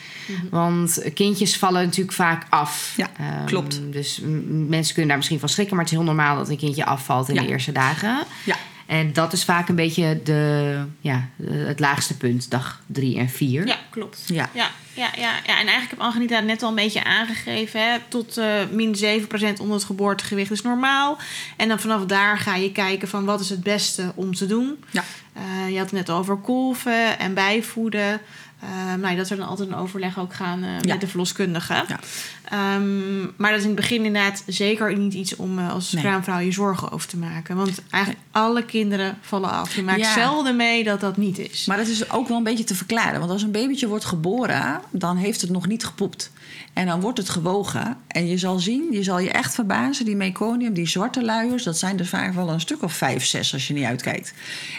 Want 0.50 1.02
kindjes 1.14 1.56
vallen 1.56 1.84
natuurlijk 1.84 2.16
vaak 2.16 2.46
af. 2.48 2.94
Ja, 2.96 3.10
Ehm, 3.18 3.44
klopt. 3.46 3.80
Dus 3.90 4.20
mensen 4.68 4.92
kunnen 4.92 5.06
daar 5.08 5.16
misschien 5.16 5.38
van 5.38 5.48
schrikken, 5.48 5.74
maar 5.76 5.84
het 5.84 5.92
is 5.92 5.98
heel 6.00 6.08
normaal 6.08 6.36
dat 6.36 6.48
een 6.48 6.56
kindje 6.56 6.84
afvalt 6.84 7.28
in 7.28 7.34
Ja. 7.34 7.40
de 7.42 7.48
eerste 7.48 7.72
dagen. 7.72 8.24
Ja. 8.44 8.56
En 8.86 9.12
dat 9.12 9.32
is 9.32 9.44
vaak 9.44 9.68
een 9.68 9.74
beetje 9.74 10.20
de, 10.24 10.82
ja, 11.00 11.28
het 11.46 11.80
laagste 11.80 12.16
punt, 12.16 12.50
dag 12.50 12.80
drie 12.86 13.18
en 13.18 13.28
vier. 13.28 13.66
Ja, 13.66 13.76
klopt. 13.90 14.22
Ja. 14.26 14.48
Ja, 14.54 14.70
ja, 14.94 15.10
ja, 15.16 15.30
ja. 15.46 15.58
En 15.58 15.66
eigenlijk 15.66 15.90
heb 15.90 16.00
Angelita 16.00 16.36
het 16.36 16.44
net 16.44 16.62
al 16.62 16.68
een 16.68 16.74
beetje 16.74 17.04
aangegeven. 17.04 17.80
Hè? 17.90 17.98
Tot 18.08 18.36
eh 18.36 18.46
min 18.70 18.94
7% 18.96 19.60
onder 19.60 19.74
het 19.76 19.84
geboortegewicht 19.84 20.50
is 20.50 20.62
normaal. 20.62 21.18
En 21.56 21.68
dan 21.68 21.80
vanaf 21.80 22.04
daar 22.04 22.38
ga 22.38 22.54
je 22.56 22.72
kijken 22.72 23.08
van 23.08 23.24
wat 23.24 23.40
is 23.40 23.48
het 23.50 23.62
beste 23.62 24.12
om 24.14 24.34
te 24.34 24.46
doen. 24.46 24.84
Ja. 24.90 25.04
Eh, 25.32 25.42
je 25.70 25.76
had 25.78 25.90
het 25.90 26.06
net 26.06 26.10
over 26.10 26.36
kolven 26.36 27.18
en 27.18 27.34
bijvoeden. 27.34 28.20
Eh, 28.60 28.94
nou, 29.00 29.16
dat 29.16 29.30
er 29.30 29.36
dan 29.36 29.48
altijd 29.48 29.68
een 29.68 29.74
overleg 29.74 30.18
ook 30.18 30.34
gaan 30.34 30.60
Ja. 30.62 30.78
met 30.86 31.00
de 31.00 31.06
verloskundige. 31.08 31.84
Ja. 31.88 31.98
Ehm, 32.44 33.20
maar 33.22 33.50
dat 33.50 33.58
is 33.58 33.62
in 33.62 33.66
het 33.70 33.74
begin 33.80 34.04
inderdaad 34.04 34.42
zeker 34.46 34.98
niet 34.98 35.14
iets 35.14 35.36
om 35.36 35.58
als 35.58 35.92
Nee. 35.92 36.02
kraamvrouw 36.02 36.38
je 36.38 36.52
zorgen 36.52 36.90
over 36.90 37.08
te 37.08 37.16
maken. 37.16 37.56
Want 37.56 37.82
eigenlijk 37.90 38.24
alle 38.30 38.64
kinderen 38.64 39.18
vallen 39.20 39.50
af. 39.50 39.74
Je 39.74 39.82
maakt 39.82 40.00
Ja. 40.00 40.12
zelden 40.14 40.56
mee 40.56 40.84
dat 40.84 41.00
dat 41.00 41.16
niet 41.16 41.38
is. 41.38 41.64
Maar 41.66 41.76
dat 41.76 41.86
is 41.86 42.10
ook 42.10 42.28
wel 42.28 42.36
een 42.36 42.42
beetje 42.42 42.64
te 42.64 42.74
verklaren. 42.74 43.18
Want 43.20 43.32
als 43.32 43.42
een 43.42 43.50
babytje 43.50 43.88
wordt 43.88 44.04
geboren, 44.04 44.80
dan 44.90 45.16
heeft 45.16 45.40
het 45.40 45.50
nog 45.50 45.66
niet 45.66 45.84
gepoept. 45.84 46.30
En 46.72 46.86
dan 46.86 47.00
wordt 47.00 47.18
het 47.18 47.28
gewogen. 47.28 47.96
En 48.06 48.26
je 48.26 48.38
zal 48.38 48.58
zien, 48.58 48.92
je 48.92 49.02
zal 49.02 49.18
je 49.18 49.30
echt 49.30 49.54
verbazen, 49.54 50.04
die 50.04 50.16
meconium, 50.16 50.72
die 50.72 50.88
zwarte 50.88 51.24
luiers, 51.24 51.62
dat 51.62 51.78
zijn 51.78 51.98
er 51.98 52.06
vaak 52.06 52.34
wel 52.34 52.48
een 52.48 52.60
stuk 52.60 52.82
of 52.82 52.92
vijf, 52.92 53.24
zes 53.24 53.52
als 53.52 53.68
je 53.68 53.74
niet 53.74 53.84
uitkijkt. 53.84 54.34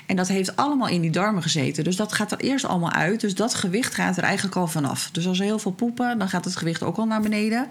En 0.06 0.16
dat 0.16 0.28
heeft 0.28 0.56
allemaal 0.56 0.88
in 0.88 1.02
die 1.02 1.12
darmen 1.12 1.42
gezeten. 1.44 1.84
Dus 1.84 1.96
dat 1.96 2.14
gaat 2.14 2.32
er 2.32 2.40
eerst 2.40 2.66
allemaal 2.66 2.92
uit. 2.92 3.22
Dus 3.22 3.36
dat 3.36 3.54
gewicht 3.54 3.94
gaat 3.94 4.18
er 4.18 4.24
eigenlijk 4.24 4.56
al 4.56 4.68
vanaf. 4.68 5.10
Dus 5.12 5.28
als 5.28 5.40
er 5.40 5.46
heel 5.46 5.60
veel 5.60 5.72
poepen, 5.72 6.20
dan 6.20 6.30
gaat 6.30 6.46
het 6.46 6.56
gewicht 6.56 6.84
ook 6.84 6.98
al 6.98 7.06
naar 7.06 7.22
beneden. 7.22 7.68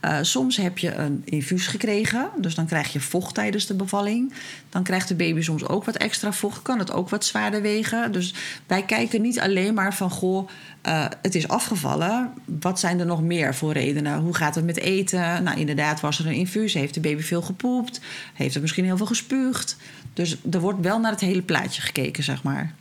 Eh, 0.00 0.18
soms 0.22 0.56
heb 0.56 0.78
je 0.78 0.94
een 0.94 1.22
infuus 1.24 1.66
gekregen, 1.66 2.30
dus 2.36 2.54
dan 2.54 2.66
krijg 2.66 2.92
je 2.92 3.00
vocht 3.00 3.34
tijdens 3.34 3.66
de 3.66 3.74
bevalling. 3.74 4.32
Dan 4.68 4.82
krijgt 4.82 5.08
de 5.08 5.14
baby 5.14 5.40
soms 5.40 5.66
ook 5.66 5.84
wat 5.84 5.96
extra 5.96 6.32
vocht, 6.32 6.62
kan 6.62 6.78
het 6.78 6.92
ook 6.92 7.08
wat 7.08 7.24
zwaarder 7.24 7.62
wegen. 7.62 8.12
Dus 8.12 8.34
wij 8.66 8.82
kijken 8.82 9.22
niet 9.22 9.40
alleen 9.40 9.74
maar 9.74 9.94
van, 9.94 10.10
goh, 10.10 10.48
eh, 10.82 11.06
het 11.22 11.34
is 11.34 11.48
afgevallen. 11.48 12.32
Wat 12.44 12.80
zijn 12.80 13.00
er 13.00 13.06
nog 13.06 13.22
meer 13.22 13.54
voor 13.54 13.72
redenen? 13.72 14.20
Hoe 14.20 14.34
gaat 14.34 14.54
het 14.54 14.64
met 14.64 14.78
eten? 14.78 15.42
Nou, 15.42 15.58
inderdaad, 15.58 16.00
was 16.00 16.18
er 16.18 16.26
een 16.26 16.32
infuus? 16.32 16.74
Heeft 16.74 16.94
de 16.94 17.00
baby 17.00 17.22
veel 17.22 17.42
gepoept? 17.42 18.00
Heeft 18.34 18.54
er 18.54 18.60
misschien 18.60 18.84
heel 18.84 18.96
veel 18.96 19.06
gespuugd? 19.06 19.76
Dus 20.12 20.36
er 20.50 20.60
wordt 20.60 20.80
wel 20.80 21.00
naar 21.00 21.10
het 21.10 21.20
hele 21.20 21.42
plaatje 21.42 21.82
gekeken, 21.82 22.24
zeg 22.24 22.42
maar. 22.42 22.74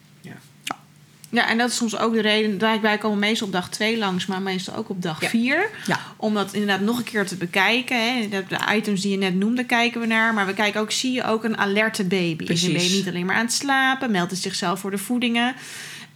Ja, 1.30 1.50
en 1.50 1.58
dat 1.58 1.70
is 1.70 1.76
soms 1.76 1.98
ook 1.98 2.14
de 2.14 2.22
reden. 2.22 2.60
Wij, 2.60 2.82
wij 2.82 2.98
komen 2.98 3.20
meestal 3.20 3.48
op 3.48 3.54
dag 3.54 3.70
2 3.70 3.98
langs, 3.98 4.26
maar 4.26 4.42
meestal 4.42 4.76
ook 4.76 4.90
op 4.90 5.02
dag 5.02 5.22
Ja. 5.22 5.30
4. 5.30 5.70
Ja. 5.86 6.00
Om 6.18 6.34
dat 6.34 6.54
inderdaad 6.54 6.82
nog 6.82 6.98
een 6.98 7.04
keer 7.04 7.28
te 7.28 7.36
bekijken. 7.36 8.14
Hè. 8.14 8.28
De, 8.30 8.44
items 8.76 9.02
die 9.02 9.12
je 9.12 9.18
net 9.18 9.36
noemde, 9.36 9.64
kijken 9.64 10.02
we 10.02 10.08
naar. 10.08 10.34
Maar 10.34 10.46
we 10.46 10.54
kijken 10.54 10.82
ook, 10.82 10.92
zie 10.92 11.12
je 11.12 11.24
ook 11.24 11.44
een 11.44 11.58
alerte 11.58 12.04
baby? 12.04 12.44
Is 12.44 12.64
een 12.64 12.72
Precies. 12.72 12.88
baby 12.88 12.98
niet 12.98 13.08
alleen 13.08 13.26
maar 13.26 13.36
aan 13.36 13.46
het 13.46 13.54
slapen? 13.54 14.12
Meldt 14.12 14.32
het 14.32 14.40
zichzelf 14.40 14.80
voor 14.80 14.92
de 14.92 14.98
voedingen? 14.98 15.56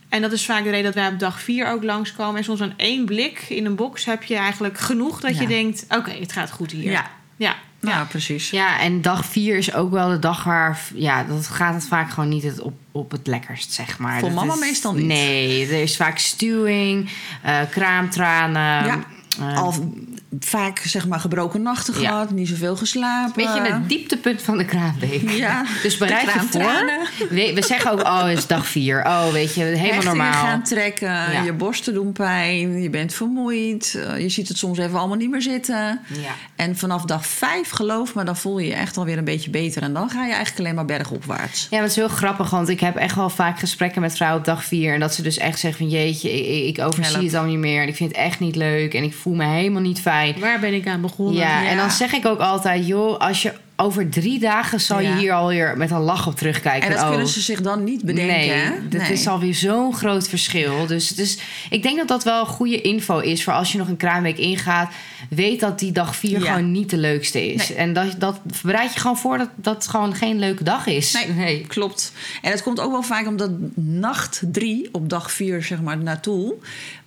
En 0.09 0.21
dat 0.21 0.31
is 0.31 0.45
vaak 0.45 0.63
de 0.63 0.69
reden 0.69 0.83
dat 0.83 0.93
wij 0.93 1.07
op 1.07 1.19
dag 1.19 1.41
4 1.41 1.67
ook 1.67 1.83
langskomen. 1.83 2.35
En 2.35 2.43
soms 2.43 2.61
aan 2.61 2.73
één 2.77 3.05
blik 3.05 3.45
in 3.49 3.65
een 3.65 3.75
box 3.75 4.05
heb 4.05 4.23
je 4.23 4.35
eigenlijk 4.35 4.77
genoeg 4.77 5.19
dat 5.19 5.37
je 5.37 5.47
denkt... 5.47 5.85
oké, 5.89 6.11
het 6.11 6.31
gaat 6.31 6.51
goed 6.51 6.71
hier. 6.71 6.91
Ja. 6.91 7.11
Ja. 7.41 7.55
Nou, 7.79 8.07
precies. 8.07 8.49
Ja, 8.49 8.79
en 8.79 9.01
dag 9.01 9.25
vier 9.25 9.57
is 9.57 9.73
ook 9.73 9.91
wel 9.91 10.09
de 10.09 10.19
dag 10.19 10.43
waar... 10.43 10.79
Ja, 10.93 11.23
dat 11.23 11.47
gaat 11.47 11.73
het 11.73 11.87
vaak 11.87 12.09
gewoon 12.09 12.29
niet 12.29 12.43
het 12.43 12.59
op, 12.61 12.73
op 12.91 13.11
het 13.11 13.27
lekkerst, 13.27 13.71
zeg 13.73 13.97
maar. 13.99 14.19
Voor 14.19 14.27
Dat 14.29 14.37
mama 14.37 14.53
is- 14.53 14.59
meestal 14.59 14.93
niet. 14.93 15.05
Nee, 15.05 15.67
er 15.67 15.81
is 15.81 15.95
vaak 15.95 16.17
stuwing, 16.17 17.09
eh, 17.41 17.59
kraamtranen. 17.69 18.85
Ja. 18.85 18.99
eh, 19.39 19.57
Al 19.57 19.93
vaak 20.39 20.79
zeg 20.79 21.07
maar 21.07 21.19
gebroken 21.19 21.61
nachten 21.61 21.93
Ja. 22.01 22.09
gehad, 22.09 22.31
niet 22.31 22.47
zoveel 22.47 22.75
geslapen. 22.75 23.33
Beetje 23.35 23.61
het 23.61 23.89
dieptepunt 23.89 24.41
van 24.41 24.57
de 24.57 24.65
kraamweek. 24.65 25.29
Ja, 25.29 25.65
Dus 25.83 25.97
bereid 25.97 26.33
je 26.33 26.39
voor. 26.49 26.99
We, 27.29 27.51
we 27.55 27.63
zeggen 27.63 27.91
ook, 27.91 27.99
oh, 28.01 28.23
het 28.23 28.37
is 28.37 28.47
dag 28.47 28.67
vier. 28.67 29.05
Oh, 29.05 29.31
weet 29.31 29.53
je, 29.53 29.61
helemaal 29.63 29.85
Hechtingen 29.87 30.05
normaal. 30.17 30.33
gaan 30.45 30.63
trekken, 30.63 31.07
Ja. 31.09 31.41
je 31.43 31.53
borsten 31.53 31.93
doen 31.93 32.11
pijn, 32.11 32.81
je 32.81 32.89
bent 32.89 33.13
vermoeid, 33.13 33.95
eh, 34.07 34.19
je 34.19 34.29
ziet 34.29 34.47
het 34.47 34.57
soms 34.57 34.77
even 34.77 34.99
allemaal 34.99 35.17
niet 35.17 35.29
meer 35.29 35.41
zitten. 35.41 35.99
Ja. 36.07 36.31
En 36.55 36.77
vanaf 36.77 37.05
dag 37.05 37.25
vijf, 37.25 37.69
geloof 37.69 38.15
me, 38.15 38.23
dan 38.23 38.37
voel 38.37 38.59
je 38.59 38.67
je 38.67 38.73
echt 38.73 38.97
alweer 38.97 39.17
een 39.17 39.23
beetje 39.23 39.49
beter. 39.49 39.81
En 39.81 39.93
dan 39.93 40.09
ga 40.09 40.25
je 40.25 40.29
eigenlijk 40.33 40.59
alleen 40.59 40.75
maar 40.75 40.85
bergopwaarts. 40.97 41.67
Ja, 41.69 41.81
het 41.81 41.89
is 41.89 41.95
heel 41.95 42.07
grappig, 42.07 42.49
want 42.49 42.69
ik 42.69 42.79
heb 42.79 42.95
echt 42.95 43.15
wel 43.15 43.29
vaak 43.29 43.59
gesprekken 43.59 44.01
met 44.01 44.15
vrouwen 44.15 44.39
op 44.39 44.45
dag 44.45 44.63
vier. 44.65 44.93
En 44.93 44.99
dat 44.99 45.13
ze 45.13 45.21
dus 45.21 45.37
echt 45.37 45.59
zeggen 45.59 45.79
van 45.87 45.89
jeetje, 45.97 46.31
ik, 46.31 46.77
ik 46.77 46.83
overzie 46.85 47.13
Help. 47.13 47.25
het 47.25 47.35
al 47.35 47.43
niet 47.45 47.57
meer. 47.57 47.81
En 47.81 47.87
ik 47.87 47.95
vind 47.95 48.09
het 48.11 48.19
echt 48.19 48.39
niet 48.39 48.55
leuk. 48.55 48.93
En 48.93 49.03
ik 49.03 49.13
voel 49.13 49.33
me 49.33 49.45
helemaal 49.45 49.81
niet 49.81 49.99
Waar 50.39 50.59
ben 50.59 50.73
ik 50.73 50.87
aan 50.87 51.01
begonnen? 51.01 51.35
Ja, 51.35 51.61
Ja. 51.61 51.69
en 51.69 51.77
dan 51.77 51.91
zeg 51.91 52.13
ik 52.13 52.25
ook 52.25 52.39
altijd, 52.39 52.87
joh, 52.87 53.19
als 53.19 53.41
je 53.41 53.53
over 53.75 54.09
drie 54.09 54.39
dagen 54.39 54.81
zal 54.81 54.99
je 54.99 55.07
Ja. 55.07 55.17
hier 55.17 55.33
alweer 55.33 55.77
met 55.77 55.91
een 55.91 55.99
lach 55.99 56.27
op 56.27 56.35
terugkijken. 56.35 56.87
En 56.89 56.93
dat 56.95 57.03
oh, 57.03 57.09
kunnen 57.09 57.27
ze 57.27 57.41
zich 57.41 57.61
dan 57.61 57.83
niet 57.83 58.05
bedenken. 58.05 58.35
Nee, 58.35 58.49
hè? 58.49 58.71
dat 58.89 59.01
Nee. 59.01 59.11
is 59.11 59.27
alweer 59.27 59.53
zo'n 59.55 59.93
groot 59.95 60.27
verschil. 60.29 60.85
Dus, 60.87 61.07
dus 61.07 61.37
ik 61.69 61.83
denk 61.83 61.97
dat 61.97 62.07
dat 62.07 62.23
wel 62.23 62.45
goede 62.45 62.81
info 62.81 63.19
is 63.19 63.43
voor 63.43 63.53
als 63.53 63.71
je 63.71 63.77
nog 63.77 63.87
een 63.87 63.97
kraamweek 63.97 64.37
ingaat. 64.37 64.91
Weet 65.29 65.59
dat 65.59 65.79
die 65.79 65.91
dag 65.91 66.15
vier 66.15 66.39
Ja. 66.39 66.45
gewoon 66.53 66.71
niet 66.71 66.89
de 66.89 66.97
leukste 66.97 67.53
is. 67.53 67.69
Nee. 67.69 67.77
En 67.77 67.93
dat, 67.93 68.15
dat 68.17 68.39
bereid 68.63 68.93
je 68.93 68.99
gewoon 68.99 69.17
voor 69.17 69.37
dat 69.37 69.49
dat 69.55 69.87
gewoon 69.87 70.15
geen 70.15 70.39
leuke 70.39 70.63
dag 70.63 70.85
is. 70.87 71.25
Nee, 71.35 71.65
klopt. 71.67 72.11
En 72.41 72.51
het 72.51 72.63
komt 72.63 72.79
ook 72.79 72.91
wel 72.91 73.03
vaak 73.03 73.27
omdat 73.27 73.51
nacht 73.75 74.41
drie, 74.51 74.89
op 74.91 75.09
dag 75.09 75.31
vier 75.31 75.63
zeg 75.63 75.81
maar 75.81 75.97
naartoe, 75.97 76.53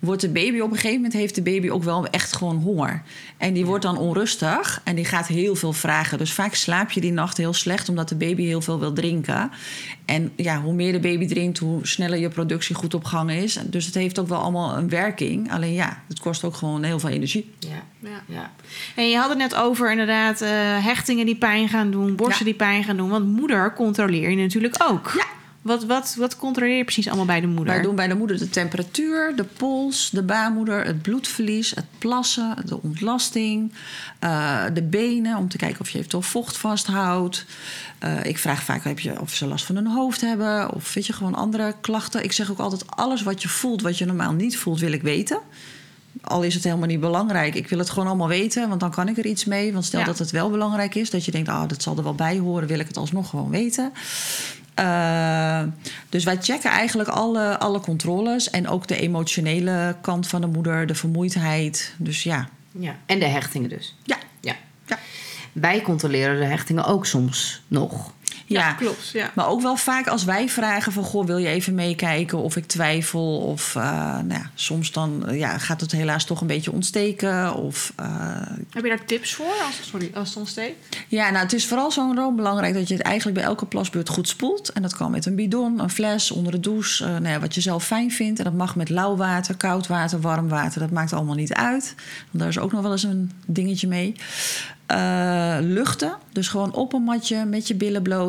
wordt 0.05 0.21
de 0.21 0.29
baby 0.29 0.59
op 0.59 0.69
een 0.69 0.75
gegeven 0.75 0.95
moment 0.95 1.13
heeft 1.13 1.35
de 1.35 1.41
baby 1.41 1.69
ook 1.69 1.83
wel 1.83 2.07
echt 2.07 2.35
gewoon 2.35 2.57
honger. 2.57 3.01
En 3.37 3.53
die 3.53 3.65
wordt 3.65 3.83
dan 3.83 3.97
onrustig 3.97 4.81
en 4.83 4.95
die 4.95 5.05
gaat 5.05 5.27
heel 5.27 5.55
veel 5.55 5.73
vragen. 5.73 6.17
Dus 6.17 6.33
vaak 6.33 6.53
slaap 6.53 6.91
je 6.91 7.01
die 7.01 7.11
nacht 7.11 7.37
heel 7.37 7.53
slecht 7.53 7.89
omdat 7.89 8.09
de 8.09 8.15
baby 8.15 8.43
heel 8.43 8.61
veel 8.61 8.79
wil 8.79 8.93
drinken. 8.93 9.51
En 10.05 10.31
ja, 10.35 10.61
hoe 10.61 10.73
meer 10.73 10.91
de 10.91 10.99
baby 10.99 11.27
drinkt, 11.27 11.57
hoe 11.57 11.87
sneller 11.87 12.17
je 12.19 12.29
productie 12.29 12.75
goed 12.75 12.93
op 12.93 13.03
gang 13.03 13.31
is. 13.31 13.59
Dus 13.65 13.85
het 13.85 13.95
heeft 13.95 14.19
ook 14.19 14.27
wel 14.27 14.39
allemaal 14.39 14.77
een 14.77 14.89
werking. 14.89 15.51
Alleen 15.51 15.73
ja, 15.73 16.03
het 16.07 16.19
kost 16.19 16.43
ook 16.43 16.55
gewoon 16.55 16.83
heel 16.83 16.99
veel 16.99 17.09
energie. 17.09 17.51
Ja. 17.59 17.69
Ja. 17.99 18.21
Ja. 18.27 18.51
En 18.95 19.09
je 19.09 19.17
had 19.17 19.29
het 19.29 19.37
net 19.37 19.55
over 19.55 19.91
inderdaad 19.91 20.41
eh, 20.41 20.49
hechtingen 20.85 21.25
die 21.25 21.35
pijn 21.35 21.69
gaan 21.69 21.91
doen, 21.91 22.15
borsten 22.15 22.45
Ja. 22.45 22.51
die 22.51 22.59
pijn 22.59 22.83
gaan 22.83 22.97
doen. 22.97 23.09
Want 23.09 23.25
moeder 23.25 23.73
controleer 23.73 24.29
je 24.29 24.35
natuurlijk 24.35 24.75
ook. 24.89 25.11
Ja. 25.17 25.25
Wat, 25.65 25.85
wat, 25.85 26.15
wat 26.17 26.37
controleer 26.37 26.77
je 26.77 26.83
precies 26.83 27.07
allemaal 27.07 27.25
bij 27.25 27.41
de 27.41 27.47
moeder? 27.47 27.73
Wij 27.73 27.83
doen 27.83 27.95
bij 27.95 28.07
de 28.07 28.15
moeder 28.15 28.37
de 28.37 28.49
temperatuur, 28.49 29.35
de 29.35 29.43
pols, 29.43 30.09
de 30.09 30.23
baarmoeder, 30.23 30.85
het 30.85 31.01
bloedverlies, 31.01 31.71
het 31.75 31.85
plassen, 31.97 32.55
de 32.65 32.81
ontlasting, 32.81 33.73
eh, 34.19 34.63
de 34.73 34.83
benen 34.83 35.37
om 35.37 35.49
te 35.49 35.57
kijken 35.57 35.81
of 35.81 35.89
je 35.89 35.97
eventueel 35.97 36.23
vocht 36.23 36.57
vasthoudt. 36.57 37.45
Eh, 37.99 38.23
ik 38.23 38.37
vraag 38.37 38.63
vaak 38.63 38.83
heb 38.83 38.99
je, 38.99 39.21
of 39.21 39.33
ze 39.33 39.47
last 39.47 39.65
van 39.65 39.75
hun 39.75 39.87
hoofd 39.87 40.21
hebben 40.21 40.73
of 40.73 40.93
weet 40.93 41.05
je, 41.05 41.13
gewoon 41.13 41.35
andere 41.35 41.75
klachten. 41.81 42.23
Ik 42.23 42.31
zeg 42.31 42.51
ook 42.51 42.59
altijd: 42.59 42.91
alles 42.97 43.23
wat 43.23 43.41
je 43.41 43.49
voelt, 43.49 43.81
wat 43.81 43.97
je 43.97 44.05
normaal 44.05 44.31
niet 44.33 44.57
voelt, 44.57 44.79
wil 44.79 44.91
ik 44.91 45.01
weten. 45.01 45.39
Al 46.21 46.43
is 46.43 46.53
het 46.53 46.63
helemaal 46.63 46.87
niet 46.87 46.99
belangrijk. 46.99 47.55
Ik 47.55 47.69
wil 47.69 47.79
het 47.79 47.89
gewoon 47.89 48.07
allemaal 48.07 48.27
weten, 48.27 48.69
want 48.69 48.79
dan 48.79 48.91
kan 48.91 49.07
ik 49.07 49.17
er 49.17 49.25
iets 49.25 49.45
mee. 49.45 49.73
Want 49.73 49.85
stel 49.85 49.99
Ja. 49.99 50.05
dat 50.05 50.19
het 50.19 50.31
wel 50.31 50.49
belangrijk 50.49 50.95
is, 50.95 51.09
dat 51.09 51.25
je 51.25 51.31
denkt: 51.31 51.49
ah, 51.49 51.69
dat 51.69 51.81
zal 51.81 51.97
er 51.97 52.03
wel 52.03 52.15
bij 52.15 52.37
horen, 52.37 52.67
wil 52.67 52.79
ik 52.79 52.87
het 52.87 52.97
alsnog 52.97 53.29
gewoon 53.29 53.49
weten. 53.49 53.91
Eh, 54.75 55.61
dus 56.09 56.23
wij 56.23 56.37
checken 56.41 56.69
eigenlijk 56.69 57.09
alle, 57.09 57.59
alle 57.59 57.79
controles 57.79 58.49
en 58.49 58.67
ook 58.67 58.87
de 58.87 58.99
emotionele 58.99 59.95
kant 60.01 60.27
van 60.27 60.41
de 60.41 60.47
moeder, 60.47 60.87
de 60.87 60.95
vermoeidheid. 60.95 61.93
Dus 61.97 62.23
ja, 62.23 62.49
Ja. 62.71 62.95
En 63.05 63.19
de 63.19 63.25
hechtingen 63.25 63.69
dus. 63.69 63.95
ja, 64.03 64.17
Ja. 64.41 64.55
ja. 64.85 64.99
Wij 65.51 65.81
controleren 65.81 66.39
de 66.39 66.45
hechtingen 66.45 66.85
ook 66.85 67.05
soms 67.05 67.61
nog. 67.67 68.13
Ja, 68.45 68.59
ja. 68.59 68.73
klopt. 68.73 69.09
Ja. 69.13 69.31
Maar 69.33 69.47
ook 69.47 69.61
wel 69.61 69.75
vaak 69.75 70.07
als 70.07 70.23
wij 70.23 70.49
vragen 70.49 70.91
van... 70.91 71.03
goh, 71.03 71.25
wil 71.25 71.37
je 71.37 71.47
even 71.47 71.75
meekijken 71.75 72.37
of 72.37 72.55
ik 72.55 72.65
twijfel? 72.65 73.37
Of 73.37 73.75
eh, 73.75 73.83
nou 74.13 74.33
ja, 74.33 74.49
soms 74.55 74.91
dan 74.91 75.27
eh, 75.27 75.39
ja, 75.39 75.57
gaat 75.57 75.81
het 75.81 75.91
helaas 75.91 76.25
toch 76.25 76.41
een 76.41 76.47
beetje 76.47 76.71
ontsteken. 76.71 77.53
Of, 77.53 77.93
eh, 77.95 78.05
Heb 78.69 78.83
je 78.83 78.89
daar 78.89 79.05
tips 79.05 79.33
voor 79.33 79.53
als, 79.65 79.79
sorry, 79.89 80.11
als 80.13 80.29
het 80.29 80.37
ontsteekt? 80.37 80.97
ja, 81.07 81.29
nou, 81.29 81.43
het 81.43 81.53
is 81.53 81.67
vooral 81.67 81.91
zo 81.91 82.11
enorm 82.11 82.35
belangrijk... 82.35 82.73
dat 82.73 82.87
je 82.87 82.93
het 82.93 83.03
eigenlijk 83.03 83.37
bij 83.37 83.47
elke 83.47 83.65
plasbeurt 83.65 84.09
goed 84.09 84.27
spoelt. 84.27 84.69
En 84.69 84.81
dat 84.81 84.95
kan 84.95 85.11
met 85.11 85.25
een 85.25 85.35
bidon, 85.35 85.79
een 85.79 85.89
fles, 85.89 86.31
onder 86.31 86.51
de 86.51 86.59
douche. 86.59 87.05
nou 87.05 87.27
ja, 87.27 87.39
wat 87.39 87.55
je 87.55 87.61
zelf 87.61 87.85
fijn 87.85 88.11
vindt. 88.11 88.39
En 88.39 88.45
dat 88.45 88.53
mag 88.53 88.75
met 88.75 88.89
lauw 88.89 89.15
water, 89.15 89.55
koud 89.55 89.87
water, 89.87 90.21
warm 90.21 90.47
water. 90.47 90.79
Dat 90.79 90.91
maakt 90.91 91.13
allemaal 91.13 91.35
niet 91.35 91.53
uit. 91.53 91.95
Want 92.31 92.39
daar 92.43 92.47
is 92.47 92.59
ook 92.59 92.71
nog 92.71 92.81
wel 92.81 92.91
eens 92.91 93.03
een 93.03 93.31
dingetje 93.45 93.87
mee. 93.87 94.15
Luchten. 95.61 96.17
Dus 96.31 96.47
gewoon 96.47 96.73
op 96.73 96.93
een 96.93 97.01
matje 97.01 97.45
met 97.45 97.67
je 97.67 97.75
billen 97.75 98.01
bloot. 98.01 98.24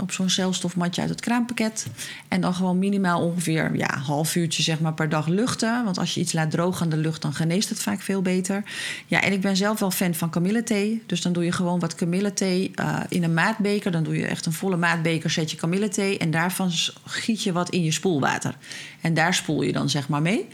Op 0.00 0.12
zo'n 0.12 0.30
celstofmatje 0.30 1.00
uit 1.00 1.10
het 1.10 1.20
kraampakket. 1.20 1.86
En 2.28 2.40
dan 2.40 2.54
gewoon 2.54 2.78
minimaal 2.78 3.22
ongeveer 3.22 3.76
ja, 3.76 3.94
een 3.94 4.00
half 4.00 4.34
uurtje 4.34 4.62
zeg 4.62 4.80
maar, 4.80 4.94
per 4.94 5.08
dag 5.08 5.26
luchten. 5.26 5.84
Want 5.84 5.98
als 5.98 6.14
je 6.14 6.20
iets 6.20 6.32
laat 6.32 6.50
drogen 6.50 6.82
aan 6.82 6.88
de 6.88 6.96
lucht, 6.96 7.22
dan 7.22 7.32
geneest 7.32 7.68
het 7.68 7.82
vaak 7.82 8.00
veel 8.00 8.22
beter. 8.22 8.62
Ja, 9.06 9.22
en 9.22 9.32
ik 9.32 9.40
ben 9.40 9.56
zelf 9.56 9.78
wel 9.78 9.90
fan 9.90 10.14
van 10.14 10.30
kamillethee. 10.30 11.02
Dus 11.06 11.22
dan 11.22 11.32
doe 11.32 11.44
je 11.44 11.52
gewoon 11.52 11.80
wat 11.80 11.94
kamillethee 11.94 12.70
eh 12.74 13.00
in 13.08 13.22
een 13.22 13.34
maatbeker. 13.34 13.90
Dan 13.90 14.02
doe 14.02 14.16
je 14.16 14.26
echt 14.26 14.46
een 14.46 14.52
volle 14.52 14.76
maatbeker, 14.76 15.30
zet 15.30 15.50
je 15.50 15.56
kamillethee. 15.56 16.18
En 16.18 16.30
daarvan 16.30 16.70
giet 17.04 17.42
je 17.42 17.52
wat 17.52 17.70
in 17.70 17.82
je 17.82 17.92
spoelwater. 17.92 18.56
En 19.00 19.14
daar 19.14 19.34
spoel 19.34 19.62
je 19.62 19.72
dan 19.72 19.90
zeg 19.90 20.08
maar 20.08 20.22
mee. 20.22 20.48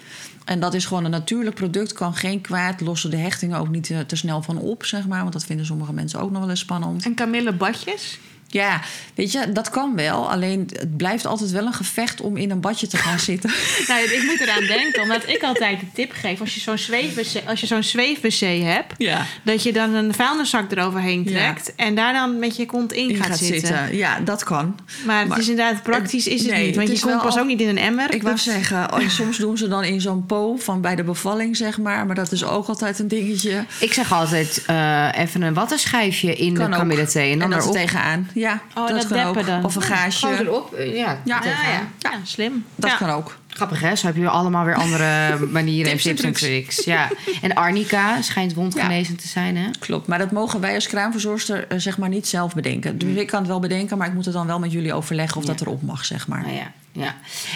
En 0.44 0.60
dat 0.60 0.74
is 0.74 0.86
gewoon 0.86 1.04
een 1.04 1.10
natuurlijk 1.10 1.56
product, 1.56 1.92
kan 1.92 2.14
geen 2.14 2.40
kwaad, 2.40 2.80
lossen 2.80 3.10
de 3.10 3.16
hechtingen 3.16 3.58
ook 3.58 3.68
niet 3.68 3.84
te, 3.84 4.06
te 4.06 4.16
snel 4.16 4.42
van 4.42 4.58
op, 4.58 4.84
zeg 4.84 5.06
maar. 5.06 5.20
Want 5.20 5.32
dat 5.32 5.44
vinden 5.44 5.66
sommige 5.66 5.92
mensen 5.92 6.20
ook 6.20 6.30
nog 6.30 6.40
wel 6.40 6.50
eens 6.50 6.60
spannend. 6.60 7.04
En 7.04 7.14
kamillebadjes? 7.14 8.18
Ja, 8.54 8.80
weet 9.14 9.32
je, 9.32 9.52
dat 9.52 9.70
kan 9.70 9.92
wel. 9.96 10.30
Alleen 10.30 10.68
het 10.78 10.96
blijft 10.96 11.26
altijd 11.26 11.50
wel 11.50 11.66
een 11.66 11.72
gevecht 11.72 12.20
om 12.20 12.36
in 12.36 12.50
een 12.50 12.60
badje 12.60 12.86
te 12.86 12.96
gaan 12.96 13.18
zitten. 13.18 13.50
Nou, 13.88 14.02
ik 14.02 14.22
moet 14.26 14.40
eraan 14.40 14.66
denken, 14.66 15.02
omdat 15.02 15.28
ik 15.28 15.42
altijd 15.42 15.80
de 15.80 15.86
tip 15.94 16.12
geef... 16.12 16.40
als 16.40 16.54
je 16.54 16.60
zo'n 16.60 16.78
zweefwc, 16.78 17.42
als 17.48 17.60
je 17.60 17.66
zo'n 17.66 17.82
zweefwc 17.82 18.40
hebt... 18.64 18.94
Ja. 18.98 19.26
dat 19.44 19.62
je 19.62 19.72
dan 19.72 19.94
een 19.94 20.14
vuilniszak 20.14 20.70
eroverheen 20.72 21.24
trekt... 21.24 21.74
en 21.74 21.94
daar 21.94 22.12
dan 22.12 22.38
met 22.38 22.56
je 22.56 22.66
kont 22.66 22.92
in 22.92 23.14
gaat, 23.16 23.38
zitten. 23.38 23.96
Ja, 23.96 24.20
dat 24.20 24.44
kan. 24.44 24.76
Maar 25.06 25.26
het 25.28 25.38
is 25.38 25.48
inderdaad 25.48 25.82
praktisch 25.82 26.26
is 26.26 26.42
het 26.42 26.50
Nee, 26.50 26.66
niet. 26.66 26.76
Want 26.76 26.88
het 26.88 26.98
je 27.00 27.04
komt 27.06 27.22
pas 27.22 27.34
al- 27.34 27.40
ook 27.40 27.46
niet 27.46 27.60
in 27.60 27.68
een 27.68 27.78
emmer. 27.78 28.14
Ik 28.14 28.22
wou 28.22 28.34
Dus- 28.34 28.44
zeggen, 28.44 28.92
oh, 28.94 29.08
soms 29.18 29.38
doen 29.38 29.56
ze 29.58 29.68
dan 29.68 29.84
in 29.84 30.00
zo'n 30.00 30.26
po 30.26 30.56
van 30.56 30.80
bij 30.80 30.94
de 30.96 31.04
bevalling, 31.04 31.56
zeg 31.56 31.78
maar. 31.78 32.06
Maar 32.06 32.14
dat 32.14 32.32
is 32.32 32.44
ook 32.44 32.66
altijd 32.68 32.98
een 32.98 33.08
dingetje. 33.08 33.64
Ik 33.80 33.92
zeg 33.92 34.12
altijd 34.12 34.62
eh, 34.66 35.08
even 35.14 35.42
een 35.42 35.54
wattenschijfje 35.54 36.34
in 36.34 36.54
Kan 36.54 36.70
de 36.70 36.76
kamillethee. 36.76 37.32
En 37.32 37.38
dan 37.38 37.50
dat 37.50 37.58
er 37.58 37.64
erop. 37.64 37.76
tegenaan. 37.76 38.30
Ja, 38.34 38.43
Oh, 38.52 38.88
dat, 38.88 38.96
dat 38.98 39.06
kan 39.08 39.24
ook. 39.26 39.46
dan. 39.46 39.64
Of 39.64 39.74
een 39.76 39.82
gaasje. 39.82 40.26
Gewoon 40.26 40.46
erop. 40.46 40.74
Ja, 40.78 40.84
Ja. 40.84 41.18
Ja, 41.24 41.40
ja. 41.44 41.80
ja, 41.98 42.10
slim. 42.22 42.64
Dat 42.76 42.90
Ja. 42.90 42.96
kan 42.96 43.10
ook. 43.10 43.36
Grappig 43.54 43.80
hè? 43.80 43.96
Zo 43.96 44.06
heb 44.06 44.16
je 44.16 44.28
allemaal 44.28 44.64
weer 44.64 44.74
andere 44.74 45.36
manieren 45.50 45.90
en 45.92 45.98
Tips 45.98 46.06
en 46.06 46.16
tips 46.16 46.42
en 46.42 46.48
trucs. 46.48 46.84
Ja. 46.84 47.10
En 47.42 47.54
arnica 47.54 48.22
schijnt 48.22 48.54
wondgenezend 48.54 49.18
te 49.20 49.28
zijn 49.28 49.56
hè? 49.56 49.70
Klopt, 49.78 50.06
maar 50.06 50.18
dat 50.18 50.30
mogen 50.32 50.60
wij 50.60 50.74
als 50.74 50.86
kraamverzorgster 50.86 51.66
eh, 51.68 51.78
zeg 51.78 51.98
maar 51.98 52.08
niet 52.08 52.26
zelf 52.28 52.54
bedenken. 52.54 52.98
Dus 52.98 53.16
ik 53.16 53.26
kan 53.26 53.38
het 53.38 53.48
wel 53.48 53.60
bedenken, 53.60 53.98
maar 53.98 54.06
ik 54.06 54.14
moet 54.14 54.24
het 54.24 54.34
dan 54.34 54.46
wel 54.46 54.58
met 54.58 54.72
jullie 54.72 54.94
overleggen 54.94 55.36
of 55.36 55.46
Ja. 55.46 55.52
dat 55.52 55.60
erop 55.60 55.82
mag, 55.82 56.04
zeg 56.04 56.28
maar. 56.28 56.40
Nou 56.40 56.54
ja, 56.54 56.72
ja. 56.92 57.14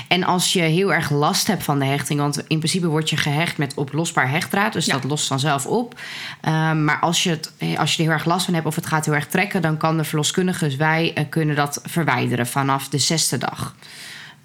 En 0.09 0.25
als 0.25 0.53
je 0.53 0.61
heel 0.61 0.93
erg 0.95 1.11
last 1.11 1.47
hebt 1.47 1.63
van 1.65 1.79
de 1.79 1.85
hechting, 1.85 2.21
want 2.21 2.39
in 2.47 2.59
principe 2.59 2.87
word 2.87 3.11
je 3.11 3.17
gehecht 3.17 3.59
met 3.59 3.75
oplosbaar 3.75 4.31
hechtdraad, 4.31 4.73
dus 4.73 4.87
Ja. 4.87 4.93
dat 4.93 5.05
lost 5.05 5.27
vanzelf 5.27 5.67
op. 5.67 6.01
Ehm, 6.41 6.85
maar 6.85 6.99
als 7.01 7.23
je, 7.23 7.31
het, 7.31 7.53
eh, 7.59 7.79
als 7.79 7.93
je 7.93 7.99
er 7.99 8.09
heel 8.09 8.13
erg 8.19 8.25
last 8.25 8.45
van 8.45 8.55
hebt 8.55 8.67
of 8.67 8.75
het 8.75 8.87
gaat 8.87 9.05
heel 9.05 9.15
erg 9.15 9.27
trekken, 9.27 9.63
dan 9.63 9.77
kan 9.77 9.97
de 9.97 10.05
verloskundige, 10.05 10.65
dus 10.65 10.77
wij, 10.77 11.13
eh, 11.15 11.25
kunnen 11.29 11.57
dat 11.57 11.81
verwijderen 11.85 12.47
vanaf 12.47 12.89
de 12.89 12.99
zesde 12.99 13.39
dag. 13.39 13.75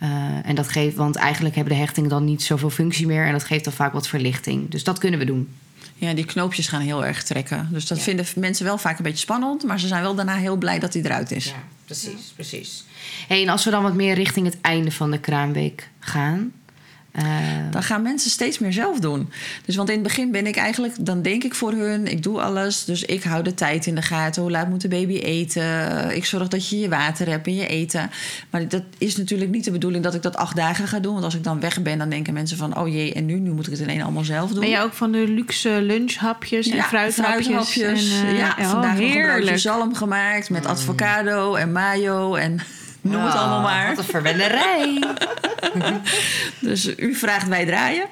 Eh, 0.04 0.10
en 0.44 0.56
dat 0.56 0.68
geeft, 0.68 0.96
want 0.96 1.16
eigenlijk 1.16 1.56
hebben 1.56 1.74
de 1.74 1.80
hechtingen 1.80 2.10
dan 2.10 2.26
niet 2.26 2.44
zoveel 2.44 2.70
functie 2.70 3.08
meer 3.08 3.26
en 3.26 3.32
dat 3.32 3.44
geeft 3.44 3.64
dan 3.64 3.74
vaak 3.74 3.94
wat 3.94 4.08
verlichting. 4.08 4.70
Dus 4.70 4.84
dat 4.84 5.00
kunnen 5.00 5.20
we 5.20 5.26
doen. 5.26 5.50
Ja, 5.96 6.14
die 6.14 6.26
knoopjes 6.26 6.68
gaan 6.68 6.82
heel 6.82 7.06
erg 7.06 7.24
trekken. 7.24 7.68
Dus 7.72 7.88
dat 7.88 7.98
Ja. 7.98 8.04
vinden 8.04 8.26
mensen 8.36 8.66
wel 8.66 8.78
vaak 8.78 8.98
een 8.98 9.04
beetje 9.04 9.20
spannend, 9.20 9.64
maar 9.64 9.80
ze 9.80 9.88
zijn 9.88 10.02
wel 10.02 10.16
daarna 10.16 10.36
heel 10.36 10.56
blij 10.56 10.80
dat 10.80 10.94
hij 10.94 11.04
eruit 11.04 11.32
is. 11.32 11.46
Ja, 11.46 11.64
precies, 11.86 12.32
precies. 12.36 12.84
Hey, 13.28 13.42
en 13.42 13.50
als 13.50 13.64
we 13.66 13.72
dan 13.72 13.84
wat 13.84 13.94
meer 13.94 14.14
richting 14.16 14.46
het 14.46 14.58
einde 14.62 14.92
van 14.92 15.12
de 15.12 15.20
kraamweek 15.20 15.90
gaan. 16.00 16.52
Eh, 17.14 17.26
Dan 17.72 17.84
gaan 17.84 18.02
mensen 18.02 18.32
steeds 18.32 18.60
meer 18.60 18.74
zelf 18.74 19.00
doen. 19.00 19.30
Dus 19.66 19.76
want 19.76 19.90
in 19.90 19.94
het 19.96 20.04
begin 20.04 20.32
ben 20.32 20.48
ik 20.48 20.56
eigenlijk, 20.56 20.94
dan 21.06 21.22
denk 21.22 21.44
ik 21.44 21.56
voor 21.56 21.72
hun, 21.72 22.08
ik 22.08 22.24
doe 22.24 22.42
alles. 22.42 22.86
Dus 22.86 23.04
ik 23.04 23.24
hou 23.24 23.44
de 23.44 23.54
tijd 23.54 23.86
in 23.86 23.96
de 23.96 24.02
gaten. 24.02 24.42
Hoe 24.42 24.52
laat 24.52 24.70
moet 24.70 24.82
de 24.82 24.88
baby 24.88 25.18
eten? 25.18 26.16
Ik 26.16 26.26
zorg 26.26 26.48
dat 26.48 26.70
je 26.70 26.80
je 26.80 26.90
water 26.90 27.28
hebt 27.30 27.48
en 27.48 27.56
je 27.56 27.68
eten. 27.68 28.10
Maar 28.50 28.68
dat 28.68 28.84
is 28.98 29.18
natuurlijk 29.18 29.52
niet 29.52 29.64
de 29.64 29.72
bedoeling 29.72 30.04
dat 30.04 30.14
ik 30.14 30.22
dat 30.22 30.36
acht 30.36 30.56
dagen 30.56 30.88
ga 30.88 31.00
doen. 31.00 31.14
Want 31.14 31.26
als 31.26 31.36
ik 31.36 31.44
dan 31.44 31.60
weg 31.60 31.82
ben, 31.82 31.98
dan 31.98 32.10
denken 32.10 32.34
mensen 32.34 32.58
van, 32.58 32.78
oh 32.78 32.88
jee, 32.88 33.14
en 33.14 33.26
nu, 33.26 33.40
nu 33.40 33.52
moet 33.52 33.66
ik 33.66 33.72
het 33.72 33.82
in 33.82 33.90
één 33.90 34.02
allemaal 34.02 34.24
zelf 34.24 34.50
doen. 34.52 34.60
Ben 34.60 34.70
je 34.70 34.80
ook 34.82 34.94
van 34.94 35.12
de 35.12 35.28
luxe 35.28 35.82
lunchhapjes 35.82 36.68
en 36.68 36.76
Ja, 36.76 36.84
fruithapjes? 36.84 37.46
fruithapjes. 37.46 38.12
En, 38.22 38.28
eh, 38.28 38.38
ja, 38.38 38.56
oh, 38.60 38.70
vandaag 38.70 38.92
nog 39.00 39.04
een 39.04 39.12
broodje 39.12 39.32
heerlijk. 39.32 39.58
zalm 39.60 39.96
gemaakt 39.96 40.50
met 40.50 40.66
avocado 40.66 41.56
en 41.56 41.72
mayo 41.72 42.36
en 42.36 42.60
noem 43.04 43.26
het 43.26 43.34
allemaal 43.34 43.62
maar. 43.62 43.88
Wat 43.88 43.98
een 43.98 44.04
verwennerij. 44.04 45.04
Dus 46.60 46.98
u 46.98 47.16
vraagt, 47.16 47.48
wij 47.48 47.66
draaien. 47.66 48.06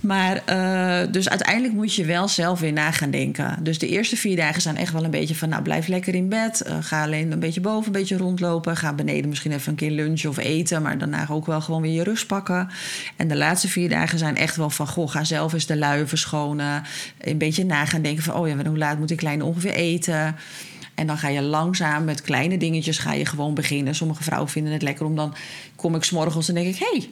Maar 0.00 0.42
eh, 0.44 1.12
dus 1.12 1.28
uiteindelijk 1.28 1.74
moet 1.74 1.94
je 1.94 2.04
wel 2.04 2.28
zelf 2.28 2.60
weer 2.60 2.72
na 2.72 2.90
gaan 2.90 3.10
denken. 3.10 3.56
Dus 3.62 3.78
de 3.78 3.88
eerste 3.88 4.16
vier 4.16 4.36
dagen 4.36 4.62
zijn 4.62 4.76
echt 4.76 4.92
wel 4.92 5.04
een 5.04 5.10
beetje 5.10 5.34
van... 5.34 5.48
nou, 5.48 5.62
blijf 5.62 5.86
lekker 5.86 6.14
in 6.14 6.28
bed. 6.28 6.60
Eh, 6.60 6.76
ga 6.80 7.02
alleen 7.02 7.32
een 7.32 7.38
beetje 7.38 7.60
boven, 7.60 7.86
een 7.86 7.98
beetje 7.98 8.16
rondlopen. 8.16 8.76
Ga 8.76 8.92
beneden 8.92 9.28
misschien 9.28 9.52
even 9.52 9.70
een 9.70 9.78
keer 9.78 9.90
lunchen 9.90 10.30
of 10.30 10.36
eten. 10.36 10.82
Maar 10.82 10.98
daarna 10.98 11.26
ook 11.30 11.46
wel 11.46 11.60
gewoon 11.60 11.82
weer 11.82 11.92
je 11.92 12.02
rust 12.02 12.26
pakken. 12.26 12.68
En 13.16 13.28
de 13.28 13.36
laatste 13.36 13.68
vier 13.68 13.88
dagen 13.88 14.18
zijn 14.18 14.36
echt 14.36 14.56
wel 14.56 14.70
van... 14.70 14.86
goh, 14.88 15.10
ga 15.10 15.24
zelf 15.24 15.52
eens 15.52 15.66
de 15.66 15.76
luien 15.76 16.08
verschonen. 16.08 16.82
Een 17.20 17.38
beetje 17.38 17.64
na 17.64 17.84
gaan 17.84 18.02
denken 18.02 18.22
van... 18.24 18.34
oh 18.34 18.48
ja, 18.48 18.56
hoe 18.66 18.78
laat 18.78 18.98
moet 18.98 19.10
ik 19.10 19.16
klein 19.16 19.42
ongeveer 19.42 19.74
eten... 19.74 20.36
En 20.98 21.06
dan 21.06 21.18
ga 21.18 21.28
je 21.28 21.42
langzaam 21.42 22.04
met 22.04 22.22
kleine 22.22 22.56
dingetjes 22.56 22.98
ga 22.98 23.12
je 23.12 23.26
gewoon 23.26 23.54
beginnen. 23.54 23.94
Sommige 23.94 24.22
vrouwen 24.22 24.50
vinden 24.50 24.72
het 24.72 24.82
lekker 24.82 25.06
om 25.06 25.16
dan 25.16 25.34
kom 25.76 25.94
ik 25.94 26.04
s'morgens 26.04 26.48
en 26.48 26.54
denk 26.54 26.66
ik... 26.66 26.78
hey, 26.78 27.10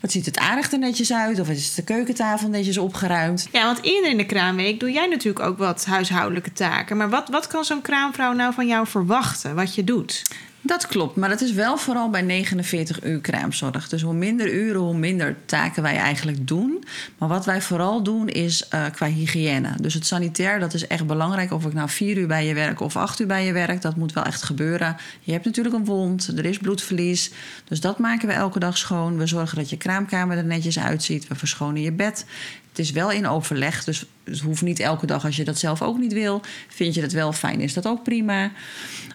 Wat 0.00 0.12
ziet 0.12 0.26
het 0.26 0.38
aardig 0.38 0.72
er 0.72 0.78
netjes 0.78 1.12
uit? 1.12 1.40
Of 1.40 1.48
is 1.48 1.74
de 1.74 1.84
keukentafel 1.84 2.48
netjes 2.48 2.78
opgeruimd? 2.78 3.48
Ja, 3.52 3.64
want 3.64 3.82
eerder 3.82 4.10
in 4.10 4.16
de 4.16 4.26
kraamweek 4.26 4.80
doe 4.80 4.90
jij 4.90 5.06
natuurlijk 5.06 5.44
ook 5.44 5.58
wat 5.58 5.84
huishoudelijke 5.84 6.52
taken. 6.52 6.96
Maar 6.96 7.10
wat, 7.10 7.28
wat 7.28 7.46
kan 7.46 7.64
zo'n 7.64 7.82
kraamvrouw 7.82 8.32
nou 8.32 8.54
van 8.54 8.66
jou 8.66 8.86
verwachten, 8.86 9.54
wat 9.54 9.74
je 9.74 9.84
doet? 9.84 10.22
Dat 10.64 10.86
klopt, 10.86 11.16
maar 11.16 11.28
dat 11.28 11.40
is 11.40 11.52
wel 11.52 11.76
vooral 11.76 12.10
bij 12.10 12.22
49 12.22 13.04
uur 13.04 13.20
kraamzorg. 13.20 13.88
Dus 13.88 14.02
hoe 14.02 14.14
minder 14.14 14.52
uren, 14.52 14.80
hoe 14.80 14.96
minder 14.96 15.36
taken 15.46 15.82
wij 15.82 15.96
eigenlijk 15.96 16.46
doen. 16.46 16.84
Maar 17.18 17.28
wat 17.28 17.44
wij 17.44 17.62
vooral 17.62 18.02
doen 18.02 18.28
is 18.28 18.68
uh, 18.74 18.84
qua 18.92 19.06
hygiëne. 19.06 19.74
Dus 19.80 19.94
het 19.94 20.06
sanitair, 20.06 20.60
dat 20.60 20.74
is 20.74 20.86
echt 20.86 21.06
belangrijk. 21.06 21.52
Of 21.52 21.66
ik 21.66 21.72
nou 21.72 21.88
vier 21.88 22.16
uur 22.16 22.26
bij 22.26 22.46
je 22.46 22.54
werk 22.54 22.80
of 22.80 22.96
acht 22.96 23.20
uur 23.20 23.26
bij 23.26 23.46
je 23.46 23.52
werk, 23.52 23.82
dat 23.82 23.96
moet 23.96 24.12
wel 24.12 24.24
echt 24.24 24.42
gebeuren. 24.42 24.96
Je 25.20 25.32
hebt 25.32 25.44
natuurlijk 25.44 25.74
een 25.74 25.84
wond, 25.84 26.26
er 26.26 26.44
is 26.44 26.58
bloedverlies. 26.58 27.30
Dus 27.64 27.80
dat 27.80 27.98
maken 27.98 28.28
we 28.28 28.34
elke 28.34 28.58
dag 28.58 28.78
schoon. 28.78 29.18
We 29.18 29.26
zorgen 29.26 29.56
dat 29.56 29.70
je 29.70 29.76
kraamkamer 29.76 30.36
er 30.36 30.44
netjes 30.44 30.78
uitziet. 30.78 31.28
We 31.28 31.34
verschonen 31.34 31.82
je 31.82 31.92
bed. 31.92 32.24
Het 32.72 32.80
is 32.80 32.90
wel 32.90 33.10
in 33.10 33.26
overleg, 33.26 33.84
dus 33.84 34.06
het 34.24 34.40
hoeft 34.40 34.62
niet 34.62 34.80
elke 34.80 35.06
dag 35.06 35.24
als 35.24 35.36
je 35.36 35.44
dat 35.44 35.58
zelf 35.58 35.82
ook 35.82 35.98
niet 35.98 36.12
wil. 36.12 36.40
Vind 36.68 36.94
je 36.94 37.00
dat 37.00 37.12
wel 37.12 37.32
fijn, 37.32 37.60
is 37.60 37.74
dat 37.74 37.86
ook 37.86 38.02
prima. 38.02 38.50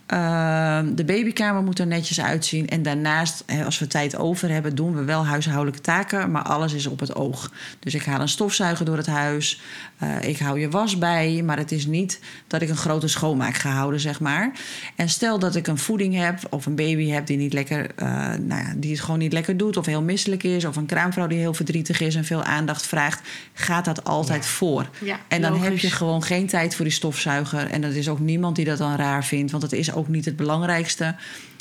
Ehm, 0.08 0.96
de 0.96 1.06
babykamer 1.06 1.64
moet 1.64 1.80
er 1.80 1.88
netjes 1.88 2.22
uitzien. 2.22 2.68
En 2.68 2.82
daarnaast, 2.82 3.44
als 3.66 3.80
we 3.80 3.88
tijd 3.88 4.18
over 4.18 4.50
hebben, 4.50 4.76
doen 4.76 4.96
we 4.96 5.04
wel 5.04 5.26
huishoudelijke 5.26 5.82
taken. 5.82 6.32
Maar 6.32 6.42
alles 6.42 6.74
is 6.74 6.86
op 6.88 7.00
het 7.00 7.16
oog. 7.16 7.52
Dus 7.80 7.94
ik 7.94 8.04
haal 8.04 8.22
een 8.22 8.30
stofzuiger 8.30 8.86
door 8.86 8.98
het 8.98 9.08
huis. 9.08 9.62
Uh, 10.04 10.22
ik 10.22 10.40
hou 10.40 10.60
je 10.60 10.70
was 10.70 10.98
bij. 10.98 11.42
Maar 11.46 11.58
het 11.58 11.72
is 11.72 11.86
niet 11.86 12.20
dat 12.48 12.62
ik 12.62 12.70
een 12.70 12.78
grote 12.78 13.08
schoonmaak 13.08 13.56
ga 13.56 13.70
houden, 13.70 14.00
zeg 14.00 14.20
maar. 14.20 14.52
En 14.96 15.10
stel 15.10 15.40
dat 15.40 15.56
ik 15.56 15.68
een 15.68 15.78
voeding 15.78 16.16
heb 16.16 16.40
of 16.50 16.66
een 16.66 16.76
baby 16.76 17.10
heb 17.10 17.26
die, 17.26 17.38
niet 17.38 17.54
lekker, 17.54 17.92
uh, 18.00 18.08
nou 18.40 18.62
ja, 18.62 18.74
die 18.78 18.92
het 18.92 19.02
gewoon 19.02 19.20
niet 19.20 19.34
lekker 19.34 19.58
doet. 19.58 19.78
Of 19.78 19.86
heel 19.86 20.02
misselijk 20.02 20.44
is. 20.44 20.66
Of 20.66 20.76
een 20.76 20.86
kraamvrouw 20.86 21.28
die 21.28 21.40
heel 21.40 21.54
verdrietig 21.54 22.00
is 22.00 22.16
en 22.16 22.26
veel 22.26 22.44
aandacht 22.44 22.88
vraagt. 22.88 23.22
Gaat 23.60 23.86
dat 23.86 24.04
altijd 24.04 24.46
voor. 24.46 24.90
Ja, 25.00 25.20
en 25.28 25.42
dan 25.42 25.52
logisch. 25.52 25.68
heb 25.68 25.78
je 25.78 25.92
gewoon 25.92 26.24
geen 26.24 26.48
tijd 26.48 26.76
voor 26.76 26.86
die 26.86 26.94
stofzuiger. 26.94 27.70
En 27.70 27.82
dat 27.82 27.92
is 27.92 28.10
ook 28.10 28.20
niemand 28.20 28.56
die 28.56 28.66
dat 28.66 28.78
dan 28.78 28.96
raar 28.96 29.26
vindt. 29.26 29.52
Want 29.52 29.64
het 29.64 29.72
is 29.74 29.94
ook 29.94 30.08
niet 30.08 30.26
het 30.26 30.36
belangrijkste. 30.36 31.16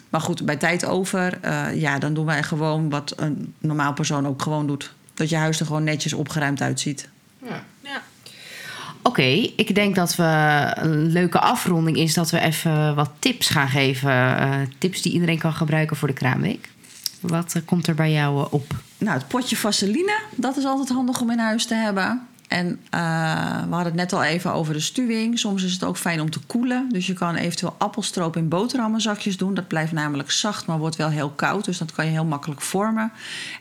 Maar 0.09 0.21
goed, 0.21 0.45
bij 0.45 0.57
tijd 0.57 0.85
over, 0.85 1.39
uh, 1.45 1.67
ja, 1.75 1.99
dan 1.99 2.15
doen 2.15 2.27
wij 2.27 2.43
gewoon 2.43 2.91
wat 2.91 3.13
een 3.17 3.55
normaal 3.59 3.93
persoon 3.93 4.27
ook 4.27 4.43
gewoon 4.43 4.67
doet. 4.67 4.95
Dat 5.15 5.29
je 5.29 5.37
huis 5.37 5.61
er 5.61 5.67
gewoon 5.67 5.85
netjes 5.85 6.13
opgeruimd 6.13 6.61
uitziet. 6.61 7.09
Ja. 7.43 7.65
Ja. 7.81 8.03
Oké, 9.03 9.51
ik 9.57 9.75
denk 9.75 9.95
dat 9.95 10.17
we 10.17 10.73
een 10.75 11.07
leuke 11.07 11.39
afronding 11.41 11.97
is 11.97 12.15
dat 12.15 12.31
we 12.31 12.41
even 12.41 12.95
wat 12.95 13.11
tips 13.19 13.49
gaan 13.49 13.69
geven. 13.69 14.11
Uh, 14.11 14.61
tips 14.79 15.03
die 15.03 15.13
iedereen 15.13 15.39
kan 15.39 15.53
gebruiken 15.53 15.97
voor 15.97 16.09
de 16.09 16.15
kraamweek. 16.15 16.69
Wat 17.21 17.55
uh, 17.57 17.63
komt 17.65 17.87
er 17.87 17.95
bij 17.95 18.13
jou 18.13 18.39
uh, 18.39 18.53
op? 18.53 18.75
Nou, 18.99 19.19
het 19.19 19.29
potje 19.29 19.57
vaseline, 19.57 20.21
dat 20.37 20.57
is 20.57 20.65
altijd 20.65 20.89
handig 20.89 21.21
om 21.21 21.31
in 21.31 21.39
huis 21.39 21.67
te 21.67 21.75
hebben. 21.75 22.27
En 22.49 22.67
uh, 22.67 23.63
we 23.69 23.75
hadden 23.75 23.85
het 23.85 23.95
net 23.95 24.13
al 24.13 24.23
even 24.23 24.53
over 24.53 24.75
de 24.75 24.81
stuwing. 24.81 25.39
Soms 25.39 25.63
is 25.63 25.73
het 25.73 25.85
ook 25.85 25.97
fijn 25.97 26.21
om 26.21 26.31
te 26.31 26.41
koelen. 26.47 26.89
Dus 26.93 27.07
je 27.07 27.13
kan 27.13 27.35
eventueel 27.35 27.75
appelstroop 27.79 28.37
in 28.37 28.49
boterhammenzakjes 28.49 29.37
doen. 29.37 29.55
Dat 29.55 29.69
blijft 29.69 29.93
namelijk 29.93 30.31
zacht, 30.31 30.67
maar 30.67 30.79
wordt 30.79 30.97
wel 30.97 31.09
heel 31.09 31.31
koud. 31.31 31.65
Dus 31.65 31.79
dat 31.79 31.93
kan 31.93 32.05
je 32.05 32.11
heel 32.11 32.25
makkelijk 32.25 32.61
vormen. 32.61 33.13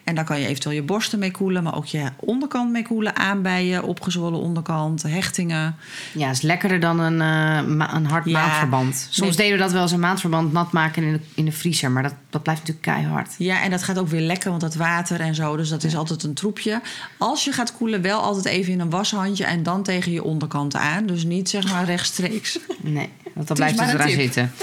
En 0.04 0.16
daar 0.16 0.24
kan 0.24 0.40
je 0.40 0.48
eventueel 0.48 0.76
je 0.76 0.84
borsten 0.84 1.20
mee 1.20 1.32
koelen. 1.32 1.64
Maar 1.64 1.76
ook 1.76 1.86
je 1.86 2.10
onderkant 2.16 2.72
mee 2.72 2.84
koelen. 2.84 3.16
Aanbijen, 3.16 3.84
opgezwollen 3.84 4.40
onderkant, 4.40 5.04
hechtingen. 5.04 5.76
Ja, 6.14 6.30
is 6.30 6.42
lekkerder 6.42 6.80
dan 6.80 7.00
een, 7.00 7.14
uh, 7.14 7.76
ma 7.76 7.94
een 7.94 8.06
hard 8.06 8.26
Ja, 8.26 8.32
maandverband. 8.32 9.08
Soms 9.10 9.38
nee. 9.38 9.38
deden 9.38 9.58
we 9.58 9.64
dat 9.64 9.72
wel 9.72 9.82
eens 9.82 9.92
een 9.92 10.00
maandverband 10.00 10.52
nat 10.52 10.72
maken 10.72 11.04
in 11.04 11.14
de, 11.14 11.20
in 11.34 11.46
de 11.46 11.52
vriezer. 11.52 11.92
Maar 11.92 12.04
dat, 12.04 12.16
dat 12.36 12.44
blijft 12.44 12.68
natuurlijk 12.68 12.88
keihard. 12.98 13.36
Ja, 13.38 13.62
en 13.62 13.72
dat 13.72 13.84
gaat 13.84 14.00
ook 14.00 14.08
weer 14.08 14.22
lekker, 14.22 14.50
want 14.50 14.62
dat 14.62 14.76
water 14.76 15.20
en 15.20 15.36
zo. 15.36 15.58
Dus 15.58 15.70
dat 15.70 15.84
is 15.84 15.96
altijd 15.96 16.24
een 16.24 16.34
troepje. 16.34 16.82
Als 17.18 17.44
je 17.44 17.52
gaat 17.52 17.78
koelen, 17.78 18.02
wel 18.02 18.20
altijd 18.20 18.46
even 18.46 18.74
in 18.74 18.80
een 18.80 18.90
washandje 18.90 19.46
en 19.46 19.64
dan 19.64 19.84
tegen 19.84 20.12
je 20.12 20.24
onderkant 20.24 20.76
aan. 20.76 21.06
Dus 21.06 21.24
niet 21.24 21.50
zeg 21.50 21.72
maar 21.72 21.86
rechtstreeks. 21.86 22.60
Nee, 22.82 23.10
want 23.34 23.48
dan 23.48 23.56
blijft 23.58 23.80
het 23.80 23.94
eraan 23.94 24.08
tip. 24.08 24.20
zitten. 24.20 24.52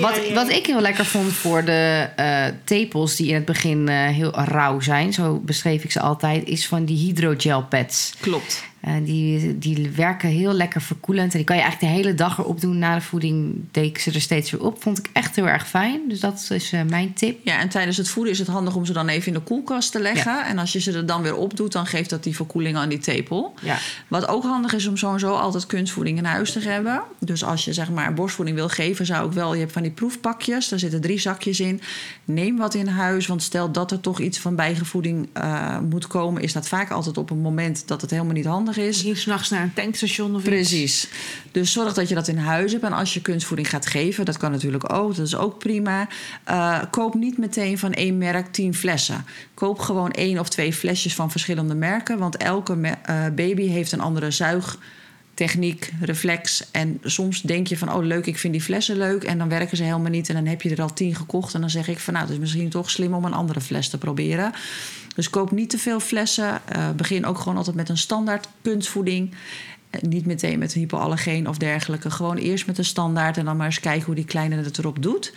Wat, 0.00 0.32
wat 0.32 0.48
ik 0.48 0.66
heel 0.66 0.80
lekker 0.80 1.04
vond 1.04 1.32
voor 1.32 1.64
de 1.64 2.08
eh, 2.16 2.44
tepels 2.64 3.16
die 3.16 3.28
in 3.28 3.34
het 3.34 3.44
begin 3.44 3.88
eh, 3.88 4.06
heel 4.06 4.40
rauw 4.40 4.80
zijn, 4.80 5.12
zo 5.12 5.38
beschreef 5.38 5.84
ik 5.84 5.92
ze 5.92 6.00
altijd, 6.00 6.44
is 6.44 6.66
van 6.66 6.84
die 6.84 6.96
hydrogel 6.96 7.62
pads. 7.62 8.14
Klopt. 8.20 8.64
Eh, 8.84 8.94
die, 9.02 9.58
die 9.58 9.90
werken 9.90 10.28
heel 10.28 10.52
lekker 10.52 10.80
verkoelend. 10.80 11.32
En 11.32 11.36
die 11.36 11.46
kan 11.46 11.56
je 11.56 11.62
eigenlijk 11.62 11.92
de 11.92 11.98
hele 11.98 12.14
dag 12.14 12.38
erop 12.38 12.60
doen. 12.60 12.78
Na 12.78 12.94
de 12.94 13.00
voeding 13.00 13.64
deed 13.70 13.84
ik 13.84 13.98
ze 13.98 14.12
er 14.12 14.20
steeds 14.20 14.50
weer 14.50 14.64
op. 14.64 14.82
Vond 14.82 14.98
ik 14.98 15.10
echt 15.12 15.36
heel 15.36 15.48
erg 15.48 15.68
fijn. 15.68 16.00
Dus 16.08 16.20
dat 16.20 16.46
is 16.50 16.72
eh, 16.72 16.82
mijn 16.82 17.12
tip. 17.12 17.38
Ja, 17.44 17.60
en 17.60 17.68
tijdens 17.68 17.96
het 17.96 18.08
voeden 18.08 18.32
is 18.32 18.38
het 18.38 18.48
handig 18.48 18.76
om 18.76 18.84
ze 18.84 18.92
dan 18.92 19.08
even 19.08 19.26
in 19.26 19.32
de 19.32 19.40
koelkast 19.40 19.92
te 19.92 20.00
leggen. 20.00 20.44
En 20.44 20.58
als 20.58 20.72
je 20.72 20.80
ze 20.80 20.92
er 20.92 21.06
dan 21.06 21.22
weer 21.22 21.36
op 21.36 21.56
doet, 21.56 21.72
dan 21.72 21.86
geeft 21.86 22.10
dat 22.10 22.22
die 22.22 22.36
verkoeling 22.36 22.76
aan 22.76 22.88
die 22.88 22.98
tepel. 22.98 23.54
Ja. 23.60 23.78
Wat 24.08 24.28
ook 24.28 24.42
handig 24.42 24.72
is 24.72 24.86
om 24.86 24.96
sowieso 24.96 25.34
altijd 25.34 25.66
kunstvoeding 25.66 26.18
in 26.18 26.24
huis 26.24 26.52
te 26.52 26.60
hebben. 26.60 27.02
Dus 27.18 27.44
als 27.44 27.64
je 27.64 27.72
zeg 27.72 27.90
maar 27.90 28.14
borstvoeding 28.14 28.56
wil 28.56 28.68
geven, 28.68 29.06
zou 29.06 29.26
ik 29.26 29.32
wel... 29.32 29.54
Je 29.54 29.60
hebt 29.60 29.72
van 29.72 29.82
die 29.82 29.90
proefpakjes, 29.90 30.68
daar 30.68 30.78
zitten 30.78 31.00
drie 31.00 31.18
zakjes 31.18 31.60
in. 31.60 31.80
Neem 32.24 32.56
wat 32.56 32.74
in 32.74 32.86
huis, 32.86 33.26
want 33.26 33.42
stel 33.42 33.70
dat 33.70 33.90
er 33.90 34.00
toch 34.00 34.20
iets 34.20 34.38
van 34.38 34.54
bijgevoeding 34.54 35.28
uh, 35.36 35.78
moet 35.78 36.06
komen... 36.06 36.42
is 36.42 36.52
dat 36.52 36.68
vaak 36.68 36.90
altijd 36.90 37.18
op 37.18 37.30
een 37.30 37.38
moment 37.38 37.88
dat 37.88 38.00
het 38.00 38.10
helemaal 38.10 38.32
niet 38.32 38.44
handig 38.44 38.72
is. 38.76 38.86
Misschien 38.86 39.16
s'nachts 39.16 39.50
naar 39.50 39.62
een 39.62 39.72
tankstation 39.72 40.34
of 40.34 40.40
iets. 40.40 40.48
Precies. 40.48 41.08
Dus 41.52 41.72
zorg 41.72 41.94
dat 41.94 42.08
je 42.08 42.14
dat 42.14 42.28
in 42.28 42.38
huis 42.38 42.72
hebt. 42.72 42.84
En 42.84 42.92
als 42.92 43.14
je 43.14 43.22
kunstvoeding 43.22 43.68
gaat 43.68 43.86
geven, 43.86 44.24
dat 44.24 44.36
kan 44.36 44.50
natuurlijk 44.50 44.92
ook. 44.92 45.16
Dat 45.16 45.26
is 45.26 45.36
ook 45.36 45.58
prima. 45.58 46.08
Uh, 46.48 46.82
koop 46.90 47.14
niet 47.14 47.38
meteen 47.38 47.78
van 47.78 47.92
één 47.92 48.18
merk 48.18 48.52
tien 48.52 48.74
flessen. 48.74 49.24
Koop 49.54 49.78
gewoon 49.78 50.10
één 50.10 50.38
of 50.38 50.48
twee 50.48 50.72
flesjes 50.72 51.14
van 51.14 51.30
verschillende 51.30 51.74
merken. 51.74 52.18
Want 52.18 52.36
elke 52.36 52.76
uh, 52.76 53.26
baby 53.34 53.66
heeft 53.66 53.92
een 53.92 54.00
andere 54.00 54.30
zuig 54.30 54.78
techniek, 55.34 55.92
reflex. 56.00 56.70
En 56.70 57.00
soms 57.02 57.42
denk 57.42 57.66
je 57.66 57.78
van, 57.78 57.92
oh 57.92 58.04
leuk, 58.04 58.26
ik 58.26 58.38
vind 58.38 58.52
die 58.52 58.62
flessen 58.62 58.96
leuk. 58.96 59.24
En 59.24 59.38
dan 59.38 59.48
werken 59.48 59.76
ze 59.76 59.82
helemaal 59.82 60.10
niet. 60.10 60.28
En 60.28 60.34
dan 60.34 60.46
heb 60.46 60.62
je 60.62 60.70
er 60.70 60.82
al 60.82 60.92
tien 60.92 61.14
gekocht. 61.14 61.54
En 61.54 61.60
dan 61.60 61.70
zeg 61.70 61.88
ik 61.88 61.98
van, 61.98 62.12
nou, 62.12 62.24
het 62.24 62.34
is 62.34 62.40
misschien 62.40 62.68
toch 62.68 62.90
slim 62.90 63.14
om 63.14 63.24
een 63.24 63.34
andere 63.34 63.60
fles 63.60 63.88
te 63.88 63.98
proberen. 63.98 64.52
Dus 65.14 65.30
koop 65.30 65.50
niet 65.50 65.70
te 65.70 65.78
veel 65.78 66.00
flessen. 66.00 66.60
Uh, 66.76 66.90
begin 66.90 67.26
ook 67.26 67.38
gewoon 67.38 67.56
altijd 67.56 67.76
met 67.76 67.88
een 67.88 67.98
standaard 67.98 68.48
kunstvoeding. 68.62 69.34
Niet 70.00 70.26
meteen 70.26 70.58
met 70.58 70.72
hypoallergeen 70.72 71.48
of 71.48 71.58
dergelijke. 71.58 72.10
Gewoon 72.10 72.36
eerst 72.36 72.66
met 72.66 72.78
een 72.78 72.84
standaard 72.84 73.36
en 73.36 73.44
dan 73.44 73.56
maar 73.56 73.66
eens 73.66 73.80
kijken 73.80 74.04
hoe 74.04 74.14
die 74.14 74.24
kleine 74.24 74.56
het 74.56 74.78
erop 74.78 75.02
doet. 75.02 75.32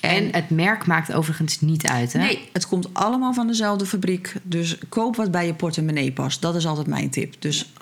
En, 0.00 0.10
en 0.10 0.34
het 0.34 0.50
merk 0.50 0.86
maakt 0.86 1.12
overigens 1.12 1.60
niet 1.60 1.86
uit, 1.86 2.12
hè? 2.12 2.18
Nee, 2.18 2.48
het 2.52 2.66
komt 2.66 2.94
allemaal 2.94 3.34
van 3.34 3.46
dezelfde 3.46 3.86
fabriek. 3.86 4.34
Dus 4.42 4.78
koop 4.88 5.16
wat 5.16 5.30
bij 5.30 5.46
je 5.46 5.54
portemonnee 5.54 6.12
past. 6.12 6.42
Dat 6.42 6.54
is 6.54 6.66
altijd 6.66 6.86
mijn 6.86 7.10
tip. 7.10 7.34
Dus 7.38 7.72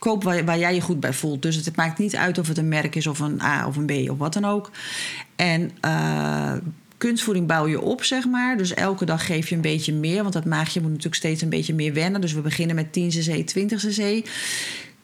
koop 0.00 0.24
waar, 0.24 0.44
waar, 0.44 0.58
jij 0.58 0.74
je 0.74 0.80
goed 0.80 1.00
bij 1.00 1.12
voelt. 1.12 1.42
Dus 1.42 1.56
het 1.56 1.76
maakt 1.76 1.98
niet 1.98 2.16
uit 2.16 2.38
of 2.38 2.48
het 2.48 2.58
een 2.58 2.68
merk 2.68 2.94
is 2.94 3.06
of 3.06 3.18
een 3.18 3.40
A 3.42 3.66
of 3.66 3.76
een 3.76 3.86
B 3.86 4.10
of 4.10 4.18
wat 4.18 4.32
dan 4.32 4.44
ook. 4.44 4.70
En 5.36 5.70
uh, 5.84 6.52
kunstvoeding 6.96 7.46
bouw 7.46 7.66
je 7.66 7.80
op, 7.80 8.04
zeg 8.04 8.26
maar. 8.26 8.56
Dus 8.56 8.74
elke 8.74 9.04
dag 9.04 9.26
geef 9.26 9.48
je 9.48 9.54
een 9.54 9.60
beetje 9.60 9.92
meer. 9.92 10.22
Want 10.22 10.34
dat 10.34 10.44
maagje 10.44 10.80
moet 10.80 10.88
natuurlijk 10.88 11.16
steeds 11.16 11.42
een 11.42 11.48
beetje 11.48 11.74
meer 11.74 11.92
wennen. 11.92 12.20
Dus 12.20 12.32
we 12.32 12.40
beginnen 12.40 12.76
met 12.76 12.92
10 12.92 13.08
cc, 13.08 13.46
20 13.46 13.80
cc. 13.80 14.28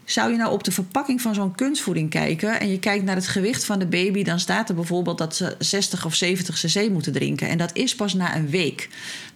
Zou 0.06 0.30
je 0.30 0.36
nou 0.36 0.52
op 0.52 0.64
de 0.64 0.72
verpakking 0.72 1.20
van 1.20 1.34
zo'n 1.34 1.54
kunstvoeding 1.54 2.10
kijken 2.10 2.60
en 2.60 2.70
je 2.70 2.78
kijkt 2.78 3.04
naar 3.04 3.14
het 3.14 3.28
gewicht 3.28 3.64
van 3.64 3.78
de 3.78 3.86
baby, 3.86 4.22
dan 4.22 4.40
staat 4.40 4.68
er 4.68 4.74
bijvoorbeeld 4.74 5.18
dat 5.18 5.36
ze 5.36 5.54
60 5.58 6.04
of 6.04 6.14
70 6.14 6.60
cc 6.60 6.88
moeten 6.90 7.12
drinken. 7.12 7.48
En 7.48 7.58
dat 7.58 7.70
is 7.72 7.94
pas 7.94 8.14
na 8.14 8.36
een 8.36 8.50
week. 8.50 8.88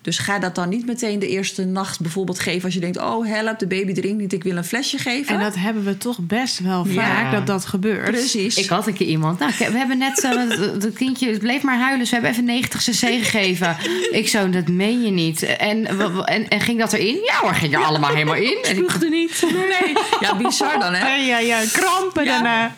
Dus 0.02 0.18
ga 0.18 0.38
dat 0.38 0.54
dan 0.54 0.68
niet 0.68 0.86
meteen 0.86 1.18
de 1.18 1.28
eerste 1.28 1.64
nacht 1.64 2.00
bijvoorbeeld 2.00 2.38
geven 2.38 2.64
als 2.64 2.74
je 2.74 2.80
denkt: 2.80 2.98
oh 2.98 3.26
help, 3.26 3.58
de 3.58 3.66
baby 3.66 3.92
drinkt 3.92 4.18
niet, 4.20 4.32
ik 4.32 4.42
wil 4.42 4.56
een 4.56 4.64
flesje 4.64 4.98
geven. 4.98 5.34
En 5.34 5.40
dat 5.40 5.54
hebben 5.54 5.84
we 5.84 5.96
toch 5.96 6.18
best 6.18 6.58
wel 6.58 6.84
vaak 6.84 7.22
Ja. 7.22 7.30
dat 7.30 7.46
dat 7.46 7.64
gebeurt. 7.64 8.10
Precies. 8.10 8.56
Ik 8.56 8.68
had 8.68 8.86
een 8.86 8.94
keer 8.94 9.06
iemand. 9.06 9.38
Nou, 9.38 9.52
we 9.58 9.78
hebben 9.78 9.98
net 9.98 10.18
zo. 10.18 10.28
Het 10.38 10.92
kindje 10.94 11.38
bleef 11.38 11.62
maar 11.62 11.78
huilen. 11.78 11.98
Dus 11.98 12.08
we 12.08 12.14
hebben 12.14 12.32
even 12.32 12.44
90 12.44 12.80
cc 12.82 13.24
gegeven. 13.24 13.76
Ik 14.10 14.28
zo, 14.28 14.50
dat 14.50 14.68
meen 14.68 15.02
je 15.02 15.10
niet. 15.10 15.42
En, 15.42 15.86
en, 16.26 16.48
en 16.48 16.60
ging 16.60 16.78
dat 16.78 16.92
erin? 16.92 17.18
Ja 17.24 17.38
hoor, 17.40 17.54
ging 17.54 17.74
er 17.74 17.84
allemaal 17.84 18.10
helemaal 18.10 18.34
in. 18.34 18.58
En 18.62 18.70
ik, 18.70 18.76
Spuugde 18.76 19.08
niet. 19.08 19.42
Nee. 19.42 19.94
Ja, 20.20 20.36
bizar 20.36 20.59
dan 20.80 20.94
hè. 20.94 21.14
Ja, 21.16 21.38
ja, 21.38 21.60
krampen 21.72 22.24
Ja. 22.24 22.30
daarna. 22.30 22.72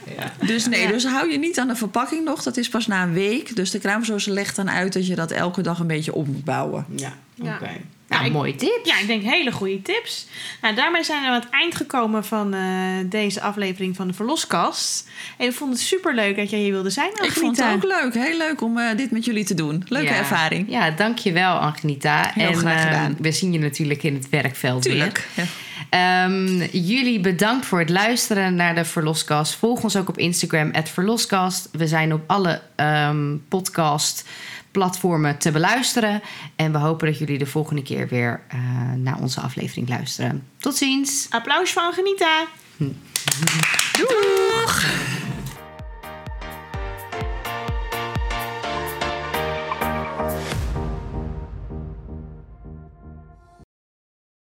Dus 0.47 0.67
nee, 0.67 0.87
dus 0.89 1.05
hou 1.07 1.31
je 1.33 1.39
niet 1.39 1.59
aan 1.59 1.69
de 1.69 1.77
verpakking 1.77 2.25
nog. 2.25 2.43
Dat 2.43 2.57
is 2.57 2.69
pas 2.69 2.87
na 2.87 3.03
een 3.03 3.13
week. 3.13 3.57
Dus 3.57 3.71
de 3.71 3.79
kraamzorger 3.79 4.33
legt 4.33 4.57
dan 4.57 4.71
uit 4.71 4.93
dat 4.93 5.07
je 5.07 5.15
dat 5.15 5.31
elke 5.31 5.61
dag 5.63 5.79
een 5.79 5.87
beetje 5.87 6.15
op 6.15 6.27
moet 6.27 6.45
bouwen. 6.45 6.85
ja, 6.97 7.13
Ja. 7.35 7.55
oké. 7.55 7.71
Nou, 8.13 8.25
ik- 8.27 8.33
mooi 8.33 8.55
tip. 8.57 8.81
Ja, 8.85 8.99
ik 9.01 9.07
denk 9.07 9.23
hele 9.23 9.53
goede 9.53 9.83
tips. 9.83 10.27
Nou, 10.63 10.75
daarmee 10.75 11.05
zijn 11.05 11.21
we 11.23 11.27
aan 11.29 11.35
het 11.41 11.49
eind 11.51 11.75
gekomen 11.75 12.25
van 12.25 12.55
eh, 12.55 12.61
deze 13.07 13.41
aflevering 13.41 13.97
van 13.97 14.07
de 14.09 14.15
Verloskast. 14.15 15.09
En 15.39 15.47
ik 15.47 15.53
vond 15.55 15.73
het 15.73 15.81
super 15.81 16.15
leuk 16.15 16.37
dat 16.37 16.51
jij 16.51 16.59
hier 16.59 16.73
wilde 16.73 16.91
zijn. 16.91 17.11
Ik 17.23 17.33
vond 17.33 17.57
het 17.57 17.75
ook 17.75 17.85
leuk. 17.85 18.15
Heel 18.15 18.37
leuk 18.39 18.61
om 18.61 18.79
eh, 18.79 18.97
dit 18.97 19.11
met 19.11 19.25
jullie 19.25 19.45
te 19.45 19.55
doen. 19.55 19.85
Leuke 19.89 20.07
Ja. 20.13 20.15
ervaring. 20.19 20.71
Ja, 20.71 20.91
dankjewel 20.91 21.55
Angenita. 21.57 22.31
Heel 22.35 22.49
en 22.49 22.57
graag 22.57 22.77
eh, 22.77 22.83
gedaan. 22.83 23.17
we 23.19 23.33
zien 23.33 23.53
je 23.53 23.59
natuurlijk 23.59 24.03
in 24.03 24.15
het 24.15 24.29
werkveld 24.29 24.83
Tuurlijk. 24.83 25.29
Ja. 25.35 25.43
weer. 25.43 25.49
Ehm, 25.91 26.69
jullie 26.73 27.21
bedankt 27.21 27.67
voor 27.67 27.79
het 27.79 27.91
luisteren 27.91 28.55
naar 28.55 28.75
de 28.75 28.85
Verloskast. 28.85 29.55
Volg 29.55 29.83
ons 29.83 29.97
ook 29.97 30.09
op 30.09 30.19
Instagram, 30.19 30.71
Verloskast. 30.85 31.69
We 31.73 31.87
zijn 31.87 32.13
op 32.13 32.23
alle 32.27 32.61
ehm, 32.77 33.37
podcast 33.49 34.25
platformen 34.73 35.39
te 35.39 35.51
beluisteren. 35.51 36.23
En 36.57 36.73
we 36.73 36.79
hopen 36.79 37.07
dat 37.07 37.19
jullie 37.19 37.39
de 37.39 37.47
volgende 37.47 37.83
keer 37.83 38.09
weer 38.09 38.41
eh, 38.49 38.59
naar 38.97 39.19
onze 39.21 39.41
aflevering 39.41 39.89
luisteren. 39.89 40.47
Tot 40.59 40.77
ziens! 40.77 41.27
Applaus 41.31 41.73
van 41.73 41.93
Genita. 41.93 42.47
Hm. 42.77 42.91
Doei! 43.93 45.32